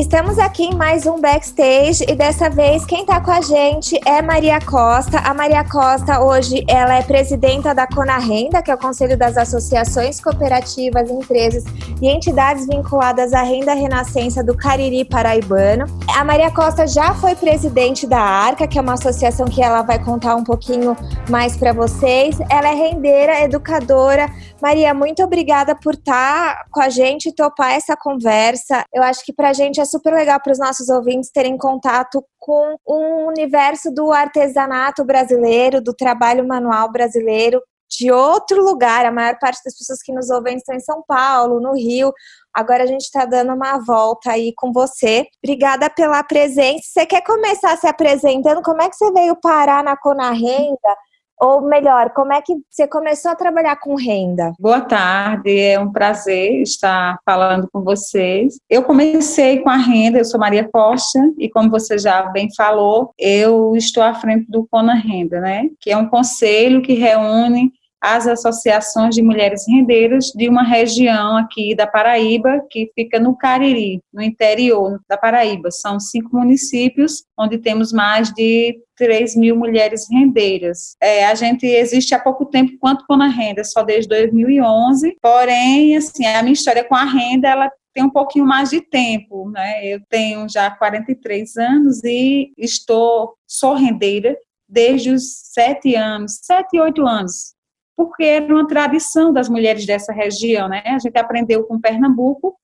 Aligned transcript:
Estamos 0.00 0.38
aqui 0.38 0.64
em 0.64 0.74
mais 0.74 1.04
um 1.04 1.20
backstage 1.20 2.06
e 2.08 2.14
dessa 2.14 2.48
vez 2.48 2.86
quem 2.86 3.02
está 3.02 3.20
com 3.20 3.30
a 3.30 3.42
gente 3.42 4.00
é 4.06 4.22
Maria 4.22 4.58
Costa. 4.58 5.18
A 5.18 5.34
Maria 5.34 5.62
Costa 5.62 6.24
hoje 6.24 6.64
ela 6.66 6.94
é 6.94 7.02
presidenta 7.02 7.74
da 7.74 7.86
Cona 7.86 8.16
Renda, 8.16 8.62
que 8.62 8.70
é 8.70 8.74
o 8.74 8.78
Conselho 8.78 9.14
das 9.14 9.36
Associações 9.36 10.18
Cooperativas, 10.18 11.10
Empresas 11.10 11.64
e 12.00 12.08
Entidades 12.08 12.66
vinculadas 12.66 13.34
à 13.34 13.42
Renda 13.42 13.74
Renascença 13.74 14.42
do 14.42 14.56
Cariri 14.56 15.04
Paraibano. 15.04 15.84
A 16.16 16.24
Maria 16.24 16.50
Costa 16.50 16.86
já 16.86 17.14
foi 17.14 17.34
presidente 17.34 18.06
da 18.06 18.20
Arca, 18.20 18.66
que 18.66 18.78
é 18.78 18.80
uma 18.80 18.94
associação 18.94 19.46
que 19.46 19.62
ela 19.62 19.82
vai 19.82 20.02
contar 20.02 20.34
um 20.34 20.44
pouquinho 20.44 20.96
mais 21.28 21.58
para 21.58 21.74
vocês. 21.74 22.38
Ela 22.48 22.70
é 22.70 22.74
rendeira, 22.74 23.42
educadora. 23.42 24.30
Maria, 24.62 24.94
muito 24.94 25.22
obrigada 25.22 25.74
por 25.74 25.92
estar 25.92 26.54
tá 26.54 26.64
com 26.70 26.80
a 26.80 26.88
gente 26.88 27.28
e 27.28 27.34
topar 27.34 27.72
essa 27.72 27.94
conversa. 27.96 28.82
Eu 28.94 29.02
acho 29.02 29.24
que 29.24 29.32
para 29.32 29.50
a 29.50 29.52
gente 29.52 29.78
é 29.78 29.89
super 29.90 30.14
legal 30.14 30.40
para 30.40 30.52
os 30.52 30.58
nossos 30.58 30.88
ouvintes 30.88 31.30
terem 31.30 31.58
contato 31.58 32.24
com 32.38 32.76
o 32.84 33.28
universo 33.28 33.90
do 33.92 34.12
artesanato 34.12 35.04
brasileiro, 35.04 35.80
do 35.80 35.92
trabalho 35.92 36.46
manual 36.46 36.90
brasileiro, 36.90 37.60
de 37.90 38.10
outro 38.10 38.62
lugar. 38.62 39.04
A 39.04 39.12
maior 39.12 39.38
parte 39.38 39.60
das 39.64 39.76
pessoas 39.76 40.02
que 40.02 40.12
nos 40.12 40.30
ouvem 40.30 40.56
estão 40.56 40.74
em 40.74 40.80
São 40.80 41.02
Paulo, 41.06 41.60
no 41.60 41.74
Rio. 41.74 42.12
Agora 42.54 42.84
a 42.84 42.86
gente 42.86 43.02
está 43.02 43.24
dando 43.24 43.52
uma 43.52 43.78
volta 43.78 44.32
aí 44.32 44.52
com 44.56 44.72
você. 44.72 45.26
Obrigada 45.42 45.90
pela 45.90 46.22
presença. 46.22 46.84
Você 46.84 47.06
quer 47.06 47.22
começar 47.22 47.76
se 47.76 47.86
apresentando? 47.86 48.62
Como 48.62 48.80
é 48.80 48.88
que 48.88 48.96
você 48.96 49.10
veio 49.12 49.36
parar 49.36 49.82
na 49.82 49.96
Cona 49.96 50.30
Renda? 50.30 50.96
Ou 51.40 51.62
melhor, 51.62 52.10
como 52.10 52.34
é 52.34 52.42
que 52.42 52.54
você 52.68 52.86
começou 52.86 53.30
a 53.30 53.34
trabalhar 53.34 53.76
com 53.76 53.94
renda? 53.94 54.52
Boa 54.60 54.82
tarde, 54.82 55.58
é 55.58 55.80
um 55.80 55.90
prazer 55.90 56.60
estar 56.60 57.18
falando 57.24 57.66
com 57.72 57.82
vocês. 57.82 58.58
Eu 58.68 58.82
comecei 58.82 59.60
com 59.60 59.70
a 59.70 59.76
renda, 59.76 60.18
eu 60.18 60.24
sou 60.24 60.38
Maria 60.38 60.68
Costa, 60.70 61.18
e 61.38 61.48
como 61.48 61.70
você 61.70 61.96
já 61.96 62.24
bem 62.24 62.48
falou, 62.54 63.14
eu 63.18 63.74
estou 63.74 64.02
à 64.02 64.12
frente 64.12 64.50
do 64.50 64.66
Cona 64.70 64.94
Renda, 64.94 65.40
né? 65.40 65.70
Que 65.80 65.90
é 65.90 65.96
um 65.96 66.08
conselho 66.08 66.82
que 66.82 66.92
reúne 66.92 67.72
as 68.00 68.26
associações 68.26 69.14
de 69.14 69.22
mulheres 69.22 69.66
rendeiras 69.68 70.26
de 70.34 70.48
uma 70.48 70.62
região 70.62 71.36
aqui 71.36 71.74
da 71.74 71.86
Paraíba, 71.86 72.64
que 72.70 72.90
fica 72.94 73.20
no 73.20 73.36
Cariri, 73.36 74.00
no 74.12 74.22
interior 74.22 74.98
da 75.08 75.18
Paraíba. 75.18 75.70
São 75.70 76.00
cinco 76.00 76.36
municípios, 76.36 77.24
onde 77.38 77.58
temos 77.58 77.92
mais 77.92 78.32
de 78.32 78.80
3 78.96 79.36
mil 79.36 79.56
mulheres 79.56 80.06
rendeiras. 80.10 80.96
É, 81.00 81.26
a 81.26 81.34
gente 81.34 81.66
existe 81.66 82.14
há 82.14 82.18
pouco 82.18 82.46
tempo 82.46 82.72
quanto 82.78 83.04
com 83.06 83.14
a 83.14 83.28
renda, 83.28 83.64
só 83.64 83.82
desde 83.82 84.08
2011, 84.08 85.16
porém, 85.20 85.96
assim, 85.96 86.26
a 86.26 86.42
minha 86.42 86.54
história 86.54 86.84
com 86.84 86.94
a 86.94 87.04
renda, 87.04 87.48
ela 87.48 87.70
tem 87.92 88.04
um 88.04 88.10
pouquinho 88.10 88.46
mais 88.46 88.70
de 88.70 88.80
tempo, 88.80 89.50
né? 89.50 89.84
Eu 89.84 90.00
tenho 90.08 90.48
já 90.48 90.70
43 90.70 91.56
anos 91.56 92.04
e 92.04 92.52
estou, 92.56 93.34
sou 93.46 93.74
rendeira 93.74 94.36
desde 94.68 95.10
os 95.10 95.24
sete 95.52 95.96
anos, 95.96 96.38
sete, 96.42 96.78
oito 96.78 97.04
anos, 97.06 97.54
porque 98.00 98.24
era 98.24 98.54
uma 98.54 98.66
tradição 98.66 99.30
das 99.30 99.46
mulheres 99.46 99.84
dessa 99.84 100.10
região, 100.10 100.68
né? 100.68 100.82
A 100.86 100.98
gente 100.98 101.18
aprendeu 101.18 101.64
com 101.64 101.78
Pernambuco, 101.78 102.56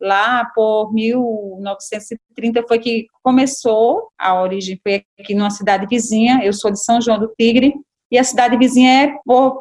lá 0.00 0.44
por 0.54 0.92
1930 0.94 2.62
foi 2.68 2.78
que 2.78 3.06
começou, 3.20 4.08
a 4.16 4.40
origem 4.40 4.78
foi 4.80 5.02
aqui 5.18 5.34
numa 5.34 5.50
cidade 5.50 5.84
vizinha, 5.88 6.44
eu 6.44 6.52
sou 6.52 6.70
de 6.70 6.78
São 6.80 7.00
João 7.00 7.18
do 7.18 7.32
Tigre, 7.36 7.74
e 8.08 8.16
a 8.16 8.22
cidade 8.22 8.56
vizinha 8.56 9.02
é 9.02 9.16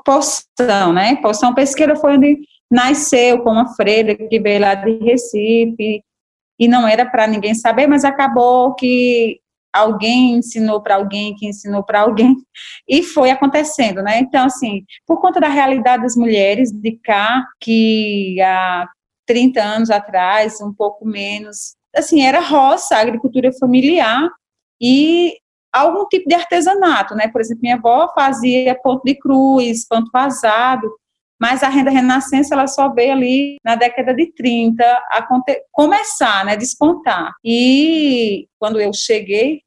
Poção, 0.05 0.93
né? 0.93 1.15
Poção 1.15 1.55
Pesqueira 1.55 1.95
foi 1.95 2.15
onde 2.15 2.41
nasceu 2.69 3.41
com 3.41 3.49
uma 3.49 3.73
freira 3.73 4.15
que 4.15 4.39
veio 4.39 4.61
lá 4.61 4.75
de 4.75 4.99
Recife, 4.99 6.03
e 6.59 6.67
não 6.67 6.87
era 6.87 7.07
para 7.07 7.25
ninguém 7.25 7.55
saber, 7.55 7.87
mas 7.87 8.05
acabou 8.05 8.75
que 8.75 9.39
alguém 9.73 10.35
ensinou 10.35 10.81
para 10.81 10.95
alguém, 10.95 11.35
que 11.35 11.47
ensinou 11.47 11.83
para 11.83 12.01
alguém, 12.01 12.35
e 12.87 13.01
foi 13.01 13.31
acontecendo, 13.31 14.03
né? 14.03 14.19
Então, 14.19 14.45
assim, 14.45 14.85
por 15.05 15.19
conta 15.19 15.39
da 15.39 15.47
realidade 15.47 16.03
das 16.03 16.15
mulheres 16.15 16.71
de 16.71 16.91
cá, 17.03 17.43
que 17.59 18.39
há 18.41 18.87
30 19.25 19.61
anos 19.61 19.89
atrás, 19.89 20.61
um 20.61 20.73
pouco 20.73 21.05
menos, 21.05 21.75
assim, 21.95 22.21
era 22.21 22.39
roça, 22.39 22.97
agricultura 22.97 23.51
familiar, 23.59 24.29
e 24.79 25.33
algum 25.73 26.05
tipo 26.07 26.29
de 26.29 26.35
artesanato, 26.35 27.15
né? 27.15 27.27
Por 27.27 27.41
exemplo, 27.41 27.61
minha 27.63 27.75
avó 27.75 28.11
fazia 28.13 28.79
ponto 28.83 29.03
de 29.03 29.15
cruz, 29.15 29.87
ponto 29.87 30.11
vazado, 30.13 30.87
mas 31.43 31.61
a 31.61 31.67
renda 31.67 31.91
renascença 31.91 32.55
ela 32.55 32.67
só 32.67 32.87
veio 32.87 33.11
ali 33.11 33.57
na 33.65 33.75
década 33.75 34.13
de 34.13 34.31
30 34.31 34.81
a 35.11 35.27
começar, 35.73 36.45
né, 36.45 36.55
despontar. 36.55 37.33
E 37.43 38.47
quando 38.57 38.79
eu 38.79 38.93
cheguei 38.93 39.59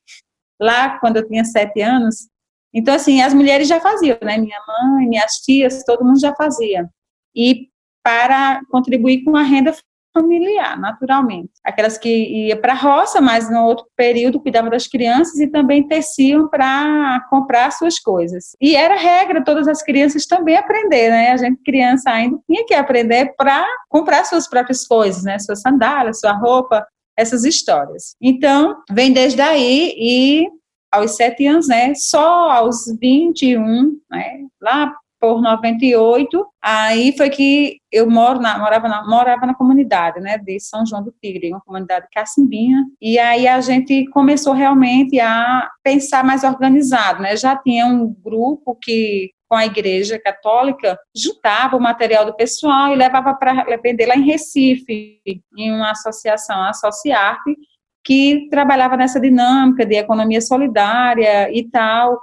lá, 0.59 0.99
quando 0.99 1.19
eu 1.19 1.29
tinha 1.29 1.45
sete 1.45 1.83
anos, 1.83 2.31
então 2.73 2.95
assim 2.95 3.21
as 3.21 3.35
mulheres 3.35 3.69
já 3.69 3.79
faziam, 3.79 4.17
né, 4.23 4.39
minha 4.39 4.59
mãe, 4.67 5.07
minhas 5.07 5.33
tias, 5.45 5.85
todo 5.85 6.03
mundo 6.03 6.19
já 6.19 6.35
fazia. 6.35 6.89
E 7.37 7.69
para 8.03 8.63
contribuir 8.71 9.23
com 9.23 9.37
a 9.37 9.43
renda 9.43 9.75
familiar, 10.16 10.78
naturalmente. 10.78 11.50
Aquelas 11.62 11.99
que 11.99 12.09
iam 12.49 12.59
para 12.59 12.72
a 12.72 12.77
roça, 12.77 13.21
mas 13.21 13.50
no 13.50 13.65
outro 13.65 13.87
período 13.94 14.41
cuidavam 14.41 14.71
das 14.71 14.87
crianças 14.87 15.38
e 15.38 15.47
também 15.47 15.87
teciam 15.87 16.49
para 16.49 17.21
comprar 17.28 17.71
suas 17.72 17.99
coisas. 17.99 18.56
E 18.60 18.75
era 18.75 18.97
regra 18.97 19.44
todas 19.44 19.69
as 19.69 19.82
crianças 19.82 20.27
também 20.27 20.56
aprender, 20.56 21.10
né? 21.10 21.32
A 21.32 21.37
gente 21.37 21.60
criança 21.62 22.10
ainda 22.10 22.38
tinha 22.47 22.65
que 22.65 22.75
aprender 22.75 23.34
para 23.37 23.65
comprar 23.88 24.25
suas 24.25 24.49
próprias 24.49 24.87
coisas, 24.87 25.22
né? 25.22 25.38
Suas 25.38 25.60
sandálias, 25.60 26.21
sua 26.21 26.33
roupa, 26.33 26.87
essas 27.16 27.44
histórias. 27.44 28.15
Então, 28.21 28.77
vem 28.91 29.12
desde 29.12 29.41
aí 29.41 29.93
e 29.97 30.47
aos 30.91 31.16
sete 31.16 31.47
anos, 31.47 31.69
né? 31.69 31.93
Só 31.94 32.50
aos 32.50 32.84
21, 33.00 33.98
né? 34.10 34.41
Lá 34.60 34.94
por 35.21 35.41
98, 35.41 36.47
aí 36.62 37.16
foi 37.16 37.31
que 37.31 37.78
eu 37.91 38.09
moro 38.09 38.41
na, 38.41 38.59
morava, 38.59 38.88
na, 38.88 39.06
morava 39.06 39.47
na 39.47 39.54
comunidade, 39.54 40.21
né, 40.21 40.38
de 40.38 40.60
São 40.60 40.84
João 40.84 41.03
do 41.03 41.15
Tigre, 41.22 41.50
uma 41.50 41.60
comunidade 41.60 42.06
cacimbinha, 42.12 42.84
e 43.00 43.19
aí 43.19 43.49
a 43.49 43.60
gente 43.60 44.06
começou 44.10 44.53
realmente 44.53 45.19
a 45.19 45.69
pensar 45.82 46.25
mais 46.25 46.44
organizado, 46.44 47.22
né, 47.22 47.37
já 47.37 47.56
tinha 47.56 47.87
um 47.87 48.15
grupo 48.22 48.77
que 48.81 49.31
com 49.49 49.54
a 49.54 49.65
igreja 49.65 50.19
católica, 50.19 50.99
juntava 51.15 51.77
o 51.77 51.81
material 51.81 52.25
do 52.25 52.34
pessoal 52.34 52.93
e 52.93 52.97
levava 52.97 53.33
para 53.34 53.65
vender 53.81 54.06
lá 54.06 54.16
em 54.16 54.25
Recife, 54.25 55.21
em 55.56 55.72
uma 55.72 55.93
associação, 55.93 56.56
a 56.56 56.71
Associarte, 56.71 57.56
que 58.04 58.48
trabalhava 58.50 58.97
nessa 58.97 59.21
dinâmica 59.21 59.87
de 59.87 59.97
economia 59.97 60.41
solidária 60.41 61.48
e 61.56 61.69
tal, 61.71 62.21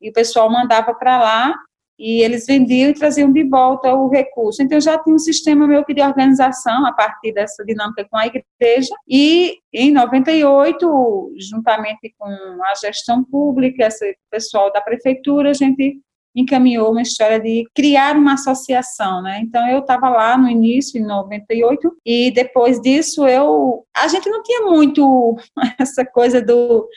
e 0.00 0.10
o 0.10 0.12
pessoal 0.12 0.50
mandava 0.50 0.94
para 0.94 1.18
lá 1.18 1.54
e 1.98 2.22
eles 2.22 2.46
vendiam 2.46 2.90
e 2.90 2.94
traziam 2.94 3.32
de 3.32 3.44
volta 3.44 3.94
o 3.94 4.08
recurso. 4.08 4.62
Então, 4.62 4.80
já 4.80 4.98
tinha 4.98 5.14
um 5.14 5.18
sistema 5.18 5.66
meio 5.66 5.84
que 5.84 5.94
de 5.94 6.02
organização 6.02 6.84
a 6.86 6.92
partir 6.92 7.32
dessa 7.32 7.64
dinâmica 7.64 8.06
com 8.10 8.16
a 8.16 8.26
igreja, 8.26 8.94
e 9.08 9.58
em 9.72 9.92
98, 9.92 11.34
juntamente 11.38 12.14
com 12.18 12.28
a 12.28 12.74
gestão 12.80 13.24
pública, 13.24 13.86
esse 13.86 14.16
pessoal 14.30 14.72
da 14.72 14.80
prefeitura, 14.80 15.50
a 15.50 15.54
gente 15.54 16.00
encaminhou 16.34 16.90
uma 16.90 17.02
história 17.02 17.38
de 17.38 17.64
criar 17.74 18.16
uma 18.16 18.34
associação, 18.34 19.22
né? 19.22 19.40
Então 19.40 19.66
eu 19.68 19.78
estava 19.78 20.08
lá 20.10 20.36
no 20.36 20.48
início 20.48 21.00
em 21.00 21.06
98 21.06 21.96
e 22.04 22.30
depois 22.32 22.80
disso 22.80 23.26
eu 23.26 23.86
a 23.96 24.08
gente 24.08 24.28
não 24.28 24.42
tinha 24.42 24.62
muito 24.62 25.36
essa 25.78 26.04
coisa 26.04 26.42
do 26.42 26.88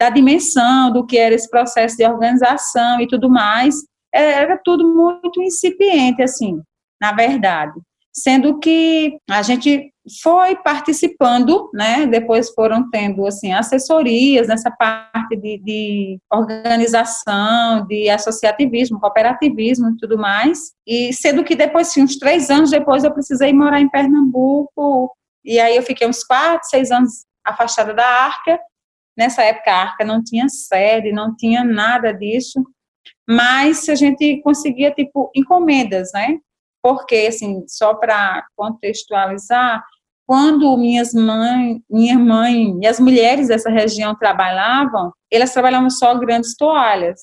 da 0.00 0.10
dimensão 0.10 0.90
do 0.92 1.06
que 1.06 1.18
era 1.18 1.34
esse 1.34 1.48
processo 1.48 1.96
de 1.96 2.06
organização 2.06 3.00
e 3.00 3.06
tudo 3.06 3.28
mais 3.28 3.76
era 4.16 4.60
tudo 4.64 4.94
muito 4.94 5.42
incipiente, 5.42 6.22
assim, 6.22 6.60
na 7.00 7.12
verdade. 7.12 7.78
Sendo 8.12 8.58
que 8.58 9.18
a 9.28 9.42
gente 9.42 9.92
foi 10.22 10.56
participando, 10.56 11.68
né? 11.74 12.06
Depois 12.06 12.50
foram 12.54 12.88
tendo 12.90 13.26
assim 13.26 13.52
assessorias 13.52 14.48
nessa 14.48 14.70
parte 14.70 15.36
de, 15.36 15.58
de, 15.58 16.18
organização, 16.32 17.86
de 17.86 18.08
associativismo, 18.08 19.00
cooperativismo 19.00 19.90
e 19.90 19.96
tudo 19.98 20.16
mais. 20.16 20.72
E 20.86 21.12
sendo 21.12 21.44
que 21.44 21.54
depois, 21.54 21.88
assim, 21.88 22.02
uns 22.02 22.18
três 22.18 22.50
anos 22.50 22.70
depois, 22.70 23.04
eu 23.04 23.12
precisei 23.12 23.52
morar 23.52 23.80
em 23.80 23.90
Pernambuco. 23.90 25.12
E 25.44 25.60
aí 25.60 25.76
eu 25.76 25.82
fiquei 25.82 26.06
uns 26.08 26.24
quatro, 26.24 26.68
seis 26.68 26.90
anos 26.90 27.26
afastada 27.44 27.92
da 27.92 28.06
Arca. 28.06 28.58
Nessa 29.16 29.42
época 29.42 29.70
a 29.70 29.82
Arca 29.82 30.04
não 30.04 30.22
tinha 30.22 30.48
sede, 30.48 31.12
não 31.12 31.34
tinha 31.36 31.64
nada 31.64 32.12
disso 32.12 32.64
mas 33.28 33.88
a 33.88 33.94
gente 33.94 34.40
conseguia, 34.42 34.90
tipo, 34.90 35.30
encomendas, 35.34 36.10
né? 36.14 36.38
porque, 36.86 37.26
assim, 37.28 37.64
só 37.66 37.94
para 37.94 38.46
contextualizar, 38.54 39.82
quando 40.24 40.76
minhas 40.76 41.12
mães, 41.12 41.80
minha 41.90 42.16
mãe 42.16 42.78
e 42.80 42.86
as 42.86 43.00
mulheres 43.00 43.48
dessa 43.48 43.68
região 43.68 44.14
trabalhavam, 44.14 45.12
elas 45.28 45.52
trabalhavam 45.52 45.90
só 45.90 46.14
grandes 46.14 46.54
toalhas, 46.56 47.22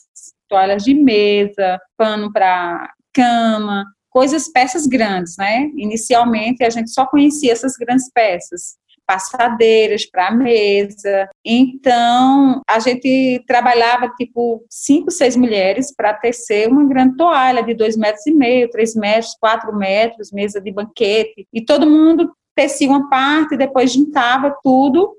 toalhas 0.50 0.84
de 0.84 0.94
mesa, 0.94 1.80
pano 1.98 2.30
para 2.30 2.92
cama, 3.14 3.86
coisas, 4.10 4.52
peças 4.52 4.86
grandes, 4.86 5.38
né? 5.38 5.70
Inicialmente 5.78 6.62
a 6.62 6.70
gente 6.70 6.90
só 6.90 7.06
conhecia 7.06 7.54
essas 7.54 7.78
grandes 7.78 8.12
peças 8.14 8.76
passadeiras 9.06 10.06
para 10.06 10.32
mesa. 10.32 11.30
Então, 11.44 12.62
a 12.68 12.80
gente 12.80 13.44
trabalhava 13.48 14.10
tipo 14.10 14.66
cinco, 14.70 15.12
seis 15.12 15.36
mulheres 15.36 15.94
para 15.96 16.14
tecer 16.14 16.68
uma 16.70 16.86
grande 16.86 17.18
toalha 17.18 17.64
de 17.64 17.74
dois 17.74 17.96
metros 17.98 18.26
e 18.26 18.34
meio, 18.34 18.70
três 18.70 18.96
metros, 18.96 19.36
quatro 19.40 19.76
metros, 19.76 20.32
mesa 20.32 20.60
de 20.62 20.72
banquete. 20.72 21.48
E 21.54 21.62
todo 21.62 21.90
mundo 21.90 22.32
tecia 22.56 22.88
uma 22.88 23.10
parte, 23.10 23.58
depois 23.58 23.94
juntava 23.94 24.56
tudo, 24.64 25.16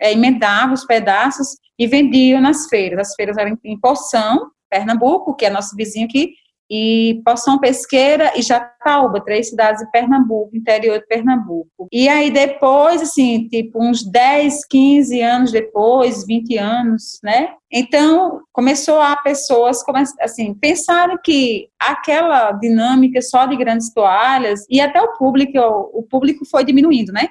é, 0.00 0.12
emendava 0.12 0.72
os 0.72 0.84
pedaços 0.84 1.56
e 1.78 1.86
vendia 1.86 2.40
nas 2.40 2.66
feiras. 2.66 3.08
As 3.08 3.14
feiras 3.14 3.36
eram 3.36 3.58
em 3.64 3.78
Poção, 3.78 4.50
Pernambuco, 4.70 5.34
que 5.34 5.46
é 5.46 5.50
nosso 5.50 5.74
vizinho 5.74 6.06
aqui, 6.06 6.34
e 6.70 7.20
Poção 7.24 7.58
Pesqueira 7.58 8.32
e 8.36 8.42
Jataúba, 8.42 9.20
três 9.24 9.48
cidades 9.48 9.82
de 9.82 9.90
Pernambuco, 9.90 10.56
interior 10.56 10.98
de 10.98 11.06
Pernambuco. 11.06 11.88
E 11.92 12.08
aí 12.08 12.30
depois, 12.30 13.02
assim, 13.02 13.48
tipo 13.48 13.82
uns 13.82 14.04
10, 14.04 14.64
15 14.66 15.20
anos 15.22 15.52
depois, 15.52 16.26
20 16.26 16.56
anos, 16.58 17.18
né? 17.22 17.50
Então, 17.70 18.40
começou 18.52 19.00
a 19.00 19.16
pessoas, 19.16 19.82
assim, 20.20 20.54
pensarem 20.54 21.18
que 21.22 21.68
aquela 21.78 22.52
dinâmica 22.52 23.20
só 23.20 23.44
de 23.44 23.56
grandes 23.56 23.92
toalhas, 23.92 24.64
e 24.70 24.80
até 24.80 25.00
o 25.00 25.12
público, 25.18 25.58
o 25.92 26.02
público 26.02 26.44
foi 26.46 26.64
diminuindo, 26.64 27.12
né? 27.12 27.28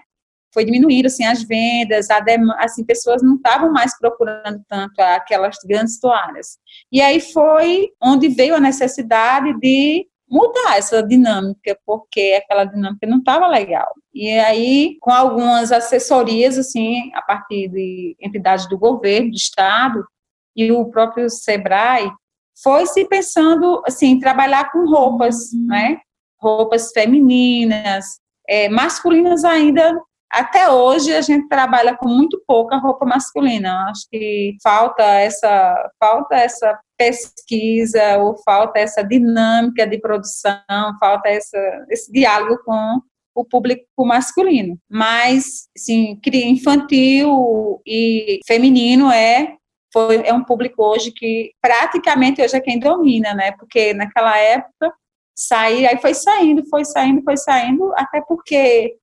Foi 0.57 0.65
diminuindo 0.65 1.05
assim 1.05 1.23
as 1.23 1.43
vendas, 1.43 2.09
a 2.09 2.19
assim 2.57 2.83
pessoas 2.83 3.21
não 3.21 3.35
estavam 3.35 3.71
mais 3.71 3.95
procurando 3.99 4.59
tanto 4.67 4.99
aquelas 4.99 5.55
grandes 5.63 5.99
toalhas. 5.99 6.57
E 6.91 6.99
aí 6.99 7.19
foi 7.19 7.89
onde 8.01 8.27
veio 8.27 8.55
a 8.55 8.59
necessidade 8.59 9.53
de 9.59 10.07
mudar 10.27 10.79
essa 10.79 11.03
dinâmica, 11.03 11.77
porque 11.85 12.41
aquela 12.43 12.65
dinâmica 12.65 13.05
não 13.05 13.19
estava 13.19 13.45
legal. 13.45 13.93
E 14.11 14.31
aí, 14.31 14.97
com 14.99 15.11
algumas 15.11 15.71
assessorias, 15.71 16.57
assim, 16.57 17.11
a 17.13 17.21
partir 17.21 17.69
de 17.69 18.17
entidades 18.19 18.67
do 18.67 18.79
governo, 18.79 19.29
do 19.29 19.37
Estado, 19.37 20.03
e 20.55 20.71
o 20.71 20.85
próprio 20.85 21.29
SEBRAE, 21.29 22.11
foi 22.63 22.87
se 22.87 23.05
pensando, 23.05 23.83
assim, 23.85 24.17
trabalhar 24.17 24.71
com 24.71 24.89
roupas, 24.89 25.51
né? 25.67 25.99
Roupas 26.41 26.91
femininas, 26.91 28.19
é, 28.49 28.67
masculinas 28.69 29.43
ainda 29.45 29.93
até 30.31 30.69
hoje 30.69 31.13
a 31.13 31.21
gente 31.21 31.47
trabalha 31.47 31.95
com 31.95 32.07
muito 32.07 32.41
pouca 32.45 32.77
roupa 32.77 33.05
masculina. 33.05 33.87
Acho 33.89 34.07
que 34.09 34.55
falta 34.61 35.03
essa 35.03 35.91
falta 35.99 36.35
essa 36.35 36.79
pesquisa 36.97 38.17
ou 38.17 38.35
falta 38.43 38.79
essa 38.79 39.03
dinâmica 39.03 39.85
de 39.87 39.99
produção, 39.99 40.59
falta 40.99 41.29
essa, 41.29 41.57
esse 41.89 42.11
diálogo 42.11 42.59
com 42.65 42.99
o 43.35 43.45
público 43.45 43.85
masculino. 43.99 44.77
Mas, 44.89 45.67
sim, 45.77 46.19
infantil 46.33 47.81
e 47.85 48.39
feminino 48.47 49.11
é 49.11 49.55
foi, 49.93 50.17
é 50.25 50.33
um 50.33 50.43
público 50.43 50.83
hoje 50.83 51.11
que 51.11 51.51
praticamente 51.61 52.41
hoje 52.41 52.55
é 52.55 52.59
quem 52.59 52.79
domina, 52.79 53.33
né? 53.33 53.51
Porque 53.53 53.93
naquela 53.93 54.37
época 54.37 54.91
sair, 55.35 55.85
aí 55.87 55.97
foi 55.99 56.13
saindo, 56.13 56.67
foi 56.67 56.83
saindo, 56.83 57.23
foi 57.23 57.37
saindo, 57.37 57.93
até 57.95 58.21
porque 58.21 58.97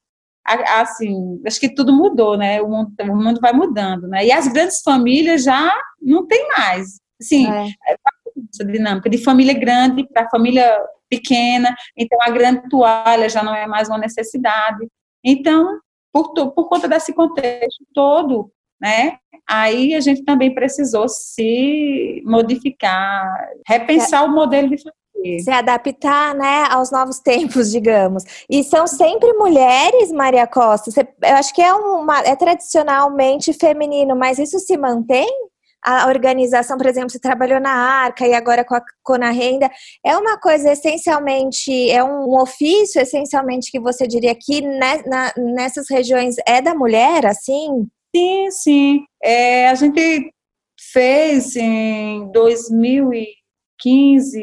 assim, 0.44 1.40
acho 1.46 1.58
que 1.58 1.74
tudo 1.74 1.92
mudou, 1.92 2.36
né? 2.36 2.60
O 2.60 2.68
mundo, 2.68 2.92
o 3.00 3.16
mundo 3.16 3.40
vai 3.40 3.52
mudando, 3.52 4.06
né? 4.06 4.26
E 4.26 4.32
as 4.32 4.46
grandes 4.48 4.82
famílias 4.82 5.42
já 5.42 5.72
não 6.00 6.26
tem 6.26 6.48
mais. 6.56 7.00
Assim, 7.20 7.50
é. 7.50 7.68
é 7.88 7.96
essa 8.52 8.64
dinâmica 8.64 9.08
de 9.08 9.18
família 9.18 9.54
grande 9.54 10.06
para 10.06 10.28
família 10.28 10.78
pequena, 11.08 11.74
então 11.96 12.18
a 12.20 12.30
grande 12.30 12.68
toalha 12.68 13.28
já 13.28 13.42
não 13.42 13.54
é 13.54 13.66
mais 13.66 13.88
uma 13.88 13.98
necessidade. 13.98 14.86
Então, 15.24 15.78
por, 16.12 16.32
por 16.32 16.68
conta 16.68 16.88
desse 16.88 17.12
contexto 17.14 17.84
todo, 17.94 18.50
né? 18.80 19.18
Aí 19.48 19.94
a 19.94 20.00
gente 20.00 20.24
também 20.24 20.54
precisou 20.54 21.08
se 21.08 22.22
modificar, 22.24 23.26
repensar 23.66 24.22
é. 24.22 24.26
o 24.26 24.32
modelo 24.32 24.68
de 24.68 24.78
família 24.78 25.03
se 25.42 25.50
adaptar, 25.50 26.34
né, 26.34 26.64
aos 26.70 26.90
novos 26.90 27.18
tempos, 27.18 27.70
digamos. 27.70 28.24
E 28.48 28.62
são 28.64 28.86
sempre 28.86 29.32
mulheres, 29.34 30.12
Maria 30.12 30.46
Costa. 30.46 30.90
Você, 30.90 31.00
eu 31.22 31.34
acho 31.36 31.54
que 31.54 31.62
é 31.62 31.72
uma 31.72 32.20
é 32.20 32.36
tradicionalmente 32.36 33.52
feminino, 33.52 34.14
mas 34.14 34.38
isso 34.38 34.58
se 34.58 34.76
mantém? 34.76 35.28
A 35.86 36.08
organização, 36.08 36.78
por 36.78 36.86
exemplo, 36.86 37.10
você 37.10 37.18
trabalhou 37.18 37.60
na 37.60 37.70
Arca 37.70 38.26
e 38.26 38.32
agora 38.32 38.64
com 38.64 38.74
a 38.74 38.82
Cona 39.02 39.30
Renda, 39.30 39.70
é 40.02 40.16
uma 40.16 40.40
coisa 40.40 40.72
essencialmente, 40.72 41.90
é 41.90 42.02
um 42.02 42.40
ofício 42.40 43.02
essencialmente 43.02 43.70
que 43.70 43.78
você 43.78 44.06
diria 44.06 44.34
que 44.34 44.62
né, 44.62 45.02
na, 45.04 45.32
nessas 45.36 45.84
regiões 45.90 46.36
é 46.48 46.62
da 46.62 46.74
mulher, 46.74 47.26
assim? 47.26 47.86
Sim, 48.16 48.50
sim. 48.50 49.04
É, 49.22 49.68
a 49.68 49.74
gente 49.74 50.32
fez 50.92 51.54
em 51.54 52.30
2000 52.32 53.12
e 53.12 53.26
15, 53.78 54.40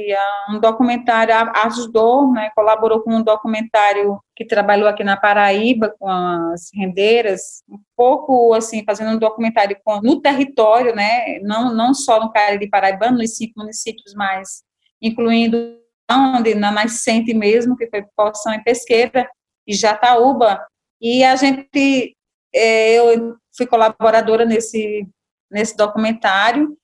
um 0.49 0.59
documentário 0.59 1.33
ajudou, 1.63 2.31
né, 2.31 2.49
colaborou 2.55 3.01
com 3.01 3.15
um 3.15 3.23
documentário 3.23 4.19
que 4.35 4.45
trabalhou 4.45 4.87
aqui 4.87 5.03
na 5.03 5.17
Paraíba 5.17 5.93
com 5.97 6.07
as 6.07 6.69
rendeiras, 6.73 7.63
um 7.69 7.79
pouco 7.95 8.53
assim, 8.53 8.83
fazendo 8.85 9.11
um 9.11 9.19
documentário 9.19 9.77
com, 9.83 10.01
no 10.01 10.21
território, 10.21 10.95
né, 10.95 11.39
não, 11.39 11.73
não 11.73 11.93
só 11.93 12.19
no 12.19 12.31
Cariri 12.31 12.69
Paraibano, 12.69 13.17
nos 13.17 13.35
cinco 13.35 13.53
municípios, 13.57 14.13
mas 14.15 14.63
incluindo 15.01 15.77
onde, 16.11 16.55
na 16.55 16.71
nascente 16.71 17.33
mesmo, 17.33 17.75
que 17.75 17.89
foi 17.89 18.03
Poção 18.15 18.53
e 18.53 18.63
Pesqueira, 18.63 19.29
e 19.65 19.73
Jataúba, 19.73 20.59
e 20.99 21.23
a 21.23 21.35
gente, 21.35 22.15
é, 22.53 22.93
eu 22.93 23.37
fui 23.55 23.65
colaboradora 23.65 24.45
nesse, 24.45 25.07
nesse 25.49 25.75
documentário, 25.75 26.77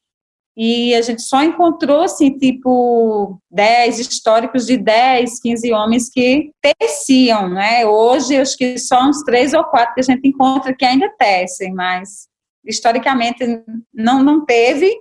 e 0.59 0.95
a 0.95 1.03
gente 1.03 1.21
só 1.21 1.43
encontrou, 1.43 2.01
assim, 2.01 2.35
tipo, 2.35 3.39
10 3.51 3.99
históricos 3.99 4.65
de 4.65 4.75
10, 4.75 5.39
15 5.39 5.71
homens 5.71 6.09
que 6.09 6.49
teciam, 6.59 7.47
né? 7.47 7.85
Hoje, 7.85 8.35
acho 8.35 8.57
que 8.57 8.79
só 8.79 9.03
uns 9.03 9.23
três 9.23 9.53
ou 9.53 9.63
quatro 9.65 9.93
que 9.93 9.99
a 9.99 10.03
gente 10.03 10.27
encontra 10.27 10.75
que 10.75 10.83
ainda 10.83 11.13
tecem, 11.19 11.71
mas 11.75 12.27
historicamente 12.65 13.45
não, 13.93 14.23
não 14.23 14.43
teve, 14.43 14.91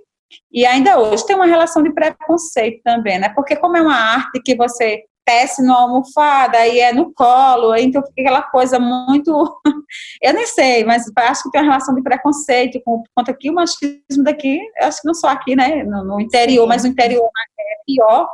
e 0.51 0.63
ainda 0.63 0.99
hoje 0.99 1.25
tem 1.25 1.35
uma 1.35 1.47
relação 1.47 1.81
de 1.81 1.91
preconceito 1.91 2.79
também, 2.83 3.17
né? 3.17 3.29
Porque 3.29 3.55
como 3.55 3.77
é 3.77 3.81
uma 3.81 3.95
arte 3.95 4.39
que 4.43 4.55
você 4.55 5.05
tece 5.27 5.61
numa 5.61 5.81
almofada, 5.81 6.57
aí 6.57 6.79
é 6.79 6.93
no 6.93 7.13
colo, 7.13 7.73
aí 7.73 7.83
então 7.83 8.01
fica 8.01 8.21
aquela 8.21 8.41
coisa 8.41 8.79
muito. 8.79 9.29
eu 10.23 10.33
nem 10.33 10.47
sei, 10.47 10.85
mas 10.85 11.03
acho 11.17 11.43
que 11.43 11.51
tem 11.51 11.61
uma 11.61 11.67
relação 11.67 11.93
de 11.93 12.01
preconceito 12.01 12.81
com 12.85 13.03
conta 13.13 13.31
aqui, 13.31 13.49
o 13.49 13.53
machismo 13.53 14.23
daqui, 14.23 14.57
acho 14.79 15.01
que 15.01 15.07
não 15.07 15.13
só 15.13 15.27
aqui, 15.27 15.53
né, 15.53 15.83
no, 15.83 16.05
no 16.05 16.21
interior, 16.21 16.63
Sim. 16.63 16.69
mas 16.69 16.83
no 16.83 16.89
interior 16.89 17.29
é 17.59 17.63
pior, 17.85 18.29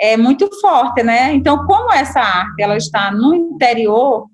é 0.00 0.16
muito 0.16 0.50
forte, 0.60 1.04
né? 1.04 1.32
Então, 1.34 1.64
como 1.66 1.92
essa 1.92 2.20
arte 2.20 2.62
ela 2.62 2.76
está 2.76 3.12
no 3.12 3.34
interior, 3.34 4.28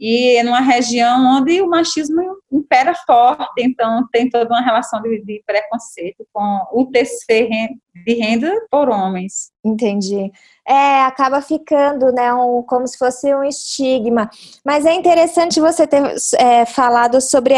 e 0.00 0.42
numa 0.42 0.60
região 0.60 1.36
onde 1.36 1.60
o 1.60 1.68
machismo 1.68 2.22
impera 2.50 2.94
forte, 3.06 3.52
então 3.58 4.08
tem 4.10 4.30
toda 4.30 4.48
uma 4.48 4.62
relação 4.62 5.02
de, 5.02 5.22
de 5.22 5.42
preconceito 5.46 6.26
com 6.32 6.66
o 6.72 6.86
tecer 6.86 7.50
de 8.06 8.14
renda 8.14 8.50
por 8.70 8.88
homens. 8.88 9.52
Entendi. 9.62 10.32
É, 10.70 11.02
acaba 11.02 11.42
ficando, 11.42 12.12
né, 12.12 12.32
um, 12.32 12.62
como 12.62 12.86
se 12.86 12.96
fosse 12.96 13.34
um 13.34 13.42
estigma. 13.42 14.30
Mas 14.64 14.86
é 14.86 14.94
interessante 14.94 15.60
você 15.60 15.84
ter 15.84 16.14
é, 16.38 16.64
falado 16.64 17.20
sobre 17.20 17.54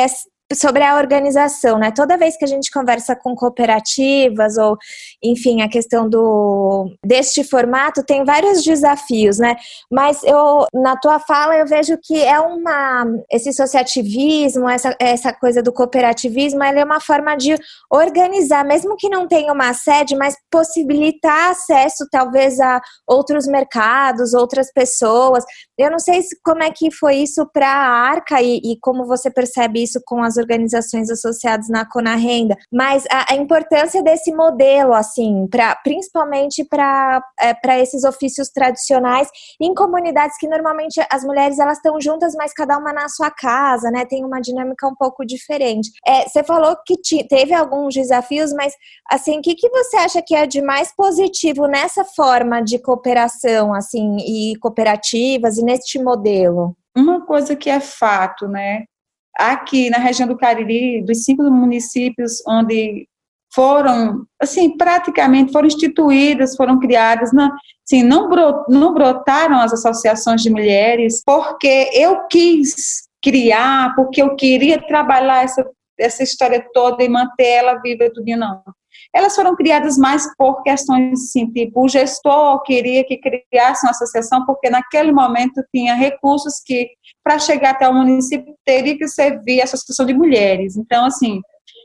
sobre 0.54 0.82
a 0.82 0.96
organização, 0.96 1.78
né? 1.78 1.90
Toda 1.90 2.16
vez 2.16 2.36
que 2.36 2.44
a 2.44 2.48
gente 2.48 2.70
conversa 2.70 3.14
com 3.16 3.34
cooperativas 3.34 4.56
ou, 4.56 4.76
enfim, 5.22 5.62
a 5.62 5.68
questão 5.68 6.08
do 6.08 6.90
deste 7.04 7.44
formato 7.44 8.04
tem 8.04 8.24
vários 8.24 8.62
desafios, 8.62 9.38
né? 9.38 9.56
Mas 9.90 10.22
eu 10.24 10.66
na 10.72 10.96
tua 10.96 11.18
fala 11.20 11.56
eu 11.56 11.66
vejo 11.66 11.98
que 12.02 12.22
é 12.22 12.40
uma 12.40 13.04
esse 13.30 13.50
associativismo, 13.50 14.68
essa 14.68 14.94
essa 15.00 15.32
coisa 15.32 15.62
do 15.62 15.72
cooperativismo, 15.72 16.62
ela 16.62 16.80
é 16.80 16.84
uma 16.84 17.00
forma 17.00 17.36
de 17.36 17.54
organizar, 17.90 18.64
mesmo 18.64 18.96
que 18.96 19.08
não 19.08 19.26
tenha 19.26 19.52
uma 19.52 19.72
sede, 19.74 20.16
mas 20.16 20.36
possibilitar 20.50 21.50
acesso 21.50 22.06
talvez 22.10 22.60
a 22.60 22.80
outros 23.06 23.46
mercados, 23.46 24.34
outras 24.34 24.72
pessoas. 24.72 25.44
Eu 25.78 25.90
não 25.90 25.98
sei 25.98 26.22
se, 26.22 26.36
como 26.44 26.62
é 26.62 26.70
que 26.70 26.90
foi 26.90 27.16
isso 27.16 27.46
para 27.52 27.68
a 27.68 28.10
Arca 28.10 28.40
e, 28.40 28.58
e 28.58 28.78
como 28.80 29.06
você 29.06 29.30
percebe 29.30 29.82
isso 29.82 30.00
com 30.04 30.22
as 30.22 30.36
organizações 30.42 31.10
associadas 31.10 31.68
na 31.68 31.84
Cona 31.84 32.16
Renda, 32.16 32.56
mas 32.70 33.04
a, 33.10 33.32
a 33.32 33.36
importância 33.36 34.02
desse 34.02 34.32
modelo, 34.34 34.92
assim, 34.92 35.46
pra, 35.50 35.74
principalmente 35.76 36.64
para 36.64 37.22
é, 37.40 37.80
esses 37.80 38.04
ofícios 38.04 38.48
tradicionais 38.48 39.28
em 39.60 39.74
comunidades 39.74 40.36
que 40.38 40.48
normalmente 40.48 41.00
as 41.10 41.24
mulheres 41.24 41.58
elas 41.58 41.78
estão 41.78 42.00
juntas, 42.00 42.34
mas 42.34 42.52
cada 42.52 42.76
uma 42.76 42.92
na 42.92 43.08
sua 43.08 43.30
casa, 43.30 43.90
né? 43.90 44.04
Tem 44.04 44.24
uma 44.24 44.40
dinâmica 44.40 44.86
um 44.86 44.94
pouco 44.94 45.24
diferente. 45.24 45.90
É, 46.06 46.28
você 46.28 46.42
falou 46.42 46.76
que 46.86 46.96
te, 46.96 47.26
teve 47.26 47.54
alguns 47.54 47.94
desafios, 47.94 48.52
mas 48.52 48.74
assim, 49.10 49.38
o 49.38 49.42
que, 49.42 49.54
que 49.54 49.68
você 49.70 49.96
acha 49.96 50.22
que 50.22 50.34
é 50.34 50.46
de 50.46 50.60
mais 50.60 50.94
positivo 50.94 51.66
nessa 51.66 52.04
forma 52.04 52.60
de 52.60 52.78
cooperação, 52.78 53.74
assim, 53.74 54.16
e 54.18 54.56
cooperativas 54.58 55.58
e 55.58 55.64
neste 55.64 55.98
modelo? 55.98 56.76
Uma 56.96 57.24
coisa 57.24 57.56
que 57.56 57.70
é 57.70 57.80
fato, 57.80 58.46
né? 58.46 58.84
Aqui 59.38 59.90
na 59.90 59.98
região 59.98 60.28
do 60.28 60.36
Cariri, 60.36 61.02
dos 61.02 61.24
cinco 61.24 61.42
municípios 61.44 62.42
onde 62.46 63.08
foram, 63.54 64.24
assim, 64.40 64.76
praticamente 64.76 65.52
foram 65.52 65.66
instituídas, 65.66 66.56
foram 66.56 66.78
criadas, 66.78 67.32
não, 67.32 67.50
assim, 67.86 68.02
não, 68.02 68.28
brot, 68.28 68.64
não 68.68 68.94
brotaram 68.94 69.58
as 69.60 69.72
associações 69.72 70.42
de 70.42 70.50
mulheres 70.50 71.22
porque 71.24 71.90
eu 71.92 72.26
quis 72.28 73.02
criar, 73.22 73.94
porque 73.94 74.22
eu 74.22 74.34
queria 74.36 74.80
trabalhar 74.80 75.44
essa, 75.44 75.64
essa 75.98 76.22
história 76.22 76.66
toda 76.72 77.04
e 77.04 77.08
manter 77.08 77.46
ela 77.46 77.80
viva, 77.80 78.10
tudo 78.12 78.36
não 78.36 78.62
elas 79.14 79.34
foram 79.34 79.54
criadas 79.54 79.96
mais 79.98 80.26
por 80.36 80.62
questões 80.62 81.20
assim, 81.20 81.46
tipo, 81.50 81.84
o 81.84 81.88
gestor 81.88 82.62
queria 82.62 83.04
que 83.04 83.18
criasse 83.18 83.86
uma 83.86 83.90
associação 83.90 84.44
porque 84.46 84.70
naquele 84.70 85.12
momento 85.12 85.62
tinha 85.74 85.94
recursos 85.94 86.60
que, 86.64 86.88
para 87.22 87.38
chegar 87.38 87.70
até 87.70 87.88
o 87.88 87.94
município, 87.94 88.54
teria 88.64 88.96
que 88.96 89.08
servir 89.08 89.60
a 89.60 89.64
associação 89.64 90.06
de 90.06 90.14
mulheres. 90.14 90.76
Então, 90.76 91.04
assim, 91.04 91.40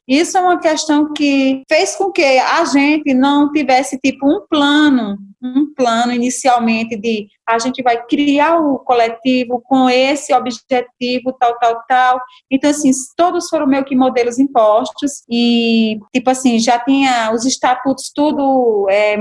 isso 0.07 0.37
é 0.37 0.41
uma 0.41 0.57
questão 0.57 1.11
que 1.11 1.63
fez 1.67 1.95
com 1.95 2.11
que 2.11 2.23
a 2.23 2.63
gente 2.63 3.13
não 3.13 3.51
tivesse 3.51 3.97
tipo 3.97 4.25
um 4.25 4.47
plano, 4.47 5.17
um 5.43 5.73
plano 5.75 6.13
inicialmente 6.13 6.95
de 6.95 7.27
a 7.45 7.59
gente 7.59 7.83
vai 7.83 8.01
criar 8.05 8.57
o 8.57 8.79
coletivo 8.79 9.61
com 9.65 9.89
esse 9.89 10.33
objetivo, 10.33 11.33
tal, 11.37 11.57
tal, 11.59 11.83
tal. 11.87 12.21
Então, 12.49 12.69
assim, 12.69 12.89
todos 13.17 13.49
foram 13.49 13.67
meio 13.67 13.83
que 13.83 13.95
modelos 13.95 14.39
impostos 14.39 15.23
e, 15.29 15.99
tipo 16.13 16.29
assim, 16.29 16.57
já 16.57 16.79
tinha 16.79 17.31
os 17.33 17.45
estatutos 17.45 18.09
tudo 18.15 18.87
é, 18.89 19.17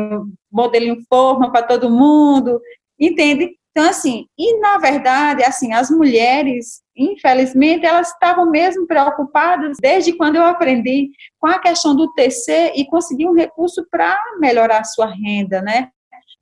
modelo 0.50 0.86
em 0.86 1.04
forma 1.08 1.50
para 1.50 1.66
todo 1.66 1.90
mundo, 1.90 2.60
entende? 2.98 3.50
Então, 3.76 3.90
assim, 3.90 4.26
e 4.38 4.58
na 4.58 4.78
verdade, 4.78 5.44
assim, 5.44 5.74
as 5.74 5.90
mulheres, 5.90 6.80
infelizmente, 6.96 7.84
elas 7.84 8.08
estavam 8.08 8.50
mesmo 8.50 8.86
preocupadas, 8.86 9.76
desde 9.78 10.14
quando 10.16 10.36
eu 10.36 10.44
aprendi, 10.44 11.10
com 11.38 11.46
a 11.46 11.58
questão 11.58 11.94
do 11.94 12.10
TC 12.14 12.72
e 12.74 12.86
conseguir 12.86 13.26
um 13.26 13.34
recurso 13.34 13.86
para 13.90 14.18
melhorar 14.40 14.78
a 14.78 14.84
sua 14.84 15.12
renda, 15.12 15.60
né? 15.60 15.90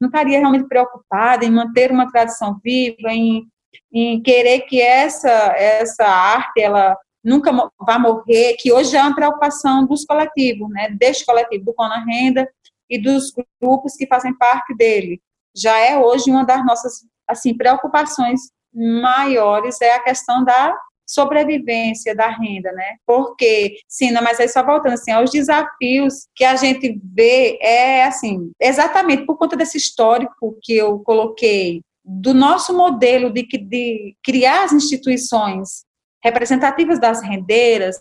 Não 0.00 0.06
estaria 0.06 0.38
realmente 0.38 0.68
preocupada 0.68 1.44
em 1.44 1.50
manter 1.50 1.90
uma 1.90 2.08
tradição 2.08 2.56
viva, 2.62 3.08
em, 3.10 3.44
em 3.92 4.22
querer 4.22 4.60
que 4.60 4.80
essa, 4.80 5.28
essa 5.56 6.04
arte, 6.06 6.60
ela 6.60 6.96
nunca 7.24 7.50
vá 7.80 7.98
morrer, 7.98 8.54
que 8.60 8.72
hoje 8.72 8.96
é 8.96 9.02
uma 9.02 9.16
preocupação 9.16 9.84
dos 9.84 10.04
coletivos, 10.04 10.70
né? 10.70 10.88
Deste 10.90 11.26
coletivo, 11.26 11.64
do 11.64 11.74
Cona 11.74 11.98
Renda 12.04 12.48
e 12.88 12.96
dos 12.96 13.32
grupos 13.60 13.96
que 13.96 14.06
fazem 14.06 14.32
parte 14.38 14.72
dele. 14.76 15.20
Já 15.52 15.76
é 15.80 15.98
hoje 15.98 16.30
uma 16.30 16.44
das 16.44 16.64
nossas 16.64 17.02
assim, 17.28 17.56
preocupações 17.56 18.40
maiores 18.72 19.80
é 19.80 19.94
a 19.94 20.02
questão 20.02 20.44
da 20.44 20.76
sobrevivência 21.06 22.14
da 22.14 22.28
renda, 22.28 22.72
né? 22.72 22.96
Porque, 23.06 23.76
sim, 23.88 24.10
mas 24.12 24.40
aí 24.40 24.48
só 24.48 24.64
voltando 24.64 24.94
assim, 24.94 25.12
aos 25.12 25.30
desafios 25.30 26.26
que 26.34 26.44
a 26.44 26.56
gente 26.56 26.98
vê 27.14 27.58
é 27.60 28.04
assim, 28.04 28.50
exatamente 28.60 29.24
por 29.26 29.36
conta 29.36 29.56
desse 29.56 29.76
histórico 29.76 30.56
que 30.62 30.74
eu 30.74 30.98
coloquei 31.00 31.82
do 32.04 32.34
nosso 32.34 32.76
modelo 32.76 33.30
de, 33.30 33.42
de 33.42 34.14
criar 34.22 34.64
as 34.64 34.72
instituições 34.72 35.84
representativas 36.22 36.98
das 36.98 37.22
rendeiras, 37.22 37.96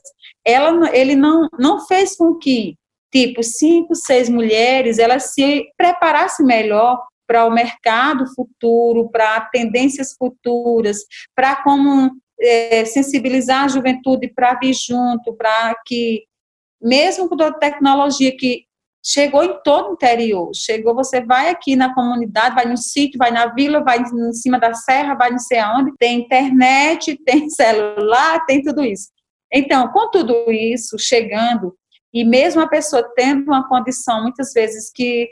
ela, 0.45 0.95
ele 0.95 1.15
não, 1.15 1.47
não 1.59 1.85
fez 1.85 2.15
com 2.15 2.35
que 2.35 2.75
tipo 3.11 3.43
cinco, 3.43 3.93
seis 3.93 4.27
mulheres 4.27 4.97
elas 4.97 5.33
se 5.33 5.65
preparassem 5.77 6.45
melhor 6.45 6.99
para 7.27 7.45
o 7.45 7.51
mercado 7.51 8.25
futuro, 8.33 9.09
para 9.09 9.41
tendências 9.41 10.13
futuras, 10.13 10.99
para 11.35 11.55
como 11.63 12.11
é, 12.39 12.85
sensibilizar 12.85 13.65
a 13.65 13.67
juventude 13.67 14.27
para 14.33 14.55
vir 14.55 14.73
junto, 14.73 15.33
para 15.33 15.75
que, 15.85 16.23
mesmo 16.81 17.29
com 17.29 17.37
toda 17.37 17.55
a 17.55 17.59
tecnologia 17.59 18.35
que 18.35 18.65
chegou 19.05 19.43
em 19.43 19.61
todo 19.63 19.89
o 19.89 19.93
interior, 19.93 20.49
chegou, 20.55 20.95
você 20.95 21.19
vai 21.19 21.49
aqui 21.49 21.75
na 21.75 21.93
comunidade, 21.93 22.55
vai 22.55 22.65
no 22.65 22.77
sítio, 22.77 23.17
vai 23.17 23.31
na 23.31 23.47
vila, 23.47 23.83
vai 23.83 23.99
em 23.99 24.33
cima 24.33 24.57
da 24.57 24.73
serra, 24.73 25.13
vai 25.13 25.31
não 25.31 25.39
sei 25.39 25.59
aonde, 25.59 25.91
tem 25.97 26.21
internet, 26.21 27.17
tem 27.25 27.49
celular, 27.49 28.45
tem 28.45 28.61
tudo 28.61 28.83
isso. 28.83 29.09
Então, 29.51 29.89
com 29.89 30.09
tudo 30.09 30.49
isso 30.49 30.97
chegando, 30.97 31.75
e 32.13 32.23
mesmo 32.23 32.61
a 32.61 32.67
pessoa 32.67 33.11
tendo 33.15 33.43
uma 33.43 33.67
condição, 33.67 34.21
muitas 34.21 34.53
vezes, 34.53 34.91
que 34.93 35.27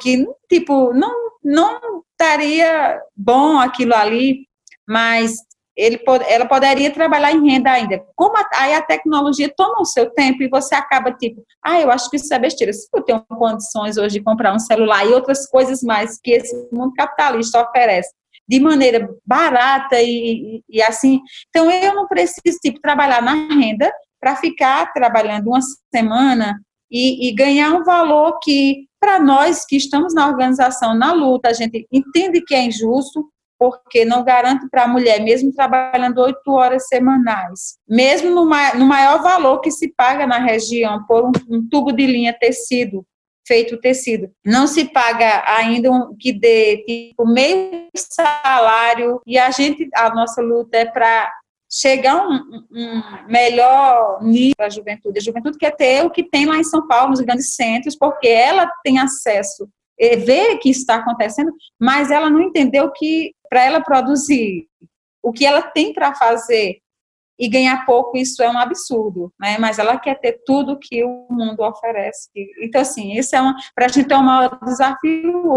que 0.00 0.26
tipo 0.48 0.92
não 0.92 1.30
não 1.42 2.02
estaria 2.12 3.00
bom 3.16 3.58
aquilo 3.58 3.94
ali, 3.94 4.46
mas 4.86 5.36
ele 5.76 5.98
ela 6.28 6.46
poderia 6.46 6.92
trabalhar 6.92 7.32
em 7.32 7.48
renda 7.48 7.70
ainda. 7.70 8.04
Como 8.14 8.36
a, 8.36 8.46
aí 8.54 8.74
a 8.74 8.82
tecnologia 8.82 9.52
toma 9.56 9.80
o 9.80 9.86
seu 9.86 10.10
tempo 10.10 10.42
e 10.42 10.48
você 10.48 10.74
acaba 10.74 11.12
tipo, 11.12 11.42
ah, 11.64 11.80
eu 11.80 11.90
acho 11.90 12.10
que 12.10 12.16
isso 12.16 12.32
é 12.34 12.38
besteira. 12.38 12.72
Se 12.72 12.86
eu 12.94 13.02
tenho 13.02 13.24
condições 13.28 13.96
hoje 13.96 14.18
de 14.18 14.24
comprar 14.24 14.54
um 14.54 14.58
celular 14.58 15.06
e 15.06 15.12
outras 15.12 15.48
coisas 15.48 15.82
mais 15.82 16.20
que 16.20 16.32
esse 16.32 16.54
mundo 16.70 16.92
capitalista 16.94 17.62
oferece 17.62 18.10
de 18.46 18.60
maneira 18.60 19.08
barata 19.24 20.02
e, 20.02 20.60
e 20.68 20.82
assim, 20.82 21.20
então 21.48 21.70
eu 21.70 21.94
não 21.94 22.08
preciso 22.08 22.58
tipo 22.60 22.80
trabalhar 22.80 23.22
na 23.22 23.32
renda 23.48 23.90
para 24.20 24.36
ficar 24.36 24.92
trabalhando 24.92 25.46
uma 25.46 25.60
semana 25.94 26.60
e, 26.90 27.28
e 27.28 27.32
ganhar 27.32 27.72
um 27.72 27.84
valor 27.84 28.38
que 28.42 28.89
para 29.00 29.18
nós 29.18 29.64
que 29.64 29.76
estamos 29.76 30.14
na 30.14 30.28
organização, 30.28 30.94
na 30.94 31.12
luta, 31.12 31.48
a 31.48 31.52
gente 31.54 31.88
entende 31.90 32.42
que 32.42 32.54
é 32.54 32.62
injusto, 32.62 33.26
porque 33.58 34.04
não 34.04 34.24
garante 34.24 34.68
para 34.70 34.84
a 34.84 34.88
mulher, 34.88 35.20
mesmo 35.20 35.52
trabalhando 35.52 36.18
oito 36.18 36.50
horas 36.50 36.86
semanais, 36.86 37.78
mesmo 37.88 38.30
no, 38.30 38.46
maior 38.46 39.22
valor 39.22 39.60
que 39.60 39.70
se 39.70 39.92
paga 39.94 40.26
na 40.26 40.38
região 40.38 41.04
por 41.06 41.24
um, 41.24 41.32
um 41.48 41.68
tubo 41.68 41.92
de 41.92 42.06
linha 42.06 42.32
tecido, 42.32 43.04
feito 43.46 43.78
tecido, 43.78 44.30
não 44.44 44.66
se 44.66 44.86
paga 44.86 45.42
ainda 45.46 45.90
um, 45.90 46.16
que 46.18 46.32
dê 46.32 46.84
tipo 46.86 47.26
meio 47.26 47.88
salário 47.94 49.20
e 49.26 49.38
a 49.38 49.50
gente, 49.50 49.88
a 49.94 50.14
nossa 50.14 50.40
luta 50.40 50.78
é 50.78 50.86
para 50.86 51.30
chegar 51.70 52.16
a 52.16 52.28
um, 52.28 52.66
um, 52.72 53.02
melhor 53.28 54.22
nível 54.22 54.56
da 54.58 54.68
juventude. 54.68 55.18
A 55.18 55.22
juventude 55.22 55.56
quer 55.56 55.76
ter 55.76 56.04
o 56.04 56.10
que 56.10 56.24
tem 56.24 56.46
lá 56.46 56.56
em 56.56 56.64
São 56.64 56.86
Paulo, 56.88 57.10
nos 57.10 57.20
grandes 57.20 57.54
centros, 57.54 57.96
porque 57.96 58.26
ela 58.26 58.68
tem 58.82 58.98
acesso, 58.98 59.68
vê 59.98 60.56
que 60.58 60.68
está 60.68 60.96
acontecendo, 60.96 61.52
mas 61.78 62.10
ela 62.10 62.28
não 62.28 62.42
entendeu 62.42 62.90
que 62.90 63.34
para 63.48 63.64
ela 63.64 63.80
produzir 63.80 64.66
o 65.22 65.32
que 65.32 65.46
ela 65.46 65.62
tem 65.62 65.92
para 65.92 66.14
fazer 66.14 66.80
e 67.38 67.48
ganhar 67.48 67.86
pouco, 67.86 68.18
isso 68.18 68.42
é 68.42 68.50
um 68.50 68.58
absurdo, 68.58 69.32
né? 69.40 69.56
Mas 69.58 69.78
ela 69.78 69.98
quer 69.98 70.20
ter 70.20 70.42
tudo 70.44 70.78
que 70.78 71.02
o 71.02 71.26
mundo 71.30 71.60
oferece. 71.60 72.28
Então, 72.60 72.82
assim, 72.82 73.14
isso 73.14 73.34
é 73.34 73.40
para 73.74 73.86
a 73.86 73.88
gente 73.88 74.12
é 74.12 74.16
o 74.16 74.22
maior 74.22 74.58
desafio 74.62 75.50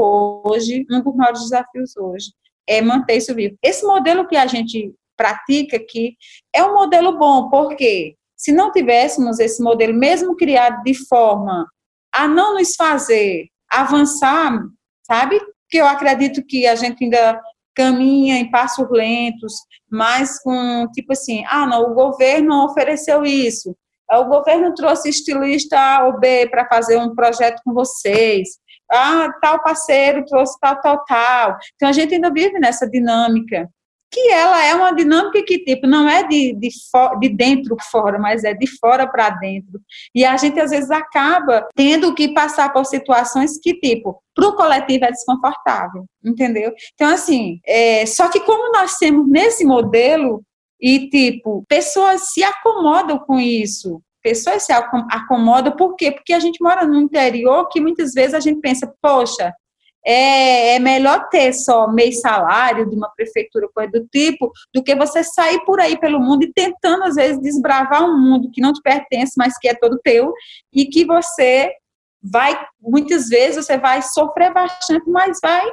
hoje, 0.45 0.85
um 0.89 1.01
dos 1.01 1.13
maiores 1.13 1.41
desafios 1.41 1.97
hoje, 1.97 2.31
é 2.65 2.81
manter 2.81 3.17
isso 3.17 3.35
vivo. 3.35 3.57
Esse 3.61 3.85
modelo 3.85 4.25
que 4.25 4.37
a 4.37 4.47
gente 4.47 4.93
pratica 5.23 5.77
aqui, 5.77 6.17
é 6.53 6.61
um 6.65 6.73
modelo 6.73 7.17
bom, 7.17 7.49
porque 7.49 8.15
se 8.35 8.51
não 8.51 8.73
tivéssemos 8.73 9.39
esse 9.39 9.63
modelo, 9.63 9.93
mesmo 9.93 10.35
criado 10.35 10.83
de 10.83 10.93
forma 11.07 11.65
a 12.13 12.27
não 12.27 12.55
nos 12.55 12.75
fazer 12.75 13.47
avançar, 13.71 14.59
sabe? 15.07 15.39
Que 15.69 15.77
eu 15.77 15.87
acredito 15.87 16.45
que 16.45 16.67
a 16.67 16.75
gente 16.75 17.05
ainda 17.05 17.41
caminha 17.73 18.37
em 18.37 18.51
passos 18.51 18.85
lentos, 18.91 19.53
mas 19.89 20.41
com 20.43 20.87
tipo 20.93 21.13
assim, 21.13 21.45
ah, 21.47 21.65
não, 21.65 21.91
o 21.91 21.93
governo 21.93 22.65
ofereceu 22.65 23.23
isso, 23.23 23.73
o 24.11 24.25
governo 24.25 24.75
trouxe 24.75 25.07
estilista 25.07 25.79
A 25.79 26.05
ou 26.05 26.19
B 26.19 26.47
para 26.49 26.67
fazer 26.67 26.97
um 26.97 27.15
projeto 27.15 27.61
com 27.63 27.73
vocês, 27.73 28.49
ah, 28.91 29.29
tal 29.41 29.63
parceiro 29.63 30.25
trouxe 30.25 30.59
tal, 30.59 30.81
tal, 30.81 31.03
tal. 31.05 31.57
Então 31.75 31.87
a 31.87 31.93
gente 31.93 32.13
ainda 32.13 32.29
vive 32.29 32.59
nessa 32.59 32.87
dinâmica 32.87 33.69
que 34.13 34.29
ela 34.29 34.63
é 34.63 34.75
uma 34.75 34.93
dinâmica 34.93 35.43
que, 35.43 35.59
tipo, 35.59 35.87
não 35.87 36.07
é 36.07 36.27
de, 36.27 36.53
de, 36.53 36.69
de 37.19 37.29
dentro 37.29 37.75
fora, 37.91 38.19
mas 38.19 38.43
é 38.43 38.53
de 38.53 38.67
fora 38.79 39.07
para 39.07 39.31
dentro. 39.31 39.81
E 40.13 40.23
a 40.23 40.37
gente, 40.37 40.59
às 40.59 40.69
vezes, 40.69 40.91
acaba 40.91 41.67
tendo 41.75 42.13
que 42.13 42.33
passar 42.33 42.71
por 42.71 42.85
situações 42.85 43.57
que, 43.59 43.73
tipo, 43.73 44.21
para 44.35 44.47
o 44.47 44.55
coletivo 44.55 45.05
é 45.05 45.11
desconfortável, 45.11 46.05
entendeu? 46.23 46.71
Então, 46.93 47.09
assim, 47.09 47.59
é, 47.65 48.05
só 48.05 48.29
que 48.29 48.39
como 48.41 48.71
nós 48.71 48.97
temos 48.97 49.27
nesse 49.27 49.65
modelo, 49.65 50.41
E, 50.85 51.09
tipo, 51.09 51.63
pessoas 51.69 52.33
se 52.33 52.43
acomodam 52.43 53.17
com 53.17 53.39
isso. 53.39 54.01
Pessoas 54.21 54.63
se 54.63 54.73
acomodam, 54.73 55.75
por 55.77 55.95
quê? 55.95 56.11
Porque 56.11 56.33
a 56.33 56.39
gente 56.39 56.61
mora 56.61 56.85
no 56.85 56.99
interior 56.99 57.69
que 57.69 57.79
muitas 57.79 58.13
vezes 58.13 58.33
a 58.33 58.41
gente 58.41 58.59
pensa, 58.59 58.93
poxa, 59.01 59.53
é, 60.05 60.75
é, 60.75 60.79
melhor 60.79 61.29
ter 61.29 61.53
só 61.53 61.87
meio 61.87 62.13
salário 62.13 62.89
de 62.89 62.95
uma 62.95 63.09
prefeitura, 63.15 63.69
coisa 63.73 63.91
do 63.91 64.07
tipo, 64.07 64.51
do 64.73 64.83
que 64.83 64.95
você 64.95 65.23
sair 65.23 65.63
por 65.65 65.79
aí 65.79 65.97
pelo 65.99 66.19
mundo 66.19 66.43
e 66.43 66.53
tentando, 66.53 67.03
às 67.03 67.15
vezes, 67.15 67.41
desbravar 67.41 68.03
um 68.03 68.19
mundo 68.19 68.49
que 68.51 68.61
não 68.61 68.73
te 68.73 68.81
pertence, 68.81 69.33
mas 69.37 69.57
que 69.57 69.67
é 69.67 69.73
todo 69.73 70.01
teu, 70.03 70.33
e 70.73 70.85
que 70.85 71.05
você 71.05 71.71
vai, 72.21 72.57
muitas 72.81 73.29
vezes, 73.29 73.65
você 73.65 73.77
vai 73.77 74.01
sofrer 74.01 74.53
bastante, 74.53 75.09
mas 75.09 75.39
vai 75.41 75.65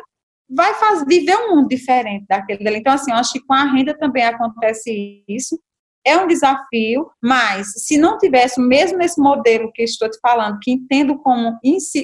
vai 0.52 0.74
fazer, 0.74 1.06
viver 1.06 1.36
um 1.36 1.54
mundo 1.54 1.68
diferente 1.68 2.26
daquele 2.28 2.64
dele. 2.64 2.78
Então, 2.78 2.92
assim, 2.92 3.12
eu 3.12 3.16
acho 3.16 3.32
que 3.32 3.40
com 3.46 3.54
a 3.54 3.62
renda 3.62 3.96
também 3.96 4.24
acontece 4.24 5.22
isso 5.28 5.56
é 6.04 6.16
um 6.16 6.26
desafio, 6.26 7.10
mas 7.22 7.72
se 7.84 7.98
não 7.98 8.16
tivesse, 8.16 8.60
mesmo 8.60 8.98
nesse 8.98 9.20
modelo 9.20 9.70
que 9.72 9.82
estou 9.82 10.10
te 10.10 10.18
falando, 10.20 10.58
que 10.60 10.70
entendo 10.70 11.18
como 11.18 11.58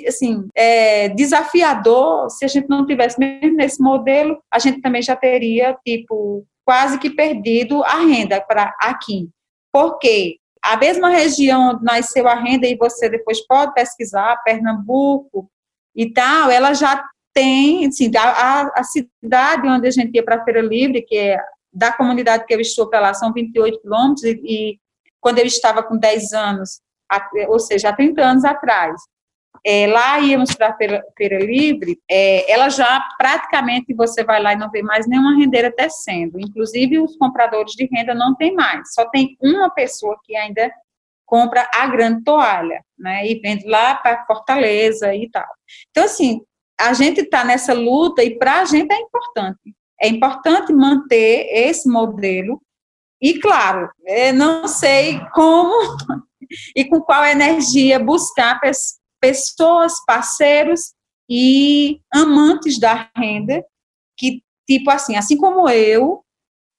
assim, 0.06 0.46
é, 0.54 1.08
desafiador, 1.10 2.28
se 2.30 2.44
a 2.44 2.48
gente 2.48 2.68
não 2.68 2.84
tivesse 2.84 3.18
mesmo 3.18 3.56
nesse 3.56 3.82
modelo, 3.82 4.38
a 4.52 4.58
gente 4.58 4.80
também 4.80 5.00
já 5.00 5.16
teria, 5.16 5.76
tipo, 5.86 6.46
quase 6.64 6.98
que 6.98 7.10
perdido 7.10 7.82
a 7.84 8.00
renda 8.00 8.40
para 8.40 8.74
aqui. 8.80 9.30
Porque 9.72 10.36
a 10.62 10.76
mesma 10.76 11.08
região 11.08 11.70
onde 11.70 11.84
nasceu 11.84 12.28
a 12.28 12.34
renda, 12.34 12.66
e 12.66 12.76
você 12.76 13.08
depois 13.08 13.46
pode 13.46 13.72
pesquisar, 13.72 14.42
Pernambuco 14.44 15.48
e 15.94 16.12
tal, 16.12 16.50
ela 16.50 16.74
já 16.74 17.02
tem, 17.32 17.86
assim, 17.86 18.10
a, 18.16 18.70
a 18.74 18.82
cidade 18.82 19.68
onde 19.68 19.86
a 19.86 19.90
gente 19.90 20.14
ia 20.14 20.24
para 20.24 20.36
a 20.36 20.44
Feira 20.44 20.60
Livre, 20.60 21.02
que 21.02 21.16
é 21.16 21.38
da 21.76 21.92
comunidade 21.92 22.46
que 22.46 22.54
eu 22.54 22.60
estou 22.60 22.88
para 22.88 23.00
lá 23.00 23.14
são 23.14 23.32
28 23.32 23.82
quilômetros, 23.82 24.24
e, 24.24 24.80
quando 25.20 25.38
eu 25.38 25.46
estava 25.46 25.82
com 25.82 25.96
10 25.96 26.32
anos, 26.32 26.80
ou 27.48 27.58
seja, 27.58 27.90
há 27.90 27.92
30 27.92 28.22
anos 28.22 28.44
atrás, 28.44 29.00
é, 29.64 29.86
lá 29.86 30.18
íamos 30.20 30.54
para 30.54 30.68
a 30.68 30.76
feira, 30.76 31.04
feira, 31.16 31.38
livre, 31.38 31.98
é, 32.08 32.50
ela 32.50 32.68
já 32.68 33.00
praticamente 33.18 33.92
você 33.92 34.22
vai 34.22 34.40
lá 34.40 34.52
e 34.52 34.56
não 34.56 34.70
vê 34.70 34.82
mais 34.82 35.06
nenhuma 35.08 35.36
rendeira 35.36 35.72
tecendo. 35.74 36.38
Inclusive, 36.38 37.00
os 37.00 37.16
compradores 37.16 37.72
de 37.72 37.88
renda 37.92 38.14
não 38.14 38.34
tem 38.36 38.54
mais. 38.54 38.94
Só 38.94 39.08
tem 39.10 39.36
uma 39.42 39.68
pessoa 39.68 40.16
que 40.24 40.36
ainda 40.36 40.70
compra 41.24 41.68
a 41.74 41.86
grande 41.88 42.22
toalha, 42.22 42.80
né? 42.96 43.26
E 43.26 43.40
vende 43.40 43.66
lá 43.66 43.96
para 43.96 44.24
Fortaleza 44.26 45.12
e 45.14 45.28
tal. 45.28 45.48
Então, 45.90 46.04
assim, 46.04 46.40
a 46.78 46.92
gente 46.92 47.22
está 47.22 47.42
nessa 47.42 47.72
luta 47.72 48.22
e 48.22 48.38
para 48.38 48.60
a 48.60 48.64
gente 48.64 48.92
é 48.92 49.00
importante. 49.00 49.74
É 50.00 50.08
importante 50.08 50.72
manter 50.72 51.46
esse 51.50 51.88
modelo 51.88 52.60
e, 53.20 53.38
claro, 53.38 53.88
não 54.34 54.68
sei 54.68 55.18
como 55.34 55.72
e 56.76 56.84
com 56.84 57.00
qual 57.00 57.24
energia 57.24 57.98
buscar 57.98 58.60
pessoas, 59.20 59.94
parceiros 60.06 60.94
e 61.28 62.00
amantes 62.12 62.78
da 62.78 63.10
renda 63.16 63.64
que, 64.16 64.42
tipo 64.66 64.90
assim, 64.90 65.16
assim 65.16 65.36
como 65.36 65.68
eu, 65.68 66.22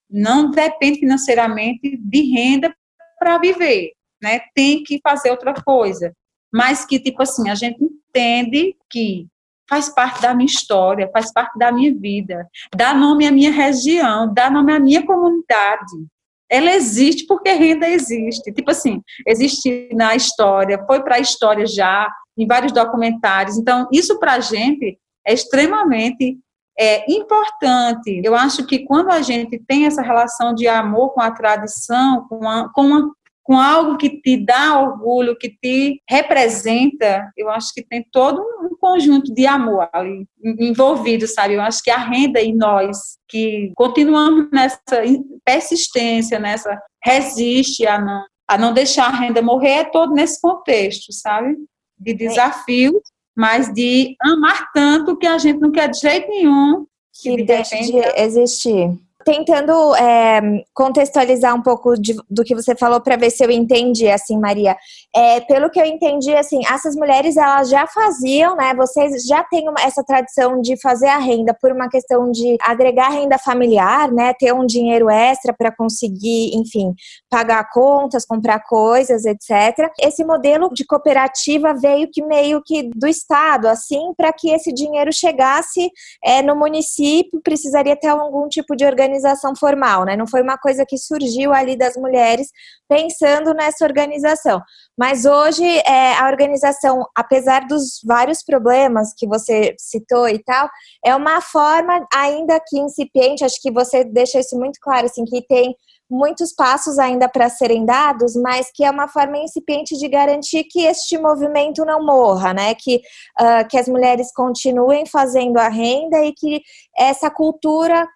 não 0.09 0.51
depende 0.51 1.00
financeiramente 1.00 1.97
de 1.97 2.21
renda 2.31 2.74
para 3.19 3.38
viver, 3.38 3.91
né? 4.21 4.41
Tem 4.53 4.83
que 4.83 5.00
fazer 5.01 5.31
outra 5.31 5.53
coisa. 5.53 6.15
Mas 6.53 6.86
que, 6.86 7.00
tipo 7.00 7.21
assim, 7.21 7.50
a 7.50 7.55
gente 7.55 7.83
entende 7.83 8.75
que 8.89 9.27
faz 9.69 9.89
parte 9.89 10.21
da 10.21 10.33
minha 10.33 10.45
história, 10.45 11.09
faz 11.12 11.31
parte 11.31 11.57
da 11.57 11.71
minha 11.71 11.93
vida, 11.93 12.47
dá 12.75 12.93
nome 12.93 13.27
à 13.27 13.31
minha 13.31 13.51
região, 13.51 14.33
dá 14.33 14.50
nome 14.50 14.74
à 14.74 14.79
minha 14.79 15.05
comunidade. 15.05 16.07
Ela 16.50 16.71
existe 16.71 17.25
porque 17.25 17.51
renda 17.51 17.88
existe. 17.89 18.53
Tipo 18.53 18.71
assim, 18.71 19.01
existe 19.27 19.89
na 19.93 20.15
história, 20.15 20.83
foi 20.86 21.03
para 21.03 21.15
a 21.15 21.19
história 21.19 21.65
já, 21.65 22.09
em 22.38 22.47
vários 22.47 22.71
documentários. 22.71 23.57
Então, 23.57 23.88
isso 23.91 24.17
para 24.19 24.33
a 24.33 24.39
gente 24.39 24.97
é 25.25 25.33
extremamente 25.33 26.38
é, 26.79 27.12
importante. 27.12 28.21
Eu 28.24 28.36
acho 28.36 28.65
que 28.65 28.86
quando 28.86 29.09
a 29.09 29.21
gente 29.21 29.59
tem 29.67 29.86
essa 29.86 30.01
relação 30.01 30.53
de 30.53 30.67
amor 30.67 31.09
com 31.09 31.21
a 31.21 31.31
tradição, 31.31 32.25
com, 32.29 32.47
a, 32.47 32.71
com 32.71 32.82
uma 32.84 33.12
com 33.47 33.57
algo 33.57 33.95
que 33.95 34.10
te 34.10 34.36
dá 34.36 34.77
orgulho, 34.77 35.38
que 35.38 35.49
te 35.49 36.01
representa, 36.10 37.31
eu 37.38 37.49
acho 37.49 37.73
que 37.73 37.81
tem 37.81 38.05
todo 38.12 38.41
um 38.41 38.75
conjunto 38.77 39.33
de 39.33 39.47
amor 39.47 39.88
ali 39.93 40.27
envolvido, 40.43 41.25
sabe? 41.25 41.53
Eu 41.53 41.62
acho 41.62 41.81
que 41.81 41.89
a 41.89 41.97
renda 41.97 42.41
e 42.41 42.53
nós 42.53 43.17
que 43.25 43.71
continuamos 43.73 44.49
nessa 44.51 45.01
persistência, 45.45 46.38
nessa 46.38 46.77
resiste 47.01 47.88
a 47.88 47.97
não, 47.97 48.25
a 48.49 48.57
não 48.57 48.73
deixar 48.73 49.05
a 49.05 49.17
renda 49.17 49.41
morrer, 49.41 49.69
é 49.69 49.83
todo 49.86 50.13
nesse 50.13 50.41
contexto, 50.41 51.13
sabe? 51.13 51.55
De 51.97 52.13
desafio, 52.13 53.01
mas 53.33 53.73
de 53.73 54.13
amar 54.21 54.73
tanto 54.73 55.17
que 55.17 55.25
a 55.25 55.38
gente 55.38 55.62
não 55.62 55.71
quer 55.71 55.88
de 55.88 56.01
jeito 56.01 56.27
nenhum 56.27 56.86
que, 57.13 57.38
que 57.38 57.43
deixe 57.45 57.79
de 57.79 57.97
existir 58.21 58.91
tentando 59.27 59.93
é, 59.97 60.39
contextualizar 60.73 61.53
um 61.53 61.61
pouco 61.61 61.99
de, 61.99 62.15
do 62.29 62.45
que 62.45 62.55
você 62.55 62.73
falou 62.73 63.01
para 63.01 63.17
ver 63.17 63.29
se 63.29 63.43
eu 63.43 63.51
entendi, 63.51 64.07
assim, 64.07 64.39
Maria. 64.39 64.77
É, 65.13 65.41
pelo 65.41 65.69
que 65.69 65.81
eu 65.81 65.85
entendi, 65.85 66.33
assim, 66.33 66.61
essas 66.65 66.95
mulheres 66.95 67.35
elas 67.35 67.69
já 67.69 67.85
faziam, 67.87 68.55
né? 68.55 68.73
Vocês 68.73 69.25
já 69.25 69.43
têm 69.43 69.67
uma, 69.67 69.81
essa 69.81 70.01
tradição 70.01 70.61
de 70.61 70.79
fazer 70.79 71.09
a 71.09 71.17
renda 71.17 71.53
por 71.61 71.73
uma 71.73 71.89
questão 71.89 72.31
de 72.31 72.55
agregar 72.61 73.09
renda 73.09 73.37
familiar, 73.37 74.09
né? 74.13 74.33
Ter 74.33 74.53
um 74.53 74.65
dinheiro 74.65 75.09
extra 75.09 75.53
para 75.53 75.75
conseguir, 75.75 76.55
enfim, 76.55 76.93
pagar 77.29 77.69
contas, 77.69 78.25
comprar 78.25 78.59
coisas, 78.63 79.25
etc. 79.25 79.91
Esse 79.99 80.23
modelo 80.23 80.69
de 80.73 80.85
cooperativa 80.85 81.73
veio 81.73 82.09
que 82.11 82.23
meio 82.23 82.61
que 82.63 82.89
do 82.95 83.07
Estado, 83.07 83.67
assim, 83.67 84.13
para 84.15 84.31
que 84.31 84.49
esse 84.49 84.73
dinheiro 84.73 85.11
chegasse 85.13 85.91
é, 86.23 86.41
no 86.41 86.55
município, 86.55 87.41
precisaria 87.43 87.95
ter 87.95 88.07
algum 88.07 88.47
tipo 88.47 88.75
de 88.75 88.85
organização 88.85 89.55
formal, 89.55 90.05
né? 90.05 90.15
Não 90.15 90.27
foi 90.27 90.41
uma 90.41 90.57
coisa 90.57 90.85
que 90.87 90.97
surgiu 90.97 91.53
ali 91.53 91.77
das 91.77 91.95
mulheres 91.95 92.49
pensando 92.87 93.53
nessa 93.53 93.85
organização. 93.85 94.61
Mas 94.97 95.25
hoje 95.25 95.65
é, 95.65 96.15
a 96.15 96.27
organização, 96.27 97.05
apesar 97.15 97.67
dos 97.67 97.99
vários 98.05 98.41
problemas 98.43 99.13
que 99.15 99.27
você 99.27 99.75
citou 99.77 100.27
e 100.29 100.39
tal, 100.39 100.69
é 101.05 101.15
uma 101.15 101.41
forma 101.41 102.05
ainda 102.13 102.59
que 102.65 102.79
incipiente, 102.79 103.43
acho 103.43 103.61
que 103.61 103.71
você 103.71 104.03
deixa 104.03 104.39
isso 104.39 104.57
muito 104.57 104.79
claro, 104.81 105.05
assim, 105.05 105.25
que 105.25 105.45
tem 105.45 105.75
muitos 106.10 106.54
passos 106.54 106.98
ainda 106.98 107.28
para 107.28 107.50
serem 107.50 107.86
dados, 107.86 108.36
mas 108.36 108.72
que 108.74 108.84
é 108.84 108.89
uma 108.91 109.08
forma 109.08 109.38
incipiente 109.38 109.98
de 109.98 110.08
garantir 110.08 110.63
que 110.63 110.82
este 110.82 111.17
movimento 111.17 111.84
não 111.86 112.06
morra, 112.06 112.54
né? 112.54 112.74
Que, 112.76 113.02
uh, 113.39 113.67
que 113.70 113.78
as 113.78 113.88
mulheres 113.88 114.32
continuem 114.34 115.06
fazendo 115.06 115.58
a 115.58 115.67
renda 115.67 116.24
e 116.26 116.34
que 116.34 116.62
essa 116.98 117.30
cultura 117.30 118.08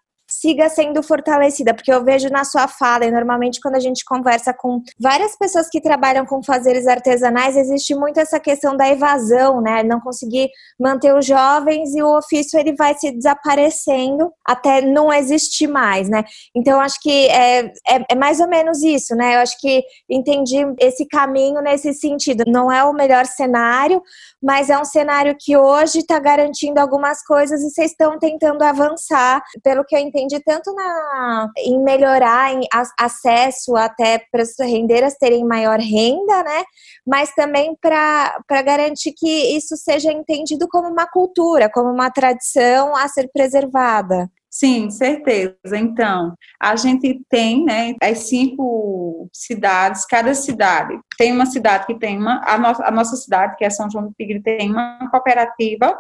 siga 0.42 0.68
sendo 0.70 1.04
fortalecida, 1.04 1.72
porque 1.72 1.94
eu 1.94 2.04
vejo 2.04 2.28
na 2.30 2.44
sua 2.44 2.68
fala, 2.68 3.06
e 3.06 3.12
normalmente 3.12 3.62
quando 3.62 3.76
a 3.76 3.80
gente 3.80 4.04
conversa 4.04 4.52
com 4.52 4.82
várias 5.00 5.38
pessoas 5.38 5.70
que 5.70 5.80
trabalham 5.80 6.26
com 6.26 6.42
fazeres 6.42 6.88
artesanais, 6.88 7.56
existe 7.56 7.94
muito 7.94 8.20
essa 8.20 8.40
questão 8.40 8.76
da 8.76 8.90
evasão, 8.90 9.62
né? 9.62 9.84
Não 9.84 10.00
conseguir 10.00 10.50
manter 10.80 11.14
os 11.16 11.28
jovens 11.28 11.94
e 11.94 12.02
o 12.02 12.18
ofício 12.18 12.60
ele 12.60 12.74
vai 12.76 12.96
se 12.96 13.12
desaparecendo 13.12 14.32
até 14.44 14.82
não 14.82 15.14
existir 15.14 15.68
mais, 15.68 16.10
né? 16.10 16.24
Então, 16.56 16.82
acho 16.82 17.00
que 17.00 17.28
é, 17.28 17.66
é, 17.88 18.06
é 18.10 18.16
mais 18.16 18.40
ou 18.40 18.48
menos 18.48 18.82
isso, 18.82 19.16
né? 19.16 19.36
Eu 19.36 19.40
acho 19.42 19.60
que 19.60 19.84
entendi 20.10 20.58
esse 20.80 21.06
caminho 21.06 21.62
nesse 21.62 21.94
sentido. 21.94 22.46
Não 22.48 22.72
é 22.72 22.84
o 22.84 22.94
melhor 22.94 23.28
cenário, 23.28 24.02
mas 24.42 24.72
é 24.72 24.80
um 24.80 24.86
cenário 24.86 25.36
que 25.40 25.56
hoje 25.56 26.00
está 26.00 26.18
garantindo 26.18 26.80
algumas 26.80 27.24
coisas 27.24 27.62
e 27.62 27.70
vocês 27.70 27.92
estão 27.92 28.18
tentando 28.18 28.64
avançar, 28.64 29.44
pelo 29.64 29.86
que 29.86 29.96
eu 29.96 30.00
entendi 30.00 30.31
entendi 30.32 30.44
tanto 30.44 30.74
na, 30.74 31.50
em 31.58 31.84
melhorar 31.84 32.54
em 32.54 32.62
acesso 33.00 33.76
até 33.76 34.24
para 34.32 34.42
as 34.42 34.54
rendeiras 34.60 35.16
terem 35.16 35.44
maior 35.46 35.80
renda, 35.80 36.44
né? 36.44 36.64
Mas 37.06 37.34
também 37.34 37.76
para 37.82 38.34
garantir 38.64 39.14
que 39.16 39.56
isso 39.56 39.76
seja 39.76 40.12
entendido 40.12 40.68
como 40.70 40.88
uma 40.88 41.08
cultura, 41.08 41.70
como 41.70 41.90
uma 41.90 42.10
tradição 42.10 42.96
a 42.96 43.08
ser 43.08 43.30
preservada. 43.34 44.30
Sim, 44.50 44.90
certeza. 44.90 45.78
Então, 45.78 46.34
a 46.62 46.76
gente 46.76 47.22
tem, 47.30 47.64
né, 47.64 47.96
as 48.02 48.28
cinco 48.28 49.30
cidades, 49.32 50.06
cada 50.06 50.34
cidade 50.34 51.00
tem 51.18 51.32
uma 51.32 51.46
cidade 51.46 51.86
que 51.86 51.98
tem 51.98 52.18
uma, 52.18 52.42
a 52.46 52.58
nossa, 52.58 52.86
a 52.86 52.92
nossa 52.92 53.16
cidade, 53.16 53.56
que 53.58 53.64
é 53.64 53.70
São 53.70 53.90
João 53.90 54.08
do 54.08 54.14
Tigre, 54.14 54.42
tem 54.42 54.70
uma 54.70 55.10
cooperativa 55.10 55.98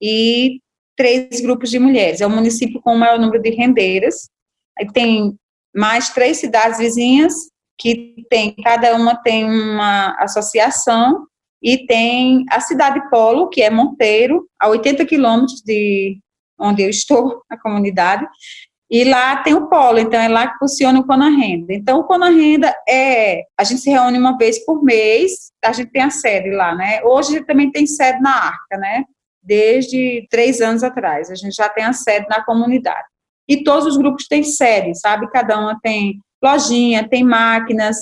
e 0.00 0.58
três 0.96 1.40
grupos 1.40 1.70
de 1.70 1.78
mulheres. 1.78 2.20
É 2.20 2.26
o 2.26 2.30
município 2.30 2.80
com 2.80 2.94
o 2.94 2.98
maior 2.98 3.18
número 3.18 3.42
de 3.42 3.50
rendeiras. 3.50 4.28
Aí 4.78 4.86
tem 4.92 5.36
mais 5.74 6.10
três 6.10 6.38
cidades 6.38 6.78
vizinhas 6.78 7.34
que 7.78 8.24
tem, 8.30 8.54
cada 8.62 8.94
uma 8.94 9.16
tem 9.16 9.44
uma 9.44 10.14
associação 10.18 11.26
e 11.62 11.86
tem 11.86 12.44
a 12.50 12.60
cidade 12.60 13.00
polo, 13.08 13.48
que 13.48 13.62
é 13.62 13.70
Monteiro, 13.70 14.46
a 14.60 14.68
80 14.68 15.04
quilômetros 15.06 15.62
de 15.64 16.18
onde 16.58 16.82
eu 16.82 16.90
estou, 16.90 17.42
a 17.50 17.56
comunidade, 17.56 18.26
E 18.90 19.04
lá 19.04 19.42
tem 19.42 19.54
o 19.54 19.68
polo, 19.68 19.98
então 19.98 20.20
é 20.20 20.28
lá 20.28 20.48
que 20.48 20.58
funciona 20.58 21.00
o 21.00 21.06
Cona 21.06 21.30
Renda. 21.30 21.72
Então, 21.72 22.00
o 22.00 22.04
Cona 22.04 22.28
Renda 22.28 22.74
é. 22.86 23.42
A 23.58 23.64
gente 23.64 23.80
se 23.80 23.90
reúne 23.90 24.18
uma 24.18 24.36
vez 24.36 24.62
por 24.66 24.82
mês, 24.82 25.50
a 25.64 25.72
gente 25.72 25.90
tem 25.90 26.02
a 26.02 26.10
sede 26.10 26.50
lá, 26.50 26.74
né? 26.74 27.02
Hoje 27.02 27.42
também 27.44 27.70
tem 27.72 27.86
sede 27.86 28.20
na 28.20 28.30
Arca, 28.30 28.76
né? 28.76 29.04
Desde 29.42 30.26
três 30.30 30.60
anos 30.60 30.82
atrás, 30.82 31.30
a 31.30 31.34
gente 31.34 31.54
já 31.54 31.68
tem 31.68 31.84
a 31.84 31.92
sede 31.92 32.26
na 32.28 32.44
comunidade. 32.44 33.06
E 33.48 33.64
todos 33.64 33.86
os 33.86 33.96
grupos 33.96 34.28
têm 34.28 34.42
sede, 34.42 34.98
sabe? 34.98 35.30
Cada 35.30 35.58
uma 35.58 35.78
tem 35.82 36.20
lojinha, 36.42 37.08
tem 37.08 37.24
máquinas, 37.24 37.96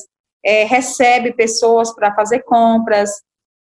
é, 0.44 0.64
recebe 0.64 1.32
pessoas 1.32 1.94
para 1.94 2.14
fazer 2.14 2.40
compras, 2.40 3.10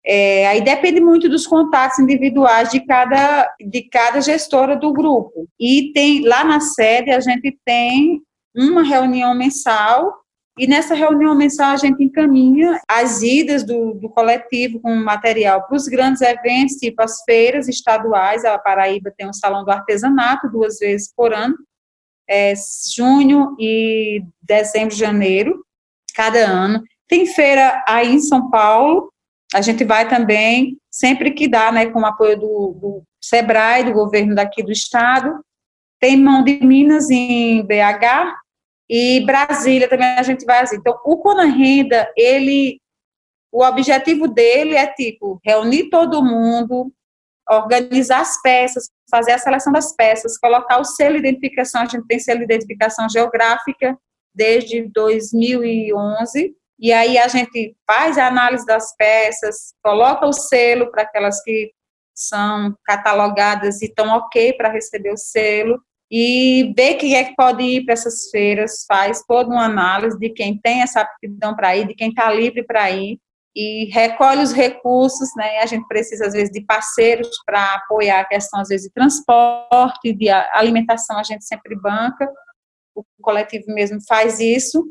é, 0.06 0.48
aí 0.48 0.62
depende 0.62 1.00
muito 1.00 1.30
dos 1.30 1.48
contatos 1.48 1.98
individuais 1.98 2.70
de 2.70 2.82
cada, 2.86 3.50
de 3.60 3.84
cada 3.84 4.20
gestora 4.20 4.76
do 4.76 4.92
grupo. 4.92 5.48
E 5.60 5.92
tem 5.94 6.28
lá 6.28 6.44
na 6.44 6.60
sede 6.60 7.12
a 7.12 7.22
gente 7.22 7.58
tem 7.66 8.22
uma 8.56 8.84
reunião 8.84 9.34
mensal 9.34 10.23
e 10.58 10.68
nessa 10.68 10.94
reunião 10.94 11.34
mensal 11.34 11.72
a 11.72 11.78
gente 11.78 12.04
encaminha 12.04 12.80
as 12.88 13.24
idas 13.24 13.64
do, 13.64 13.96
do 13.96 14.08
coletivo 14.10 14.80
com 14.80 14.96
material 14.96 15.64
para 15.64 15.76
os 15.76 15.88
grandes 15.88 16.22
eventos, 16.22 16.76
tipo 16.76 17.02
as 17.02 17.24
feiras 17.24 17.68
estaduais. 17.68 18.46
A 18.46 18.60
Paraíba 18.60 19.12
tem 19.18 19.28
um 19.28 19.34
salão 19.34 19.66
do 19.66 19.72
artesanato 19.72 20.50
duas 20.50 20.78
vezes 20.78 21.12
por 21.16 21.34
ano, 21.34 21.56
é, 22.30 22.54
junho 22.96 23.56
e 23.60 24.24
dezembro, 24.42 24.96
janeiro, 24.96 25.66
cada 26.16 26.46
ano. 26.46 26.84
Tem 27.08 27.26
feira 27.26 27.84
aí 27.88 28.14
em 28.14 28.22
São 28.22 28.52
Paulo, 28.52 29.12
a 29.56 29.62
gente 29.62 29.84
vai 29.84 30.08
também, 30.08 30.78
sempre 30.90 31.32
que 31.32 31.48
dá, 31.48 31.72
né, 31.72 31.88
com 31.88 32.02
o 32.02 32.06
apoio 32.06 32.40
do, 32.40 32.78
do 32.80 33.04
SEBRAE, 33.24 33.86
do 33.86 33.94
governo 33.94 34.36
daqui 34.36 34.62
do 34.62 34.72
estado, 34.72 35.44
tem 36.00 36.18
mão 36.18 36.44
de 36.44 36.60
Minas 36.64 37.10
em 37.10 37.66
BH 37.66 38.43
e 38.96 39.26
Brasília 39.26 39.90
também 39.90 40.06
a 40.06 40.22
gente 40.22 40.46
vai 40.46 40.62
assim. 40.62 40.76
Então, 40.76 40.96
o 41.04 41.18
Cona 41.18 41.46
Renda, 41.46 42.14
ele, 42.16 42.80
o 43.52 43.64
objetivo 43.66 44.28
dele 44.28 44.76
é, 44.76 44.86
tipo, 44.86 45.40
reunir 45.44 45.90
todo 45.90 46.24
mundo, 46.24 46.94
organizar 47.50 48.22
as 48.22 48.40
peças, 48.44 48.92
fazer 49.10 49.32
a 49.32 49.40
seleção 49.40 49.74
das 49.74 49.96
peças, 49.96 50.38
colocar 50.38 50.80
o 50.80 50.84
selo 50.84 51.14
de 51.14 51.28
identificação, 51.28 51.82
a 51.82 51.86
gente 51.86 52.06
tem 52.06 52.20
selo 52.20 52.38
de 52.38 52.46
identificação 52.46 53.10
geográfica 53.10 53.98
desde 54.32 54.88
2011, 54.90 56.56
e 56.80 56.94
aí 56.94 57.18
a 57.18 57.28
gente 57.28 57.76
faz 57.88 58.20
a 58.20 58.28
análise 58.28 58.64
das 58.64 58.96
peças, 58.96 59.74
coloca 59.84 60.28
o 60.28 60.34
selo 60.34 60.92
para 60.92 61.02
aquelas 61.02 61.42
que 61.42 61.72
são 62.14 62.76
catalogadas 62.86 63.82
e 63.82 63.86
estão 63.86 64.10
ok 64.10 64.54
para 64.54 64.72
receber 64.72 65.14
o 65.14 65.18
selo, 65.18 65.82
e 66.16 66.72
vê 66.78 66.94
quem 66.94 67.16
é 67.16 67.24
que 67.24 67.36
pode 67.36 67.64
ir 67.64 67.86
para 67.86 67.94
essas 67.94 68.30
feiras, 68.30 68.86
faz 68.88 69.24
toda 69.28 69.50
uma 69.50 69.66
análise 69.66 70.16
de 70.20 70.30
quem 70.30 70.56
tem 70.60 70.84
essa 70.84 71.02
aptidão 71.02 71.56
para 71.56 71.76
ir, 71.76 71.88
de 71.88 71.96
quem 71.96 72.10
está 72.10 72.32
livre 72.32 72.64
para 72.64 72.92
ir, 72.92 73.18
e 73.56 73.86
recolhe 73.92 74.44
os 74.44 74.54
recursos, 74.54 75.30
né? 75.36 75.58
A 75.58 75.66
gente 75.66 75.88
precisa 75.88 76.28
às 76.28 76.34
vezes 76.34 76.52
de 76.52 76.64
parceiros 76.66 77.30
para 77.44 77.74
apoiar 77.74 78.20
a 78.20 78.26
questão 78.26 78.60
às 78.60 78.68
vezes 78.68 78.86
de 78.86 78.94
transporte, 78.94 80.14
de 80.14 80.30
alimentação, 80.30 81.18
a 81.18 81.24
gente 81.24 81.46
sempre 81.46 81.76
banca. 81.76 82.32
O 82.94 83.04
coletivo 83.20 83.66
mesmo 83.74 83.98
faz 84.08 84.40
isso. 84.40 84.86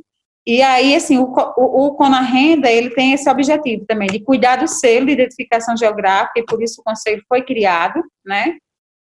E 0.44 0.60
aí, 0.60 0.96
assim, 0.96 1.18
o, 1.18 1.32
o, 1.56 1.86
o 1.86 1.94
Cona 1.94 2.20
Renda, 2.20 2.68
ele 2.68 2.90
tem 2.90 3.12
esse 3.12 3.30
objetivo 3.30 3.84
também, 3.86 4.08
de 4.08 4.18
cuidar 4.18 4.56
do 4.56 4.66
selo 4.66 5.06
de 5.06 5.12
identificação 5.12 5.76
geográfica, 5.76 6.40
e 6.40 6.44
por 6.44 6.60
isso 6.60 6.80
o 6.80 6.84
conselho 6.84 7.22
foi 7.28 7.42
criado, 7.42 8.02
né? 8.26 8.56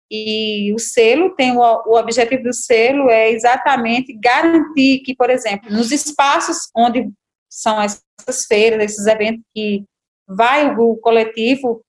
E 0.10 0.72
o 0.74 0.80
selo 0.80 1.32
tem 1.32 1.58
o, 1.58 1.62
o 1.62 1.98
objetivo 1.98 2.44
do 2.44 2.54
selo 2.54 3.10
é 3.10 3.32
exatamente 3.32 4.14
garantir 4.14 5.00
que, 5.00 5.16
por 5.16 5.30
exemplo, 5.30 5.72
nos 5.72 5.92
espaços 5.92 6.70
onde 6.76 7.10
são 7.50 7.82
essas 7.82 8.46
feiras, 8.48 8.84
esses 8.84 9.08
eventos 9.08 9.44
que 9.54 9.84
vai 10.28 10.76
o, 10.76 10.96
coletivo, 10.98 11.82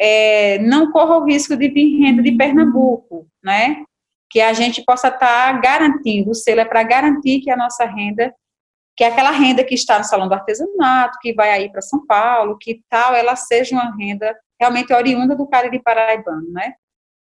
é, 0.00 0.58
não 0.58 0.92
corra 0.92 1.16
o 1.16 1.24
risco 1.24 1.56
de 1.56 1.68
vir 1.68 1.98
renda 1.98 2.22
de 2.22 2.32
Pernambuco, 2.32 3.26
né? 3.42 3.84
Que 4.30 4.40
a 4.40 4.52
gente 4.52 4.84
possa 4.84 5.08
estar 5.08 5.54
tá 5.54 5.60
garantindo, 5.60 6.30
o 6.30 6.34
selo 6.34 6.60
é 6.60 6.64
para 6.64 6.82
garantir 6.82 7.40
que 7.40 7.50
a 7.50 7.56
nossa 7.56 7.84
renda 7.84 8.34
que 8.96 9.04
aquela 9.04 9.30
renda 9.30 9.62
que 9.62 9.74
está 9.74 9.98
no 9.98 10.04
salão 10.04 10.26
do 10.26 10.32
artesanato, 10.32 11.18
que 11.20 11.34
vai 11.34 11.50
aí 11.50 11.70
para 11.70 11.82
São 11.82 12.06
Paulo, 12.06 12.56
que 12.58 12.80
tal 12.88 13.14
ela 13.14 13.36
seja 13.36 13.74
uma 13.74 13.94
renda 13.94 14.34
realmente 14.58 14.90
oriunda 14.92 15.36
do 15.36 15.46
Cariri 15.46 15.82
Paraibano, 15.82 16.50
né? 16.50 16.72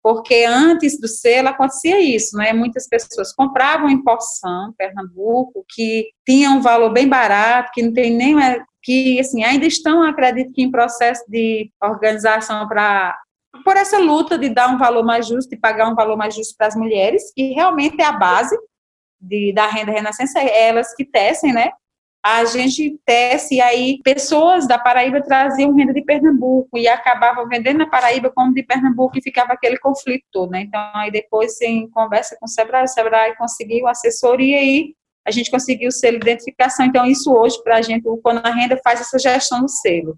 Porque 0.03 0.45
antes 0.47 0.99
do 0.99 1.07
selo 1.07 1.49
acontecia 1.49 2.01
isso, 2.01 2.37
né? 2.37 2.53
Muitas 2.53 2.89
pessoas 2.89 3.35
compravam 3.35 3.91
em 3.91 4.03
porção, 4.03 4.73
Pernambuco, 4.79 5.65
que 5.69 6.09
tinha 6.27 6.51
um 6.51 6.63
valor 6.63 6.91
bem 6.91 7.07
barato, 7.07 7.71
que 7.75 7.83
não 7.83 7.93
tem 7.93 8.17
nem 8.17 8.37
que 8.83 9.21
assim 9.21 9.45
ainda 9.45 9.67
estão, 9.67 10.03
acredito 10.03 10.53
que 10.55 10.63
em 10.63 10.71
processo 10.71 11.23
de 11.29 11.71
organização 11.83 12.67
para 12.67 13.19
por 13.65 13.77
essa 13.77 13.99
luta 13.99 14.39
de 14.39 14.49
dar 14.49 14.73
um 14.73 14.79
valor 14.79 15.05
mais 15.05 15.27
justo, 15.27 15.51
de 15.51 15.57
pagar 15.57 15.91
um 15.91 15.95
valor 15.95 16.17
mais 16.17 16.35
justo 16.35 16.55
para 16.57 16.69
as 16.69 16.77
mulheres, 16.77 17.33
que 17.35 17.53
realmente 17.53 18.01
é 18.01 18.05
a 18.05 18.13
base 18.13 18.57
de, 19.21 19.53
da 19.53 19.67
renda 19.67 19.93
renascença, 19.93 20.39
é 20.39 20.69
elas 20.69 20.95
que 20.95 21.05
tecem, 21.05 21.53
né? 21.53 21.71
A 22.23 22.45
gente 22.45 23.01
tece 23.07 23.55
e 23.55 23.61
aí 23.63 23.99
pessoas 24.05 24.69
da 24.69 24.79
Paraíba 24.79 25.23
traziam 25.23 25.75
renda 25.75 25.93
de 25.95 26.03
Pernambuco 26.03 26.77
e 26.77 26.87
acabavam 26.87 27.49
vendendo 27.49 27.79
na 27.79 27.89
Paraíba 27.89 28.31
como 28.31 28.53
de 28.53 28.63
Pernambuco 28.63 29.17
e 29.17 29.23
ficava 29.23 29.55
aquele 29.55 29.79
conflito 29.79 30.25
todo, 30.31 30.51
né? 30.51 30.61
Então, 30.61 30.81
aí 30.95 31.11
depois, 31.11 31.59
em 31.63 31.89
conversa 31.89 32.37
com 32.39 32.45
o 32.45 32.49
Sebrae, 32.49 32.85
o 32.85 32.89
Sebrae 32.89 33.37
conseguiu 33.37 33.89
assessoria 33.89 34.63
e 34.63 34.95
a 35.27 35.31
gente 35.31 35.51
conseguiu 35.51 35.89
o 35.89 35.93
selo 35.93 36.19
de 36.19 36.31
identificação. 36.31 36.85
Então, 36.85 37.07
isso 37.07 37.33
hoje, 37.33 37.63
para 37.63 37.77
a 37.77 37.83
gente, 37.83 38.05
Quando 38.23 38.45
a 38.45 38.51
Renda 38.51 38.79
faz 38.85 39.01
essa 39.01 39.19
gestão 39.19 39.63
do 39.63 39.69
selo. 39.69 40.15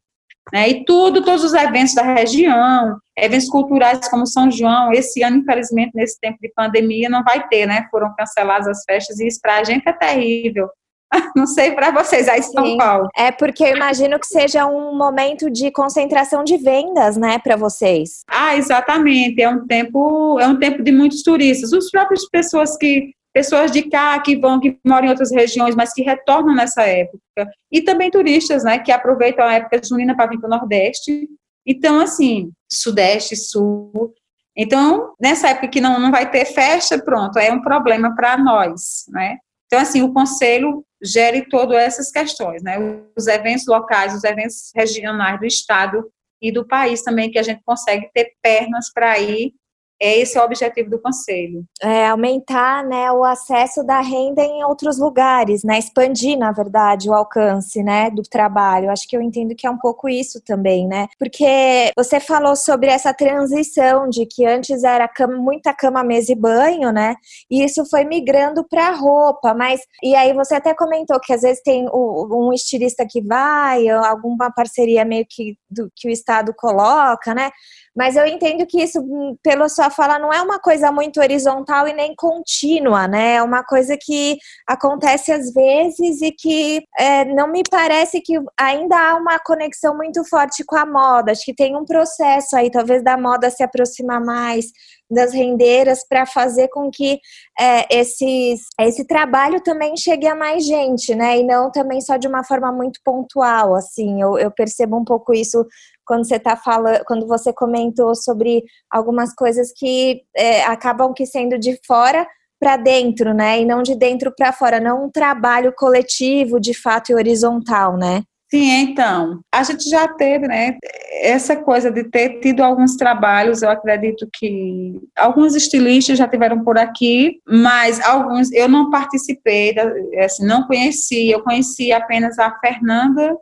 Né? 0.52 0.68
E 0.68 0.84
tudo, 0.84 1.22
todos 1.22 1.44
os 1.44 1.54
eventos 1.54 1.94
da 1.94 2.02
região, 2.02 2.98
eventos 3.16 3.48
culturais 3.48 4.08
como 4.08 4.26
São 4.26 4.50
João, 4.50 4.92
esse 4.92 5.22
ano, 5.22 5.36
infelizmente, 5.36 5.92
nesse 5.94 6.18
tempo 6.18 6.38
de 6.40 6.50
pandemia, 6.52 7.08
não 7.08 7.22
vai 7.22 7.46
ter, 7.46 7.66
né? 7.66 7.86
Foram 7.90 8.12
canceladas 8.16 8.66
as 8.66 8.82
festas 8.84 9.20
e 9.20 9.28
isso 9.28 9.38
para 9.40 9.58
a 9.58 9.64
gente 9.64 9.88
é 9.88 9.92
terrível. 9.92 10.68
Não 11.36 11.46
sei 11.46 11.72
para 11.72 11.90
vocês 11.90 12.28
aí 12.28 12.40
em 12.40 12.42
São. 12.42 12.76
Paulo. 12.76 13.08
É 13.16 13.30
porque 13.30 13.64
eu 13.64 13.76
imagino 13.76 14.18
que 14.18 14.26
seja 14.26 14.66
um 14.66 14.96
momento 14.96 15.50
de 15.50 15.70
concentração 15.70 16.42
de 16.42 16.56
vendas, 16.56 17.16
né, 17.16 17.38
para 17.38 17.56
vocês. 17.56 18.22
Ah, 18.28 18.56
exatamente. 18.56 19.40
É 19.42 19.48
um 19.48 19.66
tempo, 19.66 20.38
é 20.40 20.46
um 20.46 20.58
tempo 20.58 20.82
de 20.82 20.92
muitos 20.92 21.22
turistas. 21.22 21.72
Os 21.72 21.90
próprios 21.90 22.28
pessoas 22.28 22.76
que 22.76 23.12
pessoas 23.32 23.70
de 23.72 23.82
cá 23.82 24.20
que 24.20 24.36
vão, 24.36 24.60
que 24.60 24.78
moram 24.86 25.06
em 25.06 25.10
outras 25.10 25.32
regiões, 25.32 25.74
mas 25.74 25.92
que 25.92 26.02
retornam 26.02 26.54
nessa 26.54 26.82
época. 26.82 27.50
E 27.70 27.80
também 27.80 28.10
turistas, 28.10 28.62
né, 28.62 28.78
que 28.78 28.92
aproveitam 28.92 29.46
a 29.46 29.54
época 29.54 29.80
junina 29.82 30.14
para 30.14 30.26
vir 30.26 30.38
para 30.38 30.48
o 30.48 30.50
Nordeste. 30.50 31.28
Então, 31.66 31.98
assim, 31.98 32.52
Sudeste, 32.70 33.34
Sul. 33.34 34.12
Então, 34.54 35.14
nessa 35.18 35.48
época 35.48 35.68
que 35.68 35.80
não, 35.80 35.98
não 35.98 36.10
vai 36.10 36.30
ter 36.30 36.44
festa, 36.44 37.02
pronto, 37.02 37.38
é 37.38 37.50
um 37.50 37.62
problema 37.62 38.14
para 38.14 38.36
nós, 38.36 39.04
né? 39.08 39.38
Então, 39.72 39.80
assim, 39.80 40.02
o 40.02 40.12
Conselho 40.12 40.84
gere 41.02 41.48
todas 41.48 41.78
essas 41.78 42.10
questões, 42.10 42.62
né? 42.62 42.76
Os 43.16 43.26
eventos 43.26 43.66
locais, 43.66 44.14
os 44.14 44.22
eventos 44.22 44.70
regionais 44.76 45.40
do 45.40 45.46
Estado 45.46 46.12
e 46.42 46.52
do 46.52 46.68
país 46.68 47.00
também, 47.00 47.30
que 47.30 47.38
a 47.38 47.42
gente 47.42 47.62
consegue 47.64 48.10
ter 48.12 48.34
pernas 48.42 48.92
para 48.92 49.18
ir 49.18 49.54
é 50.02 50.18
esse 50.18 50.36
o 50.36 50.42
objetivo 50.42 50.90
do 50.90 51.00
conselho. 51.00 51.64
É 51.80 52.08
aumentar, 52.08 52.84
né, 52.84 53.12
o 53.12 53.22
acesso 53.22 53.84
da 53.84 54.00
renda 54.00 54.42
em 54.42 54.64
outros 54.64 54.98
lugares, 54.98 55.62
né, 55.62 55.78
expandir, 55.78 56.36
na 56.36 56.50
verdade, 56.50 57.08
o 57.08 57.14
alcance, 57.14 57.82
né, 57.82 58.10
do 58.10 58.22
trabalho. 58.22 58.90
Acho 58.90 59.06
que 59.08 59.16
eu 59.16 59.22
entendo 59.22 59.54
que 59.54 59.66
é 59.66 59.70
um 59.70 59.78
pouco 59.78 60.08
isso 60.08 60.42
também, 60.44 60.88
né? 60.88 61.06
Porque 61.18 61.92
você 61.96 62.18
falou 62.18 62.56
sobre 62.56 62.88
essa 62.88 63.14
transição 63.14 64.08
de 64.08 64.26
que 64.26 64.44
antes 64.44 64.82
era 64.82 65.06
cama, 65.06 65.36
muita 65.36 65.72
cama, 65.72 66.02
mesa 66.02 66.32
e 66.32 66.34
banho, 66.34 66.90
né? 66.90 67.14
E 67.48 67.62
isso 67.64 67.84
foi 67.88 68.04
migrando 68.04 68.66
para 68.68 68.90
roupa, 68.90 69.54
mas 69.54 69.80
e 70.02 70.14
aí 70.16 70.32
você 70.32 70.56
até 70.56 70.74
comentou 70.74 71.20
que 71.20 71.32
às 71.32 71.42
vezes 71.42 71.62
tem 71.62 71.86
um 71.92 72.52
estilista 72.52 73.06
que 73.08 73.22
vai, 73.22 73.88
alguma 73.88 74.50
parceria 74.50 75.04
meio 75.04 75.24
que 75.28 75.56
do, 75.70 75.90
que 75.94 76.08
o 76.08 76.10
estado 76.10 76.52
coloca, 76.56 77.34
né? 77.34 77.50
Mas 77.94 78.16
eu 78.16 78.26
entendo 78.26 78.66
que 78.66 78.82
isso, 78.82 79.00
hum, 79.00 79.36
pela 79.42 79.68
sua 79.68 79.90
fala, 79.90 80.18
não 80.18 80.32
é 80.32 80.40
uma 80.40 80.58
coisa 80.58 80.90
muito 80.90 81.20
horizontal 81.20 81.86
e 81.86 81.92
nem 81.92 82.14
contínua, 82.14 83.06
né? 83.06 83.34
É 83.34 83.42
uma 83.42 83.62
coisa 83.62 83.96
que 84.00 84.38
acontece 84.66 85.30
às 85.30 85.52
vezes 85.52 86.22
e 86.22 86.32
que 86.32 86.82
é, 86.98 87.24
não 87.26 87.48
me 87.48 87.62
parece 87.70 88.20
que 88.22 88.34
ainda 88.58 88.96
há 88.96 89.14
uma 89.16 89.38
conexão 89.38 89.94
muito 89.94 90.24
forte 90.24 90.64
com 90.64 90.76
a 90.76 90.86
moda. 90.86 91.32
Acho 91.32 91.44
que 91.44 91.54
tem 91.54 91.76
um 91.76 91.84
processo 91.84 92.56
aí, 92.56 92.70
talvez, 92.70 93.04
da 93.04 93.18
moda 93.18 93.50
se 93.50 93.62
aproximar 93.62 94.24
mais 94.24 94.66
das 95.12 95.32
rendeiras 95.32 96.06
para 96.08 96.24
fazer 96.24 96.68
com 96.68 96.90
que 96.90 97.20
é, 97.60 97.98
esses, 97.98 98.60
esse 98.80 99.06
trabalho 99.06 99.60
também 99.62 99.94
chegue 99.96 100.26
a 100.26 100.34
mais 100.34 100.64
gente, 100.64 101.14
né? 101.14 101.38
E 101.38 101.44
não 101.44 101.70
também 101.70 102.00
só 102.00 102.16
de 102.16 102.26
uma 102.26 102.42
forma 102.42 102.72
muito 102.72 102.98
pontual, 103.04 103.74
assim. 103.74 104.22
Eu, 104.22 104.38
eu 104.38 104.50
percebo 104.50 104.96
um 104.96 105.04
pouco 105.04 105.34
isso 105.34 105.66
quando 106.06 106.26
você 106.26 106.38
tá 106.38 106.56
falando, 106.56 107.02
quando 107.06 107.26
você 107.26 107.52
comentou 107.52 108.14
sobre 108.14 108.62
algumas 108.90 109.34
coisas 109.34 109.72
que 109.76 110.22
é, 110.36 110.64
acabam 110.64 111.12
que 111.14 111.26
sendo 111.26 111.58
de 111.58 111.78
fora, 111.86 112.26
para 112.62 112.76
dentro, 112.76 113.34
né? 113.34 113.60
E 113.60 113.64
não 113.64 113.82
de 113.82 113.96
dentro 113.96 114.32
para 114.36 114.52
fora, 114.52 114.78
não 114.78 115.06
um 115.06 115.10
trabalho 115.10 115.72
coletivo, 115.76 116.60
de 116.60 116.72
fato, 116.72 117.10
e 117.10 117.14
horizontal, 117.16 117.96
né? 117.96 118.22
Sim, 118.48 118.70
então, 118.82 119.40
a 119.50 119.62
gente 119.62 119.88
já 119.88 120.06
teve, 120.06 120.46
né, 120.46 120.76
essa 121.22 121.56
coisa 121.56 121.90
de 121.90 122.04
ter 122.04 122.38
tido 122.40 122.62
alguns 122.62 122.96
trabalhos, 122.96 123.62
eu 123.62 123.70
acredito 123.70 124.28
que 124.30 124.92
alguns 125.16 125.54
estilistas 125.54 126.18
já 126.18 126.28
tiveram 126.28 126.62
por 126.62 126.76
aqui, 126.76 127.40
mas 127.48 127.98
alguns 128.04 128.52
eu 128.52 128.68
não 128.68 128.90
participei, 128.90 129.74
assim, 130.22 130.44
não 130.44 130.66
conheci, 130.66 131.30
eu 131.30 131.42
conheci 131.42 131.92
apenas 131.92 132.38
a 132.38 132.54
Fernanda 132.60 133.34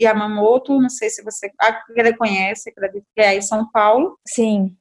Yamamoto, 0.00 0.80
não 0.80 0.88
sei 0.88 1.10
se 1.10 1.22
você 1.22 1.50
conhece, 2.16 2.70
acredito 2.70 3.04
que 3.14 3.20
é 3.20 3.28
aí 3.28 3.38
em 3.38 3.42
São 3.42 3.70
Paulo. 3.70 4.18
Sim. 4.26 4.76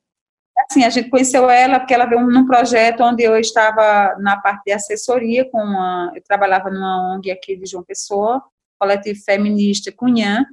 Assim, 0.70 0.86
a 0.86 0.90
gente 0.90 1.10
conheceu 1.10 1.50
ela 1.50 1.80
porque 1.80 1.94
ela 1.94 2.06
veio 2.06 2.22
num 2.22 2.46
projeto 2.46 3.02
onde 3.04 3.24
eu 3.24 3.38
estava 3.38 4.16
na 4.20 4.38
parte 4.38 4.64
de 4.66 4.72
assessoria 4.72 5.50
com 5.50 5.62
uma, 5.62 6.12
eu 6.16 6.24
trabalhava 6.24 6.70
numa 6.70 7.14
ONG 7.14 7.30
aqui 7.30 7.58
de 7.58 7.66
João 7.66 7.84
Pessoa, 7.84 8.42
coletivo 8.80 9.20
feminista 9.26 9.92
Cunhã, 9.92 10.46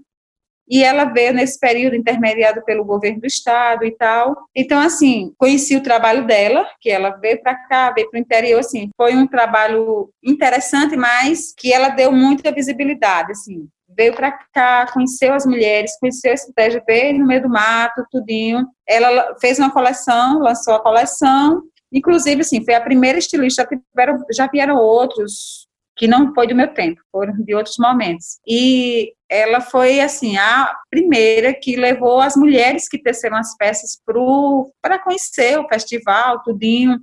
e 0.68 0.82
ela 0.82 1.04
veio 1.04 1.34
nesse 1.34 1.58
período 1.58 1.96
intermediado 1.96 2.64
pelo 2.64 2.84
governo 2.84 3.20
do 3.20 3.26
estado 3.26 3.84
e 3.84 3.90
tal. 3.92 4.48
Então, 4.54 4.80
assim, 4.80 5.34
conheci 5.36 5.76
o 5.76 5.82
trabalho 5.82 6.26
dela, 6.26 6.66
que 6.80 6.88
ela 6.88 7.10
veio 7.10 7.42
para 7.42 7.54
cá, 7.54 7.90
veio 7.92 8.08
para 8.10 8.18
o 8.18 8.20
interior, 8.20 8.60
assim, 8.60 8.88
foi 8.96 9.14
um 9.14 9.26
trabalho 9.26 10.10
interessante, 10.22 10.96
mas 10.96 11.52
que 11.56 11.72
ela 11.72 11.90
deu 11.90 12.10
muita 12.10 12.52
visibilidade, 12.52 13.32
assim. 13.32 13.68
Veio 13.96 14.14
para 14.14 14.32
cá, 14.52 14.86
conheceu 14.92 15.34
as 15.34 15.44
mulheres, 15.44 15.98
conheceu 15.98 16.32
esse 16.32 16.52
TGP 16.54 17.14
no 17.14 17.26
meio 17.26 17.42
do 17.42 17.48
mato, 17.48 18.04
tudinho. 18.10 18.66
Ela 18.88 19.36
fez 19.40 19.58
uma 19.58 19.70
coleção, 19.70 20.38
lançou 20.38 20.74
a 20.74 20.82
coleção, 20.82 21.62
Inclusive, 21.92 22.40
assim, 22.40 22.64
foi 22.64 22.74
a 22.74 22.80
primeira 22.80 23.18
estilista, 23.18 23.66
tiveram, 23.66 24.24
já 24.34 24.46
vieram 24.46 24.76
outros, 24.76 25.68
que 25.94 26.06
não 26.06 26.32
foi 26.32 26.46
do 26.46 26.54
meu 26.54 26.72
tempo, 26.72 26.98
foram 27.12 27.34
de 27.34 27.54
outros 27.54 27.76
momentos. 27.78 28.38
E 28.48 29.12
ela 29.28 29.60
foi, 29.60 30.00
assim, 30.00 30.38
a 30.38 30.74
primeira 30.90 31.52
que 31.52 31.76
levou 31.76 32.20
as 32.20 32.34
mulheres 32.34 32.88
que 32.88 32.98
teceram 32.98 33.36
as 33.36 33.54
peças 33.58 34.00
para 34.80 34.98
conhecer 35.00 35.58
o 35.58 35.68
festival, 35.68 36.42
tudinho. 36.42 36.98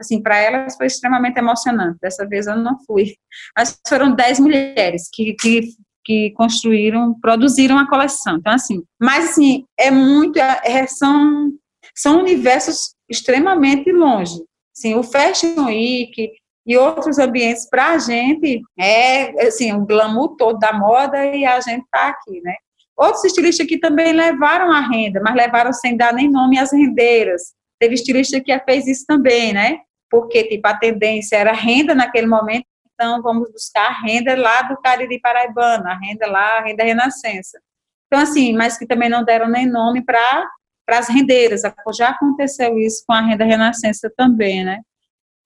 Assim, 0.00 0.22
para 0.22 0.38
elas 0.38 0.76
foi 0.76 0.86
extremamente 0.86 1.38
emocionante. 1.38 1.98
Dessa 2.00 2.26
vez 2.26 2.46
eu 2.46 2.56
não 2.56 2.78
fui. 2.86 3.16
Mas 3.58 3.78
foram 3.86 4.14
dez 4.14 4.38
mulheres 4.38 5.08
que, 5.12 5.34
que, 5.34 5.60
que 6.04 6.30
construíram, 6.32 7.14
produziram 7.20 7.78
a 7.78 7.88
coleção. 7.88 8.36
Então, 8.36 8.52
assim, 8.52 8.82
mas, 9.00 9.30
assim, 9.30 9.64
é 9.78 9.90
muito, 9.90 10.38
é, 10.38 10.86
são, 10.86 11.52
são 11.94 12.20
universos 12.20 12.94
extremamente 13.08 13.90
longe. 13.92 14.42
Assim, 14.76 14.94
o 14.94 15.02
Fashion 15.02 15.66
Week, 15.66 16.32
e 16.66 16.76
outros 16.76 17.18
ambientes 17.18 17.68
para 17.68 17.92
a 17.92 17.98
gente 17.98 18.60
é 18.78 19.46
assim 19.46 19.72
o 19.72 19.84
glamour 19.84 20.36
todo 20.36 20.58
da 20.58 20.72
moda 20.72 21.24
e 21.26 21.44
a 21.44 21.60
gente 21.60 21.82
está 21.82 22.08
aqui, 22.08 22.40
né? 22.42 22.54
Outros 22.96 23.24
estilistas 23.24 23.64
aqui 23.64 23.78
também 23.78 24.12
levaram 24.12 24.70
a 24.70 24.80
renda, 24.80 25.20
mas 25.24 25.34
levaram 25.34 25.72
sem 25.72 25.96
dar 25.96 26.12
nem 26.12 26.30
nome 26.30 26.58
às 26.58 26.72
rendeiras. 26.72 27.54
Teve 27.78 27.94
estilista 27.94 28.40
que 28.40 28.56
fez 28.60 28.86
isso 28.86 29.04
também, 29.06 29.52
né? 29.52 29.78
Porque 30.10 30.44
tipo 30.44 30.66
a 30.68 30.76
tendência 30.76 31.36
era 31.36 31.52
renda 31.52 31.94
naquele 31.94 32.26
momento, 32.26 32.66
então 33.00 33.22
vamos 33.22 33.50
buscar 33.50 33.86
a 33.86 34.00
renda 34.02 34.36
lá 34.36 34.60
do 34.60 34.76
Cariri 34.76 35.18
Paraibano, 35.18 35.88
a 35.88 35.94
renda 35.94 36.26
lá, 36.26 36.58
a 36.58 36.60
renda 36.60 36.84
Renascença. 36.84 37.58
Então 38.06 38.22
assim, 38.22 38.52
mas 38.52 38.76
que 38.76 38.86
também 38.86 39.08
não 39.08 39.24
deram 39.24 39.48
nem 39.48 39.66
nome 39.66 40.04
para 40.04 40.46
as 40.86 41.08
rendeiras. 41.08 41.62
Já 41.96 42.10
aconteceu 42.10 42.78
isso 42.78 43.02
com 43.06 43.14
a 43.14 43.22
renda 43.22 43.46
Renascença 43.46 44.12
também, 44.14 44.62
né? 44.62 44.80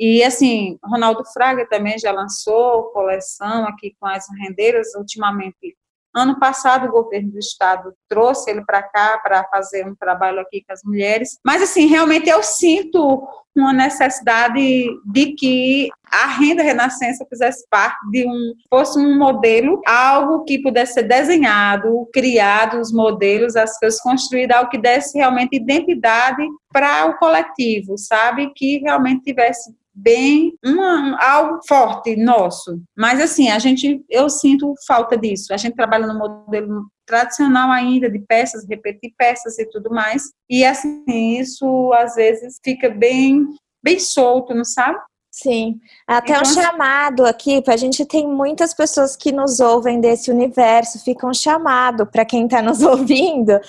E, 0.01 0.25
assim, 0.25 0.77
Ronaldo 0.85 1.25
Fraga 1.33 1.65
também 1.69 1.97
já 1.97 2.11
lançou 2.11 2.91
coleção 2.91 3.65
aqui 3.69 3.95
com 4.01 4.07
as 4.09 4.27
rendeiras, 4.37 4.93
ultimamente. 4.97 5.77
Ano 6.15 6.39
passado, 6.39 6.87
o 6.87 6.93
governo 6.93 7.33
do 7.33 7.39
estado 7.39 7.93
trouxe 8.09 8.51
ele 8.51 8.65
para 8.65 8.83
cá 8.83 9.19
para 9.23 9.45
fazer 9.45 9.87
um 9.87 9.95
trabalho 9.95 10.41
aqui 10.41 10.63
com 10.67 10.73
as 10.73 10.83
mulheres. 10.85 11.39
Mas, 11.45 11.63
assim, 11.63 11.87
realmente 11.87 12.29
eu 12.29 12.43
sinto 12.43 13.27
uma 13.57 13.73
necessidade 13.73 14.87
de 15.07 15.33
que 15.33 15.89
a 16.11 16.27
renda 16.27 16.63
renascença 16.63 17.27
fizesse 17.29 17.65
parte 17.69 17.97
de 18.11 18.27
um, 18.27 18.55
fosse 18.69 18.99
um 18.99 19.17
modelo, 19.19 19.81
algo 19.87 20.45
que 20.45 20.61
pudesse 20.61 20.95
ser 20.95 21.05
desenhado, 21.05 22.09
criado, 22.13 22.81
os 22.81 22.93
modelos, 22.93 23.57
as 23.57 23.79
coisas 23.79 24.01
construídas, 24.01 24.57
algo 24.57 24.71
que 24.71 24.79
desse 24.79 25.19
realmente 25.19 25.57
identidade 25.57 26.45
para 26.73 27.07
o 27.07 27.17
coletivo, 27.17 27.97
sabe? 27.97 28.53
Que 28.55 28.79
realmente 28.79 29.23
tivesse 29.23 29.75
bem 29.95 30.59
uma, 30.65 31.17
algo 31.23 31.61
forte 31.69 32.17
nosso. 32.17 32.81
Mas 32.97 33.21
assim, 33.21 33.49
a 33.51 33.59
gente 33.59 34.05
eu 34.11 34.29
sinto 34.29 34.75
falta 34.87 35.17
disso. 35.17 35.55
A 35.55 35.57
gente 35.57 35.77
trabalha 35.77 36.07
no 36.07 36.19
modelo 36.19 36.87
tradicional 37.07 37.71
ainda 37.71 38.11
de 38.11 38.19
peças, 38.19 38.67
repetir 38.69 39.13
peças 39.17 39.59
e 39.59 39.67
tudo 39.71 39.91
mais. 39.91 40.25
E 40.51 40.65
assim, 40.65 41.05
isso 41.39 41.93
às 41.93 42.15
vezes 42.15 42.59
fica 42.65 42.89
bem 42.91 43.47
bem 43.83 43.99
solto, 44.01 44.55
não 44.55 44.65
sabe? 44.65 44.99
Sim, 45.37 45.81
até 46.07 46.31
então, 46.31 46.39
um 46.39 46.43
assim 46.43 46.63
chamado 46.63 47.27
aqui, 47.27 47.61
a 47.67 47.77
gente 47.77 48.07
tem 48.07 48.25
muitas 48.25 48.73
pessoas 48.73 49.17
que 49.17 49.33
nos 49.33 49.59
ouvem 49.59 50.01
desse 50.01 50.31
universo, 50.31 51.03
fica 51.03 51.27
um 51.27 51.35
chamado 51.35 52.07
para 52.07 52.25
quem 52.25 52.45
está 52.45 52.63
nos 52.63 52.83
ouvindo. 52.87 53.61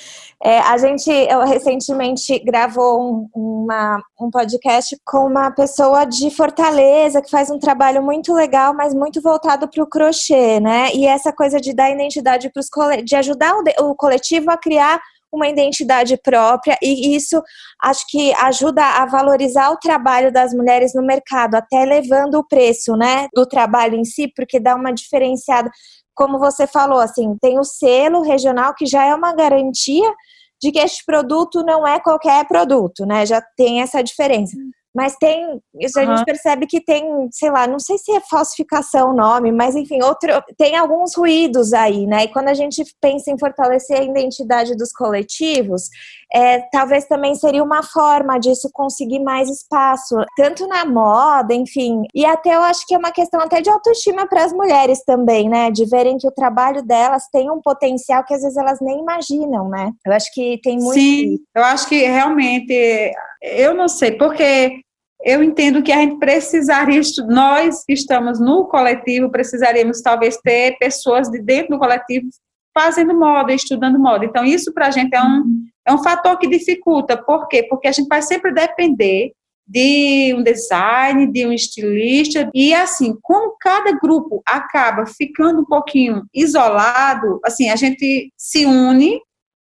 É, 0.44 0.60
a 0.60 0.78
gente 0.78 1.10
eu, 1.10 1.40
recentemente 1.42 2.38
gravou 2.46 3.02
um, 3.02 3.30
uma, 3.34 4.00
um 4.22 4.30
podcast 4.30 4.96
com 5.04 5.26
uma 5.26 5.50
pessoa 5.50 6.06
de 6.06 6.30
Fortaleza 6.30 7.20
que 7.20 7.32
faz 7.32 7.50
um 7.50 7.58
trabalho 7.58 8.04
muito 8.04 8.32
legal, 8.32 8.72
mas 8.72 8.94
muito 8.94 9.20
voltado 9.20 9.68
para 9.68 9.84
o 9.84 9.88
crochê, 9.88 10.60
né? 10.60 10.94
E 10.94 11.08
essa 11.08 11.34
coisa 11.34 11.60
de 11.60 11.74
dar 11.74 11.90
identidade 11.90 12.48
para 12.52 12.60
os 12.60 12.70
de 13.04 13.16
ajudar 13.16 13.56
o, 13.56 13.90
o 13.90 13.96
coletivo 13.96 14.52
a 14.52 14.58
criar 14.58 15.02
uma 15.36 15.48
identidade 15.48 16.18
própria 16.18 16.78
e 16.82 17.16
isso 17.16 17.42
acho 17.82 18.06
que 18.08 18.34
ajuda 18.36 18.84
a 18.84 19.06
valorizar 19.06 19.72
o 19.72 19.78
trabalho 19.78 20.32
das 20.32 20.54
mulheres 20.54 20.94
no 20.94 21.04
mercado, 21.04 21.56
até 21.56 21.84
elevando 21.84 22.40
o 22.40 22.48
preço, 22.48 22.96
né, 22.96 23.28
do 23.34 23.46
trabalho 23.46 23.96
em 23.96 24.06
si, 24.06 24.32
porque 24.36 24.60
dá 24.60 24.76
uma 24.76 24.92
diferenciada. 24.92 25.70
Como 26.14 26.40
você 26.40 26.66
falou, 26.66 27.00
assim, 27.00 27.38
tem 27.42 27.60
o 27.60 27.64
selo 27.64 28.22
regional 28.22 28.74
que 28.74 28.86
já 28.86 29.06
é 29.06 29.14
uma 29.14 29.34
garantia 29.34 30.10
de 30.62 30.72
que 30.72 30.80
este 30.80 31.04
produto 31.06 31.64
não 31.64 31.86
é 31.86 32.00
qualquer 32.00 32.48
produto, 32.48 33.06
né? 33.06 33.26
Já 33.26 33.42
tem 33.56 33.82
essa 33.82 34.02
diferença. 34.02 34.56
Mas 34.96 35.18
tem, 35.18 35.60
isso 35.82 36.00
a 36.00 36.06
gente 36.06 36.24
percebe 36.24 36.66
que 36.66 36.80
tem, 36.80 37.28
sei 37.32 37.52
lá, 37.52 37.68
não 37.68 37.80
sei 37.80 37.98
se 37.98 38.14
é 38.14 38.22
falsificação 38.22 39.12
o 39.12 39.14
nome, 39.14 39.52
mas 39.52 39.76
enfim, 39.76 40.02
outro, 40.02 40.32
tem 40.58 40.78
alguns 40.78 41.16
ruídos 41.16 41.74
aí, 41.74 42.08
né? 42.08 42.24
E 42.24 42.28
quando 42.30 42.48
a 42.48 42.54
gente 42.54 42.82
pensa 43.02 43.30
em 43.30 43.38
fortalecer 43.38 44.00
a 44.00 44.04
identidade 44.04 44.74
dos 44.76 44.94
coletivos, 44.94 45.90
é, 46.34 46.60
talvez 46.72 47.06
também 47.06 47.36
seria 47.36 47.62
uma 47.62 47.84
forma 47.84 48.40
disso 48.40 48.70
conseguir 48.72 49.20
mais 49.20 49.50
espaço, 49.50 50.16
tanto 50.38 50.66
na 50.66 50.86
moda, 50.86 51.54
enfim, 51.54 52.04
e 52.14 52.26
até 52.26 52.56
eu 52.56 52.62
acho 52.62 52.86
que 52.88 52.96
é 52.96 52.98
uma 52.98 53.12
questão 53.12 53.42
até 53.42 53.62
de 53.62 53.70
autoestima 53.70 54.26
para 54.28 54.46
as 54.46 54.54
mulheres 54.54 55.04
também, 55.04 55.50
né? 55.50 55.72
De 55.72 55.86
verem 55.86 56.18
que 56.18 56.28
o 56.28 56.32
trabalho 56.32 56.82
delas 56.82 57.24
tem 57.34 57.52
um 57.52 57.60
potencial 57.60 58.24
que 58.24 58.34
às 58.34 58.42
vezes 58.42 58.58
elas 58.58 58.80
nem 58.80 59.00
imaginam, 59.00 59.68
né? 59.68 59.92
Eu 60.06 60.14
acho 60.14 60.32
que 60.34 60.58
tem 60.64 60.78
muito. 60.78 60.94
Sim, 60.94 61.38
eu 61.54 61.64
acho 61.64 61.88
que 61.90 62.02
realmente, 62.06 63.12
eu 63.42 63.74
não 63.74 63.90
sei, 63.90 64.14
porque 64.14 64.85
eu 65.24 65.44
entendo 65.44 65.82
que 65.82 65.92
a 65.92 65.98
gente 65.98 66.18
precisaria, 66.20 67.02
nós 67.28 67.84
que 67.84 67.94
estamos 67.94 68.40
no 68.40 68.68
coletivo, 68.68 69.30
precisaríamos 69.30 70.02
talvez 70.02 70.38
ter 70.38 70.78
pessoas 70.78 71.30
de 71.30 71.42
dentro 71.42 71.76
do 71.76 71.80
coletivo 71.80 72.28
fazendo 72.78 73.18
moda, 73.18 73.54
estudando 73.54 73.98
moda. 73.98 74.26
Então, 74.26 74.44
isso 74.44 74.74
para 74.74 74.88
a 74.88 74.92
gente 74.92 75.16
é 75.16 75.22
um, 75.22 75.44
é 75.88 75.94
um 75.94 76.04
fator 76.04 76.38
que 76.38 76.48
dificulta. 76.48 77.16
Por 77.18 77.48
quê? 77.48 77.64
Porque 77.64 77.88
a 77.88 77.92
gente 77.92 78.08
vai 78.08 78.22
sempre 78.22 78.54
depender 78.54 79.32
de 79.68 80.34
um 80.38 80.44
design, 80.44 81.26
de 81.32 81.48
um 81.48 81.52
estilista, 81.52 82.50
e 82.54 82.74
assim, 82.74 83.18
como 83.22 83.56
cada 83.60 83.92
grupo 83.94 84.44
acaba 84.46 85.06
ficando 85.08 85.62
um 85.62 85.66
pouquinho 85.66 86.24
isolado, 86.34 87.40
assim, 87.44 87.70
a 87.70 87.76
gente 87.76 88.32
se 88.38 88.66
une 88.66 89.20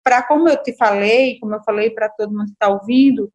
para, 0.05 0.23
como 0.23 0.49
eu 0.49 0.63
te 0.63 0.77
falei, 0.77 1.39
como 1.39 1.55
eu 1.55 1.63
falei 1.63 1.91
para 1.91 2.09
todo 2.09 2.33
mundo 2.33 2.47
que 2.47 2.53
está 2.53 2.69
ouvindo, 2.69 3.31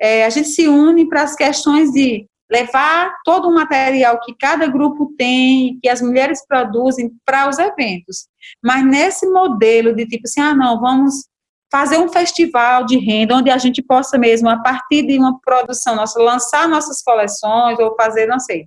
é, 0.00 0.24
a 0.24 0.30
gente 0.30 0.48
se 0.48 0.68
une 0.68 1.08
para 1.08 1.22
as 1.22 1.34
questões 1.34 1.90
de 1.90 2.26
levar 2.50 3.14
todo 3.24 3.48
o 3.48 3.54
material 3.54 4.18
que 4.20 4.34
cada 4.34 4.66
grupo 4.66 5.12
tem, 5.18 5.78
que 5.82 5.88
as 5.88 6.00
mulheres 6.00 6.46
produzem 6.46 7.10
para 7.24 7.48
os 7.48 7.58
eventos. 7.58 8.26
Mas 8.62 8.84
nesse 8.84 9.26
modelo 9.28 9.94
de 9.94 10.06
tipo 10.06 10.22
assim, 10.24 10.40
ah, 10.40 10.54
não, 10.54 10.80
vamos 10.80 11.28
fazer 11.70 11.98
um 11.98 12.08
festival 12.08 12.86
de 12.86 12.98
renda 12.98 13.36
onde 13.36 13.50
a 13.50 13.58
gente 13.58 13.82
possa 13.82 14.16
mesmo, 14.16 14.48
a 14.48 14.58
partir 14.58 15.02
de 15.02 15.18
uma 15.18 15.38
produção 15.40 15.94
nossa, 15.94 16.20
lançar 16.20 16.66
nossas 16.66 17.02
coleções 17.02 17.78
ou 17.78 17.94
fazer, 17.94 18.26
não 18.26 18.40
sei. 18.40 18.66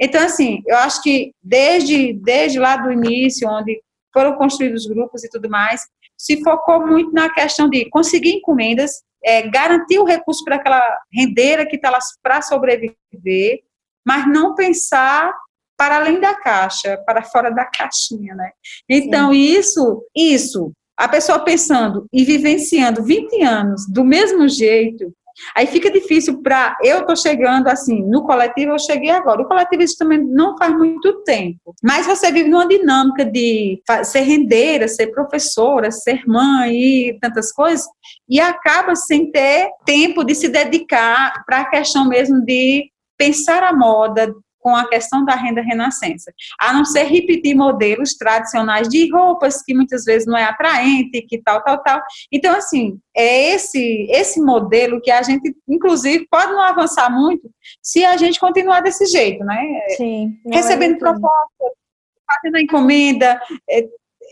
Então, 0.00 0.20
assim, 0.24 0.60
eu 0.66 0.76
acho 0.78 1.00
que 1.02 1.32
desde, 1.40 2.12
desde 2.14 2.58
lá 2.58 2.76
do 2.76 2.90
início, 2.90 3.48
onde 3.48 3.80
foram 4.12 4.34
construídos 4.34 4.86
grupos 4.86 5.22
e 5.22 5.30
tudo 5.30 5.48
mais, 5.48 5.82
se 6.18 6.42
focou 6.42 6.84
muito 6.84 7.12
na 7.12 7.30
questão 7.30 7.68
de 7.70 7.88
conseguir 7.88 8.32
encomendas, 8.34 9.02
é, 9.24 9.48
garantir 9.48 9.98
o 9.98 10.04
recurso 10.04 10.44
para 10.44 10.56
aquela 10.56 10.98
rendeira 11.12 11.66
que 11.66 11.76
está 11.76 11.90
lá 11.90 11.98
para 12.22 12.42
sobreviver, 12.42 13.60
mas 14.06 14.26
não 14.28 14.54
pensar 14.54 15.32
para 15.76 15.96
além 15.96 16.20
da 16.20 16.34
caixa, 16.34 16.96
para 17.06 17.22
fora 17.22 17.50
da 17.50 17.64
caixinha, 17.64 18.34
né? 18.34 18.50
Então, 18.88 19.32
Sim. 19.32 19.38
isso, 19.38 20.04
isso, 20.14 20.72
a 20.96 21.08
pessoa 21.08 21.44
pensando 21.44 22.06
e 22.12 22.24
vivenciando 22.24 23.02
20 23.02 23.42
anos 23.42 23.88
do 23.88 24.04
mesmo 24.04 24.48
jeito, 24.48 25.12
Aí 25.54 25.66
fica 25.66 25.90
difícil 25.90 26.42
para. 26.42 26.76
Eu 26.82 27.00
estou 27.00 27.16
chegando 27.16 27.68
assim, 27.68 28.02
no 28.02 28.24
coletivo 28.24 28.72
eu 28.72 28.78
cheguei 28.78 29.10
agora. 29.10 29.42
O 29.42 29.48
coletivo 29.48 29.82
isso 29.82 29.96
também 29.98 30.22
não 30.22 30.56
faz 30.56 30.74
muito 30.76 31.22
tempo. 31.24 31.74
Mas 31.82 32.06
você 32.06 32.30
vive 32.30 32.48
numa 32.48 32.66
dinâmica 32.66 33.24
de 33.24 33.82
ser 34.04 34.20
rendeira, 34.20 34.88
ser 34.88 35.08
professora, 35.08 35.90
ser 35.90 36.22
mãe 36.26 36.72
e 36.72 37.18
tantas 37.20 37.52
coisas, 37.52 37.86
e 38.28 38.40
acaba 38.40 38.94
sem 38.94 39.30
ter 39.30 39.70
tempo 39.84 40.24
de 40.24 40.34
se 40.34 40.48
dedicar 40.48 41.44
para 41.46 41.60
a 41.60 41.70
questão 41.70 42.06
mesmo 42.06 42.44
de 42.44 42.90
pensar 43.16 43.62
a 43.62 43.72
moda, 43.72 44.34
com 44.62 44.74
a 44.74 44.88
questão 44.88 45.24
da 45.24 45.34
renda 45.34 45.60
renascença, 45.60 46.32
a 46.58 46.72
não 46.72 46.84
ser 46.84 47.02
repetir 47.04 47.54
modelos 47.54 48.14
tradicionais 48.14 48.88
de 48.88 49.10
roupas 49.12 49.60
que 49.62 49.74
muitas 49.74 50.04
vezes 50.04 50.26
não 50.26 50.38
é 50.38 50.44
atraente, 50.44 51.20
que 51.22 51.42
tal, 51.42 51.62
tal, 51.62 51.82
tal. 51.82 52.00
Então, 52.30 52.54
assim, 52.54 52.98
é 53.14 53.54
esse, 53.54 54.06
esse 54.10 54.40
modelo 54.40 55.00
que 55.02 55.10
a 55.10 55.22
gente, 55.22 55.54
inclusive, 55.68 56.26
pode 56.30 56.52
não 56.52 56.62
avançar 56.62 57.10
muito 57.10 57.50
se 57.82 58.04
a 58.04 58.16
gente 58.16 58.38
continuar 58.38 58.80
desse 58.80 59.04
jeito, 59.06 59.44
né? 59.44 59.60
Sim. 59.96 60.38
Recebendo 60.46 60.94
é 60.94 60.98
propostas, 60.98 61.72
fazendo 62.26 62.56
a 62.56 62.62
encomenda, 62.62 63.40
é, 63.68 63.86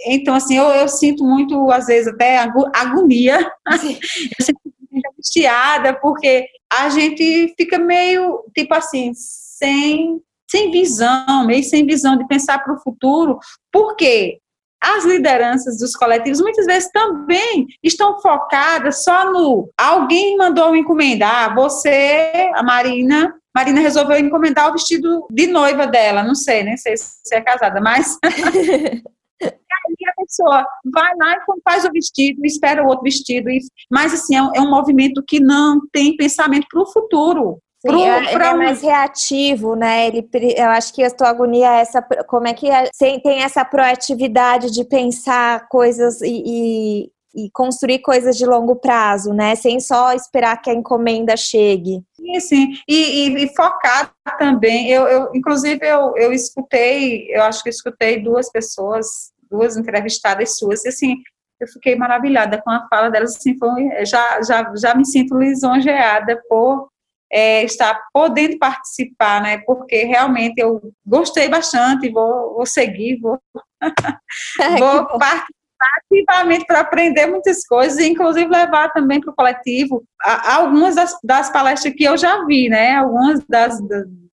então, 0.06 0.34
assim, 0.34 0.56
eu, 0.56 0.64
eu, 0.64 0.88
sinto 0.88 1.24
muito, 1.24 1.70
às 1.70 1.86
vezes, 1.86 2.08
até 2.08 2.38
agonia. 2.38 3.38
eu 3.68 4.44
sinto 4.44 4.60
muito 4.90 5.06
angustiada, 5.08 5.94
porque 5.94 6.46
a 6.72 6.88
gente 6.88 7.52
fica 7.56 7.78
meio, 7.78 8.44
tipo 8.54 8.72
assim, 8.74 9.12
sem, 9.60 10.20
sem 10.50 10.70
visão, 10.70 11.44
meio 11.46 11.62
sem 11.62 11.86
visão 11.86 12.16
de 12.16 12.26
pensar 12.26 12.58
para 12.64 12.72
o 12.72 12.80
futuro, 12.80 13.38
porque 13.70 14.38
as 14.82 15.04
lideranças 15.04 15.78
dos 15.78 15.94
coletivos 15.94 16.40
muitas 16.40 16.64
vezes 16.64 16.90
também 16.90 17.66
estão 17.82 18.18
focadas 18.18 19.04
só 19.04 19.30
no 19.30 19.68
alguém 19.76 20.38
mandou 20.38 20.74
encomendar, 20.74 21.50
ah, 21.50 21.54
você, 21.54 22.50
a 22.54 22.62
Marina, 22.62 23.34
Marina 23.54 23.80
resolveu 23.80 24.18
encomendar 24.18 24.70
o 24.70 24.72
vestido 24.72 25.26
de 25.30 25.46
noiva 25.46 25.86
dela, 25.86 26.22
não 26.22 26.34
sei, 26.34 26.62
nem 26.62 26.78
sei 26.78 26.96
se 26.96 27.34
é 27.34 27.42
casada, 27.42 27.78
mas 27.78 28.16
aí 29.42 30.08
a 30.08 30.22
pessoa 30.22 30.66
vai 30.92 31.12
lá 31.16 31.36
e 31.36 31.60
faz 31.62 31.84
o 31.84 31.92
vestido, 31.92 32.44
espera 32.46 32.82
o 32.82 32.86
outro 32.86 33.04
vestido, 33.04 33.50
mas 33.90 34.14
assim, 34.14 34.34
é 34.34 34.40
é 34.54 34.60
um 34.62 34.70
movimento 34.70 35.22
que 35.26 35.40
não 35.40 35.80
tem 35.92 36.16
pensamento 36.16 36.66
para 36.70 36.82
o 36.82 36.90
futuro. 36.90 37.58
Sim, 37.80 37.88
pro, 37.88 38.02
é, 38.02 38.48
é 38.48 38.54
mais 38.54 38.82
reativo, 38.82 39.74
né? 39.74 40.06
Ele, 40.06 40.28
eu 40.54 40.68
acho 40.68 40.92
que 40.92 41.02
a 41.02 41.10
tua 41.10 41.30
agonia 41.30 41.76
é 41.76 41.80
essa, 41.80 42.02
como 42.26 42.46
é 42.46 42.52
que 42.52 42.70
é, 42.70 42.90
tem 43.22 43.42
essa 43.42 43.64
proatividade 43.64 44.70
de 44.70 44.84
pensar 44.84 45.66
coisas 45.66 46.20
e, 46.20 46.42
e, 46.44 47.10
e, 47.34 47.50
construir 47.52 48.00
coisas 48.00 48.36
de 48.36 48.44
longo 48.44 48.76
prazo, 48.76 49.32
né? 49.32 49.54
Sem 49.54 49.80
só 49.80 50.12
esperar 50.12 50.60
que 50.60 50.68
a 50.68 50.74
encomenda 50.74 51.34
chegue. 51.38 52.02
Sim, 52.14 52.40
sim. 52.40 52.66
E, 52.86 53.28
e, 53.28 53.44
e 53.44 53.56
focar 53.56 54.12
também. 54.38 54.90
Eu, 54.90 55.08
eu, 55.08 55.30
inclusive, 55.34 55.80
eu, 55.82 56.14
eu 56.18 56.34
escutei, 56.34 57.34
eu 57.34 57.42
acho 57.44 57.62
que 57.62 57.70
escutei 57.70 58.22
duas 58.22 58.52
pessoas, 58.52 59.32
duas 59.50 59.78
entrevistadas 59.78 60.58
suas, 60.58 60.84
e 60.84 60.88
assim, 60.88 61.16
eu 61.58 61.66
fiquei 61.66 61.96
maravilhada 61.96 62.60
com 62.60 62.70
a 62.70 62.86
fala 62.90 63.10
delas, 63.10 63.36
assim, 63.36 63.56
foi, 63.56 64.04
já, 64.04 64.42
já, 64.42 64.70
já 64.76 64.94
me 64.94 65.06
sinto 65.06 65.38
lisonjeada 65.38 66.38
por 66.46 66.90
é, 67.32 67.62
estar 67.62 68.00
podendo 68.12 68.58
participar, 68.58 69.42
né? 69.42 69.58
Porque 69.58 70.04
realmente 70.04 70.58
eu 70.58 70.80
gostei 71.06 71.48
bastante, 71.48 72.10
vou, 72.10 72.54
vou 72.54 72.66
seguir, 72.66 73.20
vou, 73.20 73.38
vou 74.78 75.06
participar 75.18 75.60
ativamente 76.12 76.66
para 76.66 76.80
aprender 76.80 77.26
muitas 77.26 77.66
coisas, 77.66 77.98
e 77.98 78.08
inclusive 78.08 78.50
levar 78.50 78.92
também 78.92 79.20
para 79.20 79.30
o 79.30 79.34
coletivo 79.34 80.04
algumas 80.22 80.94
das, 80.94 81.16
das, 81.24 81.50
palestras 81.50 81.94
que 81.94 82.04
eu 82.04 82.18
já 82.18 82.44
vi, 82.44 82.68
né? 82.68 82.96
Algumas 82.96 83.42
das, 83.48 83.78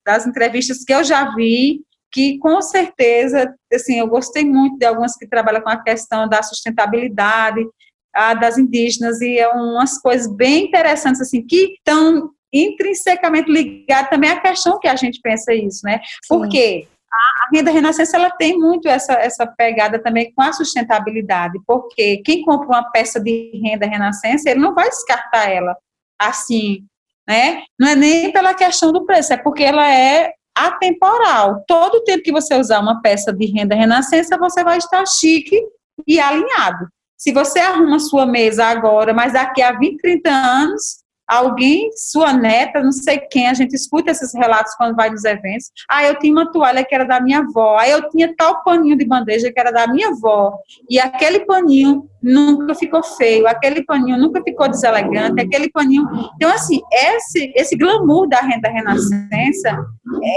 das 0.07 0.27
entrevistas 0.27 0.85
que 0.85 0.95
eu 0.95 1.03
já 1.03 1.35
vi, 1.35 1.81
que 2.13 2.39
com 2.39 2.61
certeza, 2.61 3.53
assim, 3.73 3.99
eu 3.99 4.07
gostei 4.07 4.45
muito 4.45 4.79
de 4.79 4.87
algumas 4.87 5.17
que 5.17 5.27
trabalham 5.27 5.63
com 5.63 5.71
a 5.71 5.83
questão 5.83 6.29
da 6.29 6.43
sustentabilidade, 6.43 7.67
a 8.15 8.35
das 8.35 8.59
indígenas, 8.59 9.21
e 9.23 9.39
é 9.39 9.49
umas 9.49 9.99
coisas 9.99 10.31
bem 10.31 10.67
interessantes, 10.67 11.23
assim, 11.23 11.45
que 11.45 11.75
estão 11.79 12.31
intrinsecamente 12.53 13.51
ligado 13.51 14.11
também 14.11 14.31
à 14.31 14.41
questão 14.41 14.79
que 14.79 14.89
a 14.89 14.97
gente 14.97 15.21
pensa 15.23 15.55
isso, 15.55 15.81
né? 15.85 16.01
Sim. 16.23 16.29
Porque 16.29 16.87
a 17.13 17.49
renda 17.55 17.71
renascença 17.71 18.17
ela 18.17 18.31
tem 18.31 18.59
muito 18.59 18.89
essa, 18.89 19.15
essa 19.15 19.47
pegada 19.47 20.03
também 20.03 20.33
com 20.33 20.43
a 20.43 20.53
sustentabilidade, 20.53 21.59
porque 21.67 22.19
quem 22.25 22.43
compra 22.43 22.67
uma 22.67 22.91
peça 22.91 23.21
de 23.21 23.51
renda 23.63 23.87
renascença, 23.87 24.51
ele 24.51 24.61
não 24.61 24.75
vai 24.75 24.89
descartar 24.89 25.51
ela 25.51 25.77
assim, 26.19 26.85
né? 27.29 27.63
Não 27.79 27.89
é 27.89 27.95
nem 27.95 28.33
pela 28.33 28.55
questão 28.55 28.93
do 28.93 29.05
preço, 29.05 29.33
é 29.33 29.37
porque 29.37 29.63
ela 29.63 29.93
é 29.93 30.33
atemporal. 30.55 31.65
Todo 31.67 31.97
o 31.97 32.05
tempo 32.05 32.23
que 32.23 32.33
você 32.33 32.55
usar 32.55 32.81
uma 32.81 33.01
peça 33.01 33.33
de 33.33 33.47
renda 33.47 33.75
renascença, 33.75 34.39
você 34.39 34.63
vai 34.63 34.79
estar 34.79 35.05
chique 35.07 35.61
e 36.07 36.21
alinhado. 36.21 36.89
Se 37.17 37.33
você 37.33 37.61
arruma 37.61 37.99
sua 37.99 38.27
mesa 38.27 38.67
agora, 38.67 39.15
mas 39.15 39.35
daqui 39.35 39.63
a 39.63 39.73
20, 39.73 39.99
30 39.99 40.31
anos, 40.31 41.02
alguém, 41.33 41.91
sua 41.97 42.33
neta, 42.33 42.83
não 42.83 42.93
sei 42.93 43.19
quem, 43.19 43.49
a 43.49 43.55
gente 43.55 43.75
escuta 43.75 44.11
esses 44.11 44.35
relatos 44.35 44.75
quando 44.75 44.95
vai 44.95 45.09
nos 45.09 45.25
eventos. 45.25 45.71
Ah, 45.91 46.05
eu 46.05 46.19
tinha 46.19 46.33
uma 46.33 46.53
toalha 46.53 46.85
que 46.85 46.95
era 46.95 47.05
da 47.05 47.21
minha 47.21 47.39
avó, 47.39 47.79
ah, 47.79 47.89
eu 47.89 48.09
tinha 48.11 48.35
tal 48.37 48.63
paninho 48.63 48.97
de 48.97 49.07
bandeja 49.07 49.51
que 49.51 49.59
era 49.59 49.71
da 49.71 49.87
minha 49.87 50.09
avó, 50.09 50.59
e 50.91 51.01
aquele 51.01 51.41
paninho 51.47 52.09
nunca 52.23 52.75
ficou 52.75 53.03
feio, 53.03 53.47
aquele 53.47 53.83
paninho 53.85 54.19
nunca 54.19 54.43
ficou 54.43 54.69
deselegante, 54.69 55.41
aquele 55.41 55.71
paninho. 55.71 56.07
Então, 56.37 56.51
assim, 56.51 56.81
esse, 56.93 57.53
esse 57.57 57.77
glamour 57.77 58.29
da 58.29 58.41
renda 58.41 58.69
renascença 58.69 59.85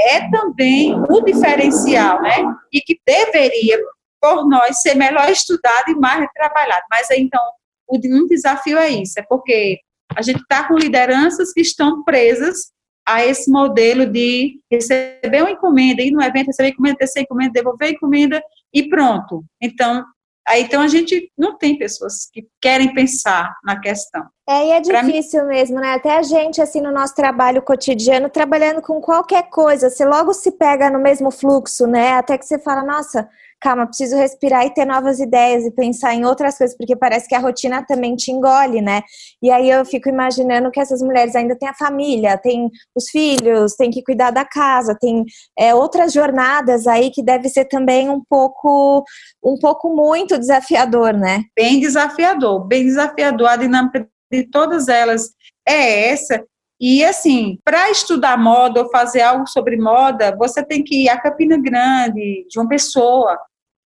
é 0.09 0.29
também 0.31 0.95
o 1.09 1.21
diferencial, 1.21 2.21
né? 2.21 2.37
E 2.71 2.79
que 2.81 2.99
deveria, 3.05 3.77
por 4.21 4.47
nós, 4.47 4.81
ser 4.81 4.95
melhor 4.95 5.29
estudado 5.29 5.89
e 5.89 5.95
mais 5.95 6.27
trabalhado. 6.33 6.83
Mas 6.89 7.11
então, 7.11 7.41
um 7.89 8.27
desafio 8.27 8.77
é 8.77 8.89
isso, 8.89 9.19
é 9.19 9.23
porque 9.23 9.79
a 10.15 10.21
gente 10.21 10.41
está 10.41 10.67
com 10.67 10.75
lideranças 10.75 11.51
que 11.53 11.61
estão 11.61 12.03
presas 12.03 12.73
a 13.07 13.23
esse 13.23 13.51
modelo 13.51 14.05
de 14.07 14.59
receber 14.71 15.41
uma 15.41 15.51
encomenda, 15.51 16.01
ir 16.01 16.11
no 16.11 16.21
evento, 16.21 16.47
receber 16.47 16.69
encomenda, 16.69 16.97
ter 16.97 17.21
encomenda, 17.21 17.51
devolver 17.53 17.91
encomenda 17.91 18.41
e 18.73 18.89
pronto. 18.89 19.43
Então, 19.61 20.03
aí 20.47 20.63
então 20.63 20.81
a 20.81 20.87
gente 20.87 21.31
não 21.37 21.55
tem 21.57 21.77
pessoas 21.77 22.27
que 22.33 22.47
querem 22.59 22.93
pensar 22.93 23.55
na 23.63 23.79
questão. 23.79 24.25
É, 24.49 24.67
e 24.67 24.71
é 24.71 24.81
difícil 24.81 25.43
mim... 25.43 25.49
mesmo, 25.49 25.79
né? 25.79 25.93
Até 25.93 26.17
a 26.17 26.23
gente, 26.23 26.59
assim, 26.59 26.81
no 26.81 26.91
nosso 26.91 27.13
trabalho 27.13 27.61
cotidiano, 27.61 28.27
trabalhando 28.27 28.81
com 28.81 28.99
qualquer 28.99 29.49
coisa, 29.49 29.89
você 29.89 30.03
logo 30.03 30.33
se 30.33 30.51
pega 30.51 30.89
no 30.89 30.99
mesmo 30.99 31.29
fluxo, 31.29 31.85
né? 31.85 32.13
Até 32.13 32.37
que 32.39 32.45
você 32.45 32.57
fala, 32.57 32.83
nossa, 32.83 33.29
calma, 33.65 33.87
preciso 33.87 34.15
respirar 34.15 34.63
e 34.63 34.69
ter 34.69 34.85
novas 34.85 35.19
ideias 35.19 35.65
e 35.65 35.71
pensar 35.71 36.13
em 36.13 36.23
outras 36.23 36.55
coisas, 36.55 36.77
porque 36.77 36.95
parece 36.95 37.27
que 37.27 37.33
a 37.33 37.39
rotina 37.39 37.83
também 37.83 38.15
te 38.15 38.29
engole, 38.29 38.79
né? 38.79 39.01
E 39.41 39.49
aí 39.49 39.67
eu 39.71 39.83
fico 39.83 40.07
imaginando 40.07 40.69
que 40.69 40.79
essas 40.79 41.01
mulheres 41.01 41.35
ainda 41.35 41.57
têm 41.57 41.67
a 41.67 41.73
família, 41.73 42.37
têm 42.37 42.69
os 42.95 43.09
filhos, 43.09 43.73
têm 43.73 43.89
que 43.89 44.03
cuidar 44.03 44.29
da 44.29 44.45
casa, 44.45 44.95
tem 45.01 45.25
é, 45.57 45.73
outras 45.73 46.13
jornadas 46.13 46.85
aí 46.85 47.09
que 47.09 47.23
deve 47.23 47.49
ser 47.49 47.65
também 47.65 48.07
um 48.07 48.21
pouco, 48.29 49.03
um 49.43 49.57
pouco 49.57 49.95
muito 49.95 50.37
desafiador, 50.37 51.13
né? 51.13 51.41
Bem 51.57 51.79
desafiador, 51.79 52.67
bem 52.67 52.85
desafiador. 52.85 53.49
A 53.49 53.55
dinâmica 53.55 54.07
de 54.31 54.43
todas 54.43 54.87
elas 54.87 55.31
é 55.67 56.11
essa. 56.11 56.39
E 56.79 57.03
assim, 57.03 57.57
para 57.63 57.89
estudar 57.89 58.37
moda 58.37 58.83
ou 58.83 58.91
fazer 58.91 59.21
algo 59.21 59.47
sobre 59.47 59.75
moda, 59.75 60.35
você 60.37 60.63
tem 60.63 60.83
que 60.83 61.05
ir 61.05 61.09
a 61.09 61.19
Campina 61.19 61.57
Grande, 61.57 62.45
de 62.47 62.59
uma 62.59 62.67
pessoa. 62.67 63.39